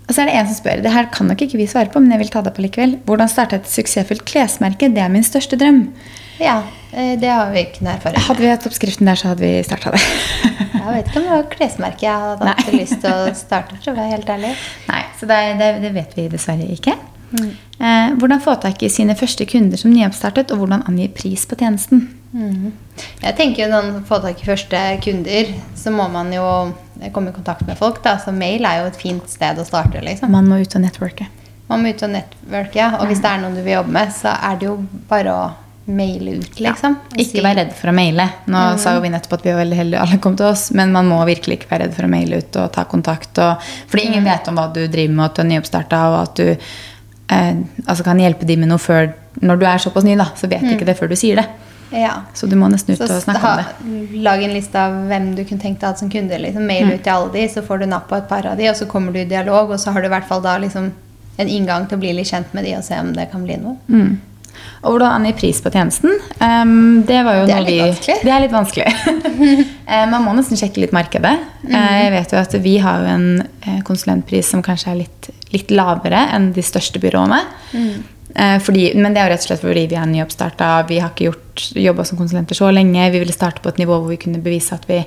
Og 0.08 0.14
så 0.14 0.22
er 0.22 0.28
det 0.28 0.34
en 0.36 0.48
som 0.50 0.58
spør, 0.58 0.82
det 0.84 0.92
her 0.92 1.08
kan 1.14 1.28
nok 1.30 1.44
ikke 1.44 1.60
vi 1.60 1.68
svare 1.70 1.92
på, 1.92 2.00
men 2.02 2.12
jeg 2.14 2.24
vil 2.24 2.32
ta 2.34 2.42
det 2.44 2.54
på 2.56 2.64
likevel. 2.64 2.96
Hvordan 3.06 3.30
starte 3.30 3.60
et 3.60 3.70
suksessfullt 3.70 4.24
klesmerke? 4.28 4.90
Det 4.92 5.02
er 5.02 5.12
min 5.12 5.26
største 5.26 5.58
drøm. 5.60 5.84
Ja, 6.42 6.62
eh, 6.90 7.14
det 7.20 7.30
har 7.30 7.52
vi 7.54 7.62
ikke 7.66 7.84
noe 7.86 7.94
erfaring 7.94 8.18
med. 8.18 8.26
Hadde 8.26 8.44
vi 8.44 8.50
hatt 8.50 8.66
oppskriften 8.66 9.08
der, 9.08 9.20
så 9.20 9.30
hadde 9.30 9.46
vi 9.46 9.52
starta 9.66 9.94
det. 9.94 10.02
Jeg 10.82 10.96
vet 10.96 11.08
ikke 11.08 11.20
om 11.20 11.26
det 11.28 11.34
var 11.36 11.44
klesmerke 11.52 12.02
jeg 12.02 12.22
hadde 12.24 12.46
hatt 12.48 12.66
Nei. 12.66 12.78
lyst 12.80 12.96
til 13.04 13.12
å 13.14 13.34
starte, 13.38 13.76
for 13.78 13.92
å 13.92 13.96
være 14.00 14.16
helt 14.16 14.30
ærlig. 14.34 14.48
Nei, 14.88 15.02
så 15.20 15.28
det, 15.30 15.36
det, 15.60 15.68
det 15.84 15.92
vet 15.94 16.16
vi 16.18 16.24
dessverre 16.32 16.66
ikke. 16.74 16.96
Eh, 17.32 18.08
hvordan 18.18 18.42
få 18.42 18.56
tak 18.60 18.82
i 18.82 18.90
sine 18.92 19.14
første 19.16 19.46
kunder 19.48 19.80
som 19.80 19.92
nyoppstartet, 19.94 20.50
og 20.50 20.64
hvordan 20.64 20.82
angi 20.90 21.06
pris 21.14 21.46
på 21.46 21.58
tjenesten? 21.60 22.08
Jeg 22.32 23.34
tenker 23.36 23.66
jo 23.66 23.68
Når 23.68 23.88
man 23.90 24.04
får 24.08 24.22
tak 24.24 24.40
i 24.40 24.46
første 24.46 24.78
kunder, 25.04 25.52
så 25.76 25.92
må 25.92 26.08
man 26.08 26.32
jo 26.32 26.46
komme 27.10 27.30
i 27.30 27.32
kontakt 27.32 27.66
med 27.66 27.78
folk. 27.78 28.02
da, 28.02 28.18
Så 28.18 28.32
mail 28.32 28.64
er 28.64 28.82
jo 28.82 28.86
et 28.92 28.96
fint 28.96 29.28
sted 29.30 29.58
å 29.58 29.64
starte. 29.66 30.00
liksom. 30.00 30.30
Man 30.30 30.46
må 30.46 30.60
ut 30.62 30.76
og 30.76 30.82
networke. 30.82 31.26
Man 31.68 31.82
må 31.82 31.90
ut 31.94 32.02
og 32.02 32.10
networke, 32.10 32.76
ja. 32.76 32.96
Og 33.00 33.06
hvis 33.08 33.20
det 33.24 33.30
er 33.30 33.42
noen 33.42 33.54
du 33.56 33.62
vil 33.62 33.78
jobbe 33.78 33.92
med, 33.92 34.12
så 34.12 34.36
er 34.36 34.56
det 34.60 34.68
jo 34.68 34.76
bare 35.08 35.32
å 35.32 35.50
maile 35.86 36.36
ut, 36.38 36.60
liksom. 36.60 36.96
si- 37.16 37.24
Ikke 37.24 37.42
vær 37.42 37.56
redd 37.56 37.72
for 37.72 37.90
å 37.90 37.94
maile. 37.94 38.28
Nå 38.46 38.78
sa 38.78 38.94
jo 38.94 39.00
vi 39.00 39.08
nettopp 39.10 39.32
at 39.32 39.42
vi 39.42 39.50
var 39.50 39.64
veldig 39.64 39.76
heldige 39.76 40.00
alle 40.00 40.18
kom 40.18 40.36
til 40.36 40.46
oss, 40.46 40.70
men 40.70 40.92
man 40.92 41.08
må 41.08 41.18
virkelig 41.26 41.58
ikke 41.58 41.70
være 41.70 41.86
redd 41.86 41.94
for 41.94 42.06
å 42.06 42.12
maile 42.12 42.38
ut 42.38 42.56
og 42.56 42.72
ta 42.72 42.84
kontakt. 42.84 43.38
Og, 43.38 43.56
fordi 43.88 44.06
ingen 44.06 44.24
vet 44.24 44.46
om 44.48 44.54
hva 44.54 44.68
du 44.72 44.86
driver 44.86 45.14
med, 45.14 45.24
og 45.24 45.30
at 45.30 45.34
du 45.34 45.42
er 45.42 45.50
nyoppstarta, 45.50 46.02
og 46.12 46.20
at 46.22 46.36
du 46.36 46.46
eh, 46.52 47.54
altså 47.86 48.04
kan 48.04 48.18
hjelpe 48.22 48.46
dem 48.46 48.60
med 48.60 48.68
noe 48.68 48.78
før 48.78 49.12
Når 49.40 49.58
du 49.58 49.64
er 49.64 49.78
såpass 49.78 50.04
ny, 50.04 50.14
da, 50.14 50.26
så 50.36 50.46
vet 50.46 50.60
mm. 50.60 50.74
ikke 50.74 50.84
det 50.84 50.94
før 50.98 51.08
du 51.08 51.16
sier 51.16 51.38
det. 51.40 51.46
Ja. 51.92 52.14
Så 52.35 52.48
du 52.48 52.57
må 52.57 52.68
nesten 52.72 52.94
ut 52.94 52.98
Så 53.02 53.09
og 53.11 53.22
snakke 53.22 53.40
ha, 53.44 53.52
om 53.85 53.92
det. 54.09 54.22
lag 54.24 54.42
en 54.42 54.55
liste 54.57 54.81
av 54.81 54.94
hvem 55.11 55.35
du 55.37 55.44
kunne 55.44 55.61
tenkt 55.61 55.81
deg 55.81 55.90
å 55.90 55.92
ha 55.92 55.98
som 56.00 56.11
kunde. 56.11 56.38
Liksom. 56.40 56.66
Mail 56.66 56.87
Mm. 56.87 56.92
ut 56.94 57.02
til 57.05 57.12
alle 57.12 57.33
de, 57.33 57.46
så 57.48 57.62
får 57.62 57.81
du 57.81 57.87
napp 57.87 58.09
på 58.09 58.16
et 58.16 58.28
par 58.28 58.46
av 58.46 58.57
de, 58.57 58.68
og 58.70 58.76
så 58.76 58.87
kommer 58.88 59.12
du 59.12 59.20
i 59.20 59.24
dialog, 59.28 59.70
og 59.70 59.78
så 59.81 59.92
har 59.92 60.00
du 60.02 60.07
i 60.09 60.14
hvert 60.14 60.26
fall 60.28 60.40
da 60.42 60.57
liksom 60.59 60.92
en 61.38 61.48
inngang 61.48 61.87
til 61.88 61.96
å 61.98 62.00
bli 62.00 62.12
litt 62.12 62.28
kjent 62.28 62.52
med 62.55 62.64
de 62.64 62.74
og 62.76 62.85
se 62.85 62.98
om 63.00 63.12
det 63.14 63.31
kan 63.31 63.44
bli 63.44 63.57
noe. 63.57 63.76
Mm. 63.88 64.18
Og 64.85 64.92
hvordan 64.98 65.14
angi 65.22 65.33
pris 65.33 65.61
på 65.62 65.70
tjenesten? 65.72 66.11
Um, 66.40 67.02
det 67.07 67.24
Det 67.24 67.55
er 67.57 67.64
vi. 67.64 67.78
Det 68.22 68.33
er 68.33 68.40
litt 68.40 68.52
vanskelig. 68.52 68.92
Eh, 69.92 70.07
man 70.09 70.22
må 70.24 70.33
nesten 70.33 70.57
sjekke 70.57 70.81
litt 70.81 70.92
markedet. 70.94 71.35
Mm. 71.66 71.74
Eh, 71.74 72.05
jeg 72.05 72.12
vet 72.14 72.31
jo 72.33 72.38
at 72.38 72.52
vi 72.64 72.76
har 72.78 73.02
en 73.12 73.42
eh, 73.66 73.81
konsulentpris 73.85 74.48
som 74.48 74.62
kanskje 74.62 74.88
er 74.92 74.94
litt, 75.02 75.28
litt 75.52 75.70
lavere 75.74 76.28
enn 76.33 76.52
de 76.55 76.62
største 76.64 77.00
byråene. 77.02 77.40
Mhm. 77.74 78.02
Eh, 78.34 78.58
fordi, 78.64 78.92
men 78.96 79.12
det 79.12 79.20
er 79.20 79.28
jo 79.28 79.34
rett 79.34 79.44
og 79.44 79.50
slett 79.50 79.62
fordi 79.64 79.86
vi 79.90 79.98
er 80.00 80.08
nyoppstarta. 80.08 80.72
Vi 80.88 80.98
har 81.02 81.12
ikke 81.12 81.34
jobba 81.80 82.06
som 82.08 82.20
konsulenter 82.20 82.58
så 82.58 82.70
lenge. 82.72 83.10
Vi 83.12 83.22
ville 83.22 83.36
starte 83.36 83.62
på 83.64 83.72
et 83.72 83.80
nivå 83.82 83.98
hvor 83.98 84.12
vi 84.12 84.20
kunne 84.20 84.42
bevise 84.42 84.74
at 84.76 84.88
vi 84.88 85.02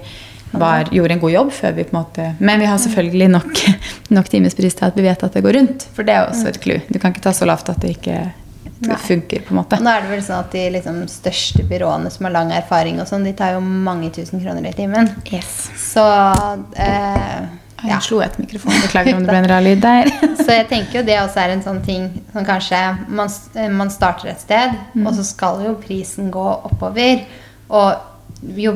var, 0.56 0.90
gjorde 0.92 1.18
en 1.18 1.20
god 1.20 1.32
jobb. 1.32 1.52
før 1.52 1.72
vi 1.72 1.84
på 1.84 1.96
en 1.96 2.02
måte, 2.04 2.36
Men 2.40 2.60
vi 2.60 2.66
har 2.66 2.78
selvfølgelig 2.78 3.30
nok, 3.30 3.62
nok 4.18 4.30
timespris 4.30 4.76
til 4.76 4.86
at 4.86 4.96
vi 4.98 5.04
vet 5.04 5.24
at 5.24 5.34
det 5.34 5.44
går 5.44 5.54
rundt. 5.60 5.88
For 5.94 6.04
det 6.04 6.16
er 6.16 6.30
også 6.30 6.48
et 6.48 6.62
clou. 6.62 6.80
Du 6.90 7.00
kan 7.00 7.12
ikke 7.12 7.26
ta 7.26 7.34
så 7.34 7.46
lavt 7.46 7.70
at 7.70 7.82
det 7.82 7.98
ikke 7.98 8.20
Nei. 8.86 8.96
funker. 8.96 9.42
på 9.42 9.54
en 9.54 9.62
måte. 9.62 9.82
Nå 9.82 9.90
er 9.90 10.06
det 10.06 10.14
vel 10.14 10.24
sånn 10.24 10.40
at 10.44 10.52
de 10.52 10.64
liksom 10.78 11.04
største 11.12 11.66
byråene 11.68 12.12
som 12.12 12.28
har 12.28 12.36
lang 12.38 12.52
erfaring, 12.56 13.02
og 13.02 13.10
sånn, 13.10 13.26
de 13.26 13.34
tar 13.34 13.56
jo 13.56 13.62
mange 13.62 14.12
tusen 14.16 14.42
kroner 14.42 14.70
i 14.70 14.74
timen. 14.76 15.12
Yes. 15.32 15.70
Så 15.80 16.06
eh, 16.78 17.46
Jeg 17.86 17.94
ja. 17.96 18.00
slo 18.04 18.20
etter 18.26 18.42
mikrofonen. 18.44 18.82
Beklager 18.88 19.16
om 19.16 19.24
det 19.24 19.30
ble 19.32 19.38
en 19.44 19.50
rar 19.54 19.62
lyd 19.66 19.82
der. 19.84 20.10
Så 20.42 20.50
jeg 20.52 20.68
tenker 20.72 21.00
jo 21.00 21.06
det 21.08 21.20
også 21.22 21.44
er 21.46 21.54
en 21.56 21.64
sånn 21.66 21.80
ting 21.86 22.10
som 22.34 22.46
kanskje 22.48 22.82
man, 23.08 23.30
man 23.78 23.94
starter 23.94 24.34
et 24.34 24.42
sted, 24.44 24.76
Mm. 24.96 25.08
og 25.08 25.16
så 25.18 25.24
skal 25.28 25.64
jo 25.66 25.74
prisen 25.82 26.30
gå 26.32 26.44
oppover. 26.70 27.24
Og 27.70 28.12
jo 28.56 28.76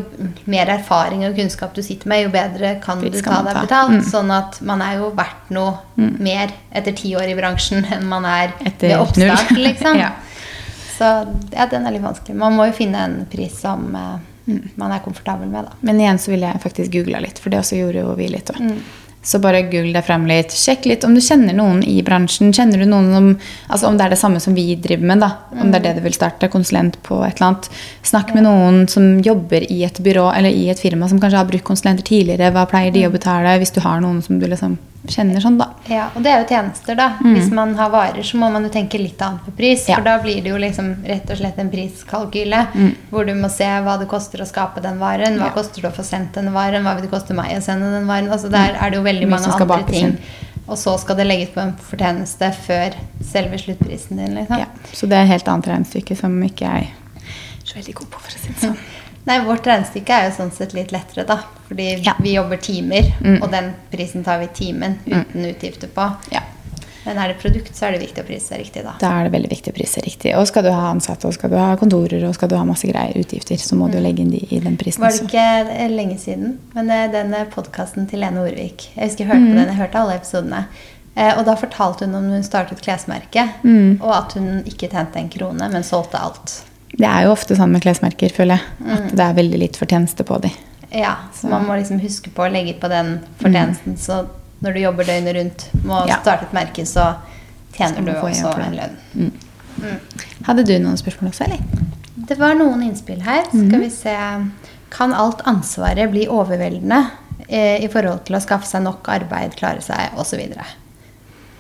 mer 0.50 0.70
erfaring 0.72 1.26
og 1.28 1.36
kunnskap 1.38 1.74
du 1.76 1.82
sitter 1.86 2.08
med, 2.10 2.24
jo 2.24 2.30
bedre 2.34 2.72
kan 2.82 3.00
Pris 3.02 3.20
du 3.20 3.22
ta 3.22 3.42
deg 3.46 3.54
ta. 3.54 3.62
betalt. 3.68 3.98
Mm. 4.00 4.06
Sånn 4.10 4.32
at 4.34 4.62
man 4.66 4.82
er 4.82 4.96
jo 5.02 5.12
verdt 5.18 5.52
noe 5.54 5.78
mer 6.20 6.50
etter 6.72 6.96
ti 6.98 7.12
år 7.16 7.28
i 7.30 7.36
bransjen 7.38 7.86
enn 7.92 8.08
man 8.10 8.26
er 8.26 8.54
Etter 8.66 8.88
ved 8.96 9.00
oppstart, 9.04 9.52
liksom. 9.68 10.00
Ja. 10.00 10.14
Så 10.98 11.10
ja, 11.54 11.66
den 11.72 11.86
er 11.88 11.92
litt 11.96 12.04
vanskelig. 12.04 12.36
Man 12.36 12.58
må 12.58 12.66
jo 12.68 12.74
finne 12.76 13.04
en 13.08 13.20
pris 13.32 13.54
som 13.62 13.86
eh, 13.96 14.18
Mm. 14.50 14.72
man 14.82 14.96
er 14.96 15.04
komfortabel 15.06 15.52
med, 15.52 15.70
da. 15.70 15.78
Men 15.86 16.02
igjen 16.02 16.20
så 16.22 16.34
ville 16.34 16.50
jeg 16.50 16.64
faktisk 16.64 16.96
googla 16.96 17.22
litt, 17.22 17.40
for 17.40 17.54
det 17.54 17.62
også 17.62 17.78
gjorde 17.78 18.02
jo 18.02 18.16
vi 18.18 18.32
litt. 18.34 18.50
Mm. 18.58 18.80
Så 19.22 19.42
bare 19.44 19.66
google 19.68 19.92
deg 19.92 20.06
frem 20.08 20.24
litt. 20.30 20.54
Sjekk 20.56 20.86
litt 20.88 21.04
om 21.04 21.12
du 21.14 21.20
kjenner 21.22 21.56
noen 21.56 21.82
i 21.84 21.98
bransjen. 22.08 22.54
Kjenner 22.56 22.80
du 22.80 22.88
noen 22.88 23.10
om, 23.18 23.28
altså 23.68 23.90
om 23.90 23.98
det 24.00 24.06
er 24.06 24.14
det 24.14 24.20
samme 24.22 24.40
som 24.40 24.56
vi 24.56 24.64
driver 24.80 25.10
med, 25.12 25.20
da. 25.26 25.34
Om 25.60 25.74
det 25.74 25.82
er 25.82 25.86
det 25.90 26.00
du 26.00 26.06
vil 26.08 26.16
starte, 26.16 26.48
konsulent 26.52 26.96
på 27.04 27.20
et 27.28 27.36
eller 27.36 27.50
annet. 27.50 27.68
Snakk 28.08 28.32
med 28.34 28.48
noen 28.48 28.86
som 28.92 29.18
jobber 29.26 29.68
i 29.68 29.82
et 29.86 30.00
byrå 30.06 30.30
eller 30.38 30.56
i 30.56 30.70
et 30.72 30.80
firma 30.80 31.12
som 31.12 31.20
kanskje 31.20 31.42
har 31.42 31.50
brukt 31.52 31.68
konsulenter 31.68 32.08
tidligere. 32.08 32.54
Hva 32.56 32.64
pleier 32.72 32.96
de 32.96 33.06
å 33.10 33.14
betale? 33.14 33.58
Hvis 33.60 33.76
du 33.76 33.84
har 33.84 34.00
noen 34.02 34.24
som 34.24 34.40
du 34.40 34.48
liksom 34.48 34.80
kjenner 35.08 35.40
sånn, 35.42 35.58
da. 35.58 35.70
Ja, 35.88 36.10
og 36.16 36.22
det 36.24 36.32
er 36.32 36.42
jo 36.44 36.48
tjenester, 36.50 36.96
da. 36.96 37.06
Hvis 37.24 37.50
man 37.56 37.74
har 37.76 37.90
varer, 37.90 38.24
så 38.24 38.38
må 38.38 38.50
man 38.52 38.64
jo 38.64 38.70
tenke 38.70 39.00
litt 39.00 39.22
annet 39.22 39.46
på 39.46 39.52
pris. 39.56 39.86
Mm. 39.86 39.90
Ja. 39.90 39.96
For 39.96 40.04
da 40.04 40.18
blir 40.22 40.42
det 40.44 40.50
jo 40.52 40.58
liksom 40.60 40.90
rett 41.08 41.30
og 41.32 41.38
slett 41.40 41.58
en 41.60 41.70
priskalkyle. 41.72 42.60
Hvor 43.10 43.26
du 43.26 43.34
må 43.40 43.50
se 43.50 43.64
hva 43.86 43.98
det 44.00 44.08
koster 44.12 44.44
å 44.44 44.48
skape 44.50 44.82
den 44.84 45.00
varen. 45.00 45.38
Hva 45.40 45.48
Mm. 45.48 45.48
Ja. 45.48 45.56
koster 45.56 45.82
det 45.82 45.90
å 45.92 45.96
få 45.96 46.04
sendt 46.04 46.34
den 46.34 46.52
varen? 46.54 46.84
Hva 46.84 46.96
vil 46.96 47.08
det 47.08 47.12
koste 47.12 47.34
meg 47.34 47.56
å 47.58 47.62
sende 47.62 47.92
den 47.96 48.08
varen? 48.08 48.30
Altså 48.30 48.50
Der 48.52 48.76
er 48.76 48.90
det 48.90 48.98
jo 48.98 49.04
veldig 49.04 49.30
mange 49.30 49.48
andre 49.48 49.84
ting. 49.88 50.18
Og 50.68 50.78
så 50.78 51.00
skal 51.00 51.16
det 51.16 51.26
legges 51.26 51.50
på 51.50 51.62
en 51.62 51.74
fortjeneste 51.74 52.54
før 52.68 52.94
selve 53.26 53.58
sluttprisen 53.58 54.18
din. 54.18 54.36
liksom. 54.36 54.60
Ja. 54.60 54.66
Så 54.94 55.08
det 55.10 55.18
er 55.18 55.24
et 55.24 55.30
helt 55.30 55.48
annet 55.48 55.66
regnestykke 55.66 56.16
som 56.18 56.36
ikke 56.44 56.62
jeg 56.68 56.90
er 56.92 57.64
så 57.64 57.76
veldig 57.80 57.96
god 57.96 58.08
på, 58.10 58.20
for 58.20 58.30
å 58.30 58.40
si 58.40 58.48
det 58.54 58.62
sånn. 58.68 58.78
Nei, 59.30 59.40
Vårt 59.46 59.68
regnestykke 59.70 60.10
er 60.16 60.30
jo 60.30 60.36
sånn 60.40 60.52
sett 60.56 60.74
litt 60.74 60.90
lettere, 60.92 61.26
da. 61.30 61.40
Fordi 61.70 62.04
Ja. 62.06 62.14
vi 62.20 62.34
jobber 62.34 62.58
timer, 62.58 63.14
Mm. 63.22 63.44
og 63.44 63.52
den 63.52 63.76
prisen 63.92 64.24
tar 64.24 64.40
vi 64.40 64.48
timen 64.48 64.98
uten 65.06 65.46
utgifter 65.46 65.88
på. 65.88 66.16
Ja. 66.32 66.42
Men 67.06 67.18
er 67.18 67.28
det 67.30 67.40
produkt, 67.40 67.76
så 67.76 67.88
er 67.88 67.92
det 67.92 68.02
viktig 68.02 68.24
å 68.24 68.28
prise 68.28 68.58
riktig, 68.58 68.84
da. 68.84 68.94
Da 69.00 69.12
er 69.20 69.30
det 69.30 69.32
veldig 69.32 69.50
viktig 69.50 69.72
å 69.72 69.76
prise 69.78 70.02
riktig. 70.04 70.36
Og 70.36 70.48
skal 70.48 70.64
du 70.64 70.72
ha 70.72 70.92
ansatte, 70.92 71.26
og 71.26 71.34
skal 71.34 71.50
du 71.50 71.58
ha 71.58 71.76
kontorer, 71.76 72.24
og 72.28 72.34
skal 72.36 72.50
du 72.50 72.58
ha 72.58 72.64
masse 72.64 72.84
greier, 72.88 73.14
utgifter, 73.16 73.56
så 73.58 73.76
må 73.76 73.90
du 73.92 74.00
legge 74.00 74.20
inn 74.20 74.32
de 74.32 74.48
i 74.52 74.60
den 74.60 74.78
prisen. 74.78 75.02
Mm. 75.02 75.08
Var 75.08 75.12
det 75.12 75.28
ikke 75.28 75.80
eh, 75.80 75.88
lenge 75.90 76.18
siden? 76.20 76.58
Men 76.76 76.90
eh, 76.90 77.08
den 77.12 77.32
podkasten 77.52 78.08
til 78.10 78.20
Lene 78.20 78.42
Orvik 78.44 78.90
Jeg 78.96 79.10
husker 79.10 79.26
jeg 79.26 79.28
hørte 79.28 79.50
på 79.50 79.56
den, 79.56 79.68
jeg 79.68 79.78
hørte 79.78 79.96
alle 79.96 80.20
episodene. 80.20 80.66
Eh, 81.16 81.38
og 81.38 81.46
da 81.46 81.56
fortalte 81.56 82.06
hun 82.06 82.16
om 82.16 82.30
hun 82.32 82.44
startet 82.44 82.82
klesmerket, 82.82 83.50
og 84.02 84.12
at 84.12 84.34
hun 84.34 84.64
ikke 84.66 84.90
tjente 84.90 85.18
en 85.18 85.30
krone, 85.30 85.70
men 85.72 85.84
solgte 85.84 86.20
alt. 86.20 86.64
Det 86.92 87.06
er 87.08 87.28
jo 87.28 87.32
ofte 87.36 87.56
sånn 87.56 87.72
med 87.72 87.84
klesmerker, 87.84 88.34
føler 88.34 88.58
jeg. 88.60 88.74
Mm. 88.82 88.92
At 88.96 89.12
det 89.16 89.26
er 89.26 89.38
veldig 89.38 89.60
litt 89.62 89.78
fortjeneste 89.80 90.26
på 90.28 90.40
dem. 90.42 90.52
Ja, 90.92 91.16
Så 91.36 91.48
man 91.50 91.68
må 91.68 91.76
liksom 91.78 92.00
huske 92.02 92.32
på 92.34 92.48
å 92.48 92.52
legge 92.52 92.74
på 92.82 92.90
den 92.90 93.20
fortjenesten. 93.42 93.98
Så 94.02 94.24
når 94.64 94.74
du 94.74 94.80
jobber 94.82 95.06
døgnet 95.06 95.36
rundt 95.38 95.68
med 95.84 95.96
å 95.96 96.08
Ja. 96.08 96.18
starte 96.22 96.48
et 96.48 96.54
merke, 96.54 96.86
så 96.86 97.16
tjener 97.74 98.06
du 98.06 98.12
også 98.12 98.58
en 98.58 98.76
lønn. 98.76 98.98
en 99.16 99.22
lønn. 99.22 99.32
Hadde 100.48 100.66
du 100.66 100.74
noen 100.80 100.98
spørsmål 100.98 101.30
også, 101.32 101.46
eller? 101.46 101.60
Det 102.30 102.38
var 102.38 102.56
noen 102.56 102.84
innspill 102.84 103.22
her. 103.22 103.44
Skal 103.50 103.80
vi 103.80 103.90
se 103.90 104.16
Kan 104.90 105.14
alt 105.14 105.42
ansvaret 105.46 106.10
bli 106.10 106.26
overveldende 106.26 107.12
eh, 107.48 107.78
i 107.84 107.88
forhold 107.88 108.24
til 108.26 108.36
å 108.36 108.42
skaffe 108.42 108.66
seg 108.66 108.82
nok 108.82 109.08
arbeid, 109.08 109.56
klare 109.56 109.82
seg 109.86 110.16
osv.? 110.18 110.40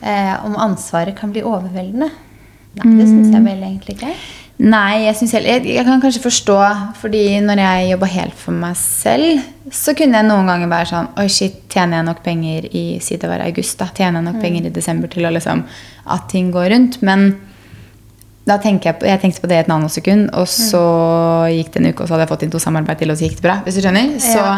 Eh, 0.01 0.45
om 0.45 0.55
ansvaret 0.57 1.15
kan 1.15 1.31
bli 1.31 1.43
overveldende? 1.45 2.09
Nei, 2.79 2.97
det 2.97 3.05
syns 3.07 3.31
jeg 3.31 3.43
vel 3.45 3.61
egentlig 3.61 3.95
ikke. 3.99 4.15
Nei, 4.59 5.05
jeg, 5.05 5.15
synes 5.15 5.33
jeg, 5.37 5.61
jeg 5.71 5.85
kan 5.87 6.01
kanskje 6.03 6.19
forstå 6.19 6.55
fordi 6.99 7.21
når 7.45 7.61
jeg 7.63 7.91
jobba 7.93 8.07
helt 8.11 8.33
for 8.35 8.51
meg 8.59 8.75
selv, 8.75 9.45
så 9.71 9.93
kunne 9.95 10.19
jeg 10.19 10.27
noen 10.27 10.49
ganger 10.51 10.67
være 10.67 10.89
sånn 10.89 11.07
Oi, 11.21 11.27
shit, 11.31 11.61
tjener 11.71 12.01
jeg 12.01 12.07
nok 12.09 12.19
penger 12.25 12.65
i 12.75 12.81
si 13.03 13.15
det 13.21 13.29
var 13.31 13.39
august, 13.45 13.77
da? 13.79 13.87
Tjener 13.95 14.19
jeg 14.19 14.27
nok 14.27 14.41
penger 14.43 14.67
i 14.67 14.73
desember 14.75 15.11
til 15.13 15.29
å 15.29 15.31
liksom 15.31 15.63
At 16.11 16.27
ting 16.33 16.49
går 16.51 16.73
rundt? 16.73 16.99
Men 17.07 17.29
da 18.49 18.57
tenker 18.59 18.89
jeg, 18.89 18.97
på, 18.99 19.07
jeg 19.07 19.21
tenkte 19.21 19.43
på 19.43 19.47
det 19.51 19.59
i 19.59 19.61
et 19.61 19.69
nanosekund, 19.69 20.31
og 20.33 20.47
så 20.49 20.81
gikk 21.53 21.69
det 21.75 21.81
en 21.83 21.89
uke, 21.91 22.01
og 22.01 22.07
så 22.09 22.15
hadde 22.15 22.23
jeg 22.25 22.31
fått 22.31 22.45
inn 22.47 22.53
to 22.55 22.61
samarbeid 22.63 22.97
til, 22.97 23.11
og 23.13 23.19
så 23.19 23.27
gikk 23.27 23.35
det 23.37 23.45
bra. 23.45 23.59
Hvis 23.65 23.77
du 23.77 23.83
skjønner? 23.85 24.15
Så 24.23 24.39
Ja. 24.39 24.55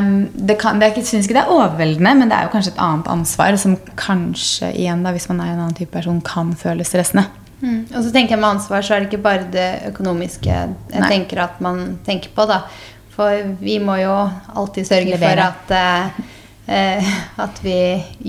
um, 0.00 0.08
det 0.34 0.56
kan, 0.58 0.80
det 0.82 0.88
jeg 0.90 1.06
syns 1.06 1.28
ikke 1.28 1.36
det 1.38 1.44
er 1.44 1.54
overveldende, 1.54 2.16
men 2.18 2.32
det 2.32 2.36
er 2.36 2.48
jo 2.48 2.52
kanskje 2.56 2.72
et 2.74 2.82
annet 2.82 3.06
ansvar 3.14 3.56
som 3.62 3.76
kanskje 4.00 4.72
igjen, 4.74 5.06
da, 5.06 5.12
hvis 5.14 5.28
man 5.30 5.40
er 5.44 5.52
en 5.52 5.62
annen 5.68 5.78
type 5.78 5.94
person, 5.94 6.18
kan 6.24 6.50
føles 6.58 6.90
stressende. 6.90 7.28
Mm. 7.64 7.78
Og 7.96 8.02
så 8.04 8.10
tenker 8.12 8.34
jeg 8.36 8.40
med 8.42 8.50
ansvar 8.58 8.84
så 8.84 8.94
er 8.94 9.00
det 9.04 9.08
ikke 9.12 9.22
bare 9.24 9.46
det 9.50 9.68
økonomiske 9.88 10.50
jeg 10.52 10.74
Nei. 11.00 11.08
tenker 11.08 11.40
at 11.46 11.60
man 11.64 11.98
tenker 12.04 12.28
på, 12.36 12.44
da. 12.50 12.58
For 13.14 13.54
vi 13.60 13.78
må 13.80 13.94
jo 14.02 14.12
alltid 14.58 14.88
sørge 14.88 15.14
Levere. 15.14 15.46
for 15.46 15.72
at, 15.72 15.74
eh, 15.78 16.22
eh, 16.98 17.10
at 17.38 17.60
vi 17.64 17.76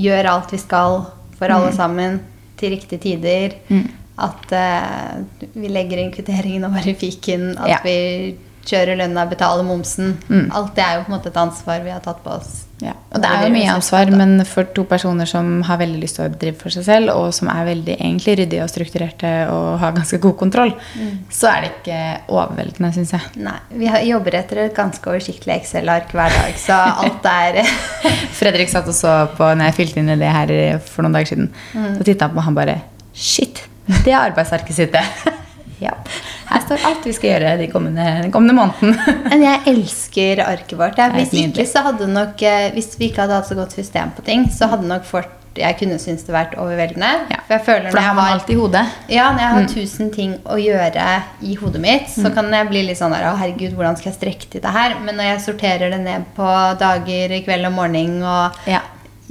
gjør 0.05 0.29
alt 0.31 0.51
vi 0.53 0.57
skal 0.61 1.05
for 1.35 1.51
alle 1.51 1.71
sammen 1.75 2.19
til 2.57 2.69
riktige 2.77 2.99
tider. 3.01 3.55
Mm. 3.67 3.87
At 4.17 4.51
eh, 4.55 5.49
vi 5.53 5.67
legger 5.67 5.99
inn 5.99 6.13
kvitteringen 6.13 6.63
og 6.69 6.71
bare 6.77 6.93
fiken. 6.95 7.57
At 7.57 7.67
Ja. 7.67 7.79
vi 7.83 8.37
kjører 8.65 8.95
lønna, 8.97 9.25
betaler 9.29 9.63
momsen. 9.63 10.17
Mm. 10.29 10.51
Alt 10.53 10.75
det 10.75 10.83
er 10.85 10.95
jo 10.97 11.03
på 11.03 11.11
en 11.11 11.17
måte 11.19 11.27
et 11.33 11.37
ansvar 11.37 11.83
vi 11.83 11.89
har 11.91 11.99
tatt 11.99 12.23
på 12.23 12.29
oss. 12.37 12.64
Ja, 12.83 12.91
og 13.15 13.21
det 13.23 13.29
er 13.31 13.45
jo 13.45 13.51
mye 13.53 13.69
ansvar, 13.71 14.09
men 14.11 14.41
for 14.43 14.67
to 14.75 14.83
personer 14.83 15.25
som 15.29 15.61
har 15.63 15.77
veldig 15.79 15.99
lyst 16.01 16.17
til 16.17 16.25
å 16.25 16.33
drive 16.35 16.57
for 16.59 16.73
seg 16.75 16.83
selv, 16.83 17.13
og 17.15 17.29
som 17.33 17.47
er 17.53 17.69
veldig 17.69 17.93
egentlig 17.95 18.33
ryddige 18.41 18.65
og 18.65 18.71
strukturerte 18.73 19.31
og 19.47 19.77
har 19.79 19.93
ganske 19.95 20.19
god 20.25 20.35
kontroll, 20.41 20.73
Mm. 20.99 21.13
så 21.31 21.47
er 21.53 21.61
det 21.61 21.69
ikke 21.71 22.01
overveldende, 22.35 22.91
syns 22.97 23.13
jeg. 23.15 23.21
Nei, 23.47 23.55
vi 23.79 23.87
jobber 24.09 24.35
etter 24.41 24.57
et 24.65 24.75
ganske 24.75 25.07
oversiktlig 25.07 25.55
Excel-ark 25.55 26.11
hver 26.11 26.35
dag, 26.35 26.53
så 26.59 26.81
alt 27.05 27.25
er 27.31 27.61
Fredrik 28.41 28.69
satt 28.69 28.91
og 28.91 28.97
så 28.99 29.15
på 29.37 29.47
når 29.55 29.69
jeg 29.71 29.77
fylte 29.79 30.03
inn 30.03 30.09
i 30.11 30.19
det 30.19 30.33
her 30.35 30.53
for 30.83 31.07
noen 31.07 31.15
dager 31.15 31.31
siden. 31.31 31.49
Mm. 31.73 31.93
Så 31.97 32.03
titta 32.11 32.27
han 32.27 32.35
på 32.35 32.43
han 32.49 32.59
bare 32.59 32.81
Shit! 33.15 33.63
Det 33.87 34.11
er 34.11 34.19
arbeidsarket 34.33 34.75
sitt, 34.75 34.91
det. 34.91 35.33
ja. 35.79 35.95
Her 36.49 36.61
står 36.65 36.83
alt 36.89 37.05
vi 37.07 37.13
skal 37.17 37.29
gjøre 37.33 37.55
de 37.61 37.67
kommende, 37.71 38.05
den 38.25 38.31
kommende 38.33 38.57
måneden. 38.57 38.97
Men 39.31 39.45
jeg 39.45 39.61
elsker 39.73 40.43
arket 40.45 40.77
vårt. 40.79 40.99
Hvis 41.15 41.33
ikke 41.33 42.07
nok 42.11 42.41
eh, 42.41 42.71
Hvis 42.73 42.95
vi 42.99 43.09
ikke 43.09 43.21
hadde 43.25 43.39
hatt 43.39 43.49
så 43.49 43.57
godt 43.57 43.73
system 43.73 44.11
på 44.15 44.23
ting, 44.25 44.45
så 44.53 44.67
hadde 44.71 44.87
nok 44.87 45.03
fort 45.07 45.33
jeg 45.55 45.77
kunne 45.79 45.95
synes 46.01 46.25
det 46.27 46.33
vært 46.35 46.55
overveldende. 46.59 47.09
Ja. 47.31 47.37
For 47.47 47.55
jeg 47.55 47.63
føler 47.65 47.85
For 47.87 47.95
det 47.95 48.01
når 48.01 48.07
har 48.07 48.17
jeg 48.17 48.25
har 48.25 48.33
alltid 48.33 48.55
i 48.55 48.59
hodet. 48.59 48.81
Ja, 49.07 49.27
når 49.31 49.39
jeg 49.39 49.53
har 49.53 49.67
tusen 49.71 50.09
ting 50.11 50.33
å 50.51 50.57
gjøre 50.59 51.05
i 51.47 51.55
hodet 51.61 51.81
mitt, 51.83 52.09
så 52.11 52.31
kan 52.35 52.51
jeg 52.51 52.67
bli 52.71 52.81
litt 52.89 52.99
sånn 52.99 53.15
der 53.15 53.29
Å, 53.29 53.37
herregud, 53.39 53.75
hvordan 53.77 53.95
skal 53.99 54.11
jeg 54.11 54.17
strekke 54.19 54.49
til 54.51 54.63
det 54.65 54.73
her? 54.75 54.97
Men 55.05 55.15
når 55.19 55.29
jeg 55.29 55.45
sorterer 55.45 55.95
det 55.95 56.01
ned 56.03 56.27
på 56.35 56.49
dager, 56.81 57.37
kveld 57.47 57.69
og 57.69 57.75
morgen 57.77 58.17
og 58.23 58.67
Ja. 58.67 58.81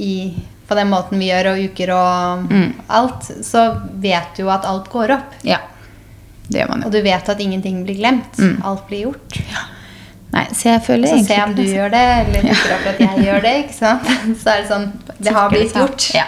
i, 0.01 0.33
på 0.69 0.75
den 0.79 0.89
måten 0.89 1.21
vi 1.21 1.29
gjør, 1.29 1.53
og 1.53 1.65
uker 1.69 1.93
og 1.93 2.49
Mm. 2.51 2.73
alt, 2.89 3.29
så 3.45 3.67
vet 4.01 4.35
du 4.37 4.43
jo 4.45 4.51
at 4.51 4.65
alt 4.65 4.89
går 4.91 5.11
opp. 5.19 5.35
ja. 5.45 5.61
Det 6.49 6.61
gjør 6.61 6.71
man 6.71 6.83
jo. 6.85 6.89
Og 6.91 6.93
du 6.93 7.01
vet 7.05 7.31
at 7.33 7.41
ingenting 7.41 7.85
blir 7.87 7.97
glemt. 7.99 8.39
Mm. 8.39 8.59
Alt 8.69 8.87
blir 8.91 9.07
gjort. 9.09 9.39
Nei, 10.35 10.47
så 10.51 10.73
jeg 10.73 10.83
føler 10.83 11.13
Så 11.13 11.21
se 11.29 11.37
om 11.45 11.53
du 11.55 11.63
gjør 11.63 11.93
det, 11.95 12.03
eller 12.25 12.49
dukker 12.49 12.73
opp 12.75 12.89
at 12.91 13.03
jeg 13.05 13.27
gjør 13.29 13.45
det. 13.45 13.53
ikke 13.65 13.77
sant? 13.77 14.09
Så 14.43 14.51
er 14.51 14.65
det 14.65 14.71
sånn 14.73 14.89
Det 15.19 15.35
har 15.37 15.53
blitt 15.53 15.77
gjort. 15.79 16.09
Ja. 16.17 16.27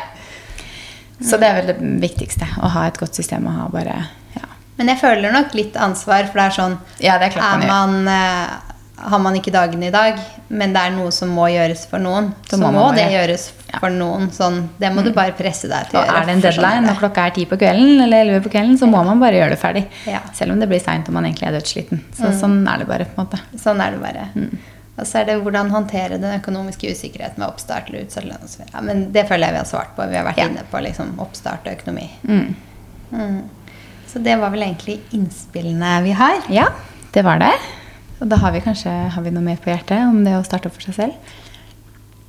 Så 1.21 1.41
det 1.41 1.49
er 1.49 1.59
vel 1.59 1.73
det 1.73 1.77
viktigste. 2.05 2.47
Å 2.61 2.71
ha 2.77 2.87
et 2.91 3.01
godt 3.01 3.19
system 3.19 3.49
og 3.51 3.57
ha 3.57 3.67
bare 3.73 3.97
ja. 4.37 4.47
Men 4.79 4.93
jeg 4.93 5.01
føler 5.01 5.33
nok 5.35 5.55
litt 5.57 5.77
ansvar, 5.81 6.29
for 6.31 6.39
det 6.39 6.47
er 6.47 6.57
sånn 6.61 6.79
Ja, 7.03 7.17
det 7.19 7.31
er 7.31 7.37
klart 7.39 7.65
man 7.65 7.67
er 7.67 7.73
man, 7.73 8.11
eh, 8.13 8.76
Har 8.97 9.19
man 9.21 9.35
ikke 9.37 9.53
dagen 9.53 9.83
i 9.85 9.91
dag, 9.93 10.17
men 10.49 10.73
det 10.73 10.81
er 10.81 10.91
noe 10.95 11.11
som 11.13 11.29
må 11.37 11.51
gjøres 11.53 11.83
for 11.91 12.01
noen, 12.01 12.31
Så 12.49 12.57
må 12.57 12.71
må, 12.73 12.87
det 12.97 13.05
gjøres 13.13 13.51
for 13.79 13.93
noen. 13.93 14.31
Sånn, 14.33 14.71
det 14.81 14.89
må 14.95 15.03
du 15.05 15.11
bare 15.13 15.35
presse 15.37 15.69
deg 15.69 15.91
til 15.91 15.99
å 16.01 16.05
gjøre. 16.07 16.23
er 16.23 16.25
det 16.31 16.33
en 16.33 16.41
deadline 16.47 16.87
når 16.87 16.97
klokka 17.03 17.27
er 17.27 17.35
ti 17.37 17.45
på 17.51 17.59
kvelden 17.61 18.01
eller 18.07 18.25
elleve 18.25 18.41
på 18.47 18.53
kvelden, 18.55 18.79
så 18.81 18.89
må 18.89 19.03
man 19.05 19.21
bare 19.21 19.37
gjøre 19.37 19.53
det 19.53 19.61
ferdig. 19.61 19.85
Ja. 20.09 20.23
Selv 20.33 20.53
om 20.57 20.61
det 20.65 20.69
blir 20.71 20.81
seint 20.81 21.09
og 21.09 21.15
man 21.19 21.29
egentlig 21.29 21.51
er 21.51 21.59
dødssliten. 21.59 22.01
Så 22.17 22.33
sånn 22.41 22.57
er 22.73 22.79
det 22.79 22.89
bare. 22.89 23.05
på 23.05 23.21
en 23.21 23.27
måte. 23.27 23.43
Sånn 23.61 23.85
er 23.85 23.91
det 23.93 24.01
bare. 24.01 24.29
Mm. 24.35 24.57
Og 24.97 25.05
så 25.05 25.21
er 25.21 25.25
det 25.29 25.37
hvordan 25.45 25.69
håndtere 25.71 26.17
den 26.19 26.41
økonomiske 26.41 26.89
usikkerheten 26.89 27.37
med 27.43 27.51
oppstart 27.51 27.91
eller 27.91 28.07
utsatt 28.07 28.25
lønn. 28.25 28.49
Ja, 28.73 28.81
men 28.81 29.13
det 29.13 29.27
føler 29.29 29.51
jeg 29.51 29.59
vi 29.59 29.61
har 29.61 29.69
svart 29.69 29.93
på. 29.95 30.09
Vi 30.09 30.17
har 30.17 30.25
vært 30.25 30.39
Ja. 30.41 30.49
inne 30.49 30.65
på 30.71 30.81
liksom, 30.81 31.19
oppstart 31.21 31.67
og 31.69 31.73
økonomi. 31.77 32.09
Mm. 32.25 32.55
Mm. 33.13 33.43
Så 34.09 34.23
det 34.25 34.39
var 34.41 34.49
vel 34.51 34.63
egentlig 34.63 35.01
innspillene 35.13 36.03
vi 36.03 36.13
har. 36.17 36.41
Ja, 36.49 36.71
det 37.13 37.23
var 37.27 37.39
det. 37.39 37.53
Og 38.21 38.29
da 38.31 38.39
har 38.41 38.53
vi 38.55 38.63
kanskje 38.65 38.93
har 39.13 39.23
vi 39.27 39.31
noe 39.35 39.45
mer 39.45 39.59
på 39.61 39.69
hjertet 39.73 40.07
om 40.09 40.23
det 40.25 40.33
å 40.39 40.45
starte 40.47 40.71
opp 40.71 40.79
for 40.79 40.87
seg 40.89 40.97
selv. 40.97 41.35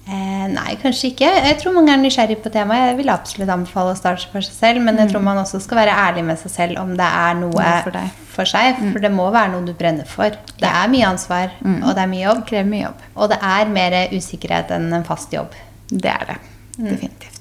Eh, 0.08 0.46
nei, 0.54 0.76
kanskje 0.80 1.10
ikke. 1.12 1.28
Jeg 1.44 1.58
tror 1.60 1.74
mange 1.76 1.92
er 1.92 2.00
nysgjerrig 2.00 2.38
på 2.44 2.52
temaet. 2.52 2.94
Jeg 2.94 2.98
vil 3.02 3.10
absolutt 3.12 3.50
anbefale 3.52 3.92
å 3.92 3.98
starte 4.00 4.30
for 4.32 4.44
seg 4.46 4.56
selv, 4.56 4.84
men 4.86 5.00
jeg 5.02 5.12
tror 5.12 5.24
man 5.26 5.40
også 5.42 5.60
skal 5.64 5.82
være 5.82 5.96
ærlig 6.00 6.24
med 6.30 6.40
seg 6.40 6.54
selv 6.54 6.80
om 6.80 6.94
det 6.96 7.08
er 7.08 7.34
noe 7.42 7.52
Noe 7.52 7.82
for 7.84 7.96
deg. 7.98 8.14
for 8.38 8.48
seg. 8.48 8.80
For 8.94 9.04
det 9.04 9.12
må 9.12 9.26
være 9.36 9.52
noe 9.56 9.68
du 9.68 9.74
brenner 9.76 10.08
for. 10.08 10.32
Det 10.60 10.70
er 10.70 10.88
mye 10.94 11.10
ansvar, 11.10 11.52
og 11.64 11.90
det 11.92 12.04
er 12.06 12.12
mye 12.14 12.24
jobb. 12.24 12.40
Det 12.44 12.50
krever 12.54 12.70
mye 12.72 12.84
jobb. 12.86 13.04
Og 13.18 13.30
det 13.34 13.40
er 13.52 13.74
mer 13.80 13.98
usikkerhet 14.16 14.72
enn 14.78 14.94
en 14.94 15.04
fast 15.08 15.36
jobb. 15.36 15.52
Det 15.92 16.12
er 16.14 16.24
det. 16.32 16.38
Definitivt. 16.78 17.37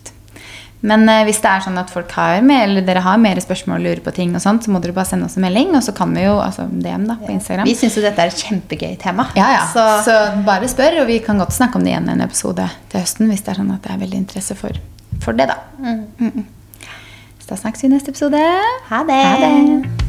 Men 0.80 1.08
eh, 1.08 1.22
hvis 1.26 1.38
det 1.42 1.50
er 1.50 1.62
sånn 1.64 1.78
at 1.80 1.90
folk 1.92 2.10
har 2.18 2.42
mer, 2.44 2.66
eller 2.68 2.84
dere 2.84 3.02
har 3.04 3.20
mer 3.20 3.40
spørsmål 3.42 3.78
og 3.78 3.86
lurer 3.86 4.02
på 4.04 4.12
ting, 4.16 4.34
og 4.36 4.42
sånt, 4.44 4.66
så 4.66 4.72
må 4.72 4.80
dere 4.84 4.94
bare 4.96 5.08
sende 5.08 5.28
oss 5.28 5.38
en 5.38 5.46
melding, 5.46 5.72
og 5.78 5.84
så 5.86 5.94
kan 5.96 6.12
vi 6.14 6.26
jo 6.26 6.36
altså 6.42 6.66
DM 6.70 7.06
da, 7.08 7.18
på 7.22 7.32
Instagram. 7.32 7.68
Vi 7.68 7.76
syns 7.78 7.96
jo 7.98 8.04
dette 8.04 8.22
er 8.22 8.32
et 8.32 8.44
kjempegøy 8.44 8.96
tema. 9.02 9.28
Ja, 9.38 9.48
ja. 9.56 9.64
Så, 9.72 9.86
Så, 10.06 10.18
bare 10.46 10.68
spør, 10.70 11.00
og 11.02 11.10
vi 11.10 11.20
kan 11.24 11.40
godt 11.42 11.56
snakke 11.56 11.80
om 11.80 11.86
det 11.86 11.94
igjen 11.94 12.10
i 12.10 12.16
en 12.18 12.26
episode 12.26 12.68
til 12.92 13.02
høsten 13.02 13.32
hvis 13.32 13.46
det 13.46 13.54
er 13.54 13.62
sånn 13.62 13.72
at 13.74 13.86
det 13.86 13.94
er 13.94 14.02
veldig 14.04 14.20
interesse 14.24 14.58
for, 14.58 14.82
for 15.24 15.38
det, 15.38 15.48
da. 15.52 15.60
mm. 15.80 16.04
Mm. 16.20 16.52
Så 17.40 17.54
da 17.54 17.62
snakkes 17.62 17.84
vi 17.84 17.92
i 17.92 17.94
neste 17.94 18.10
episode. 18.10 18.42
ha 18.90 19.06
det. 19.06 19.22
Ha 19.22 19.38
det. 19.46 20.05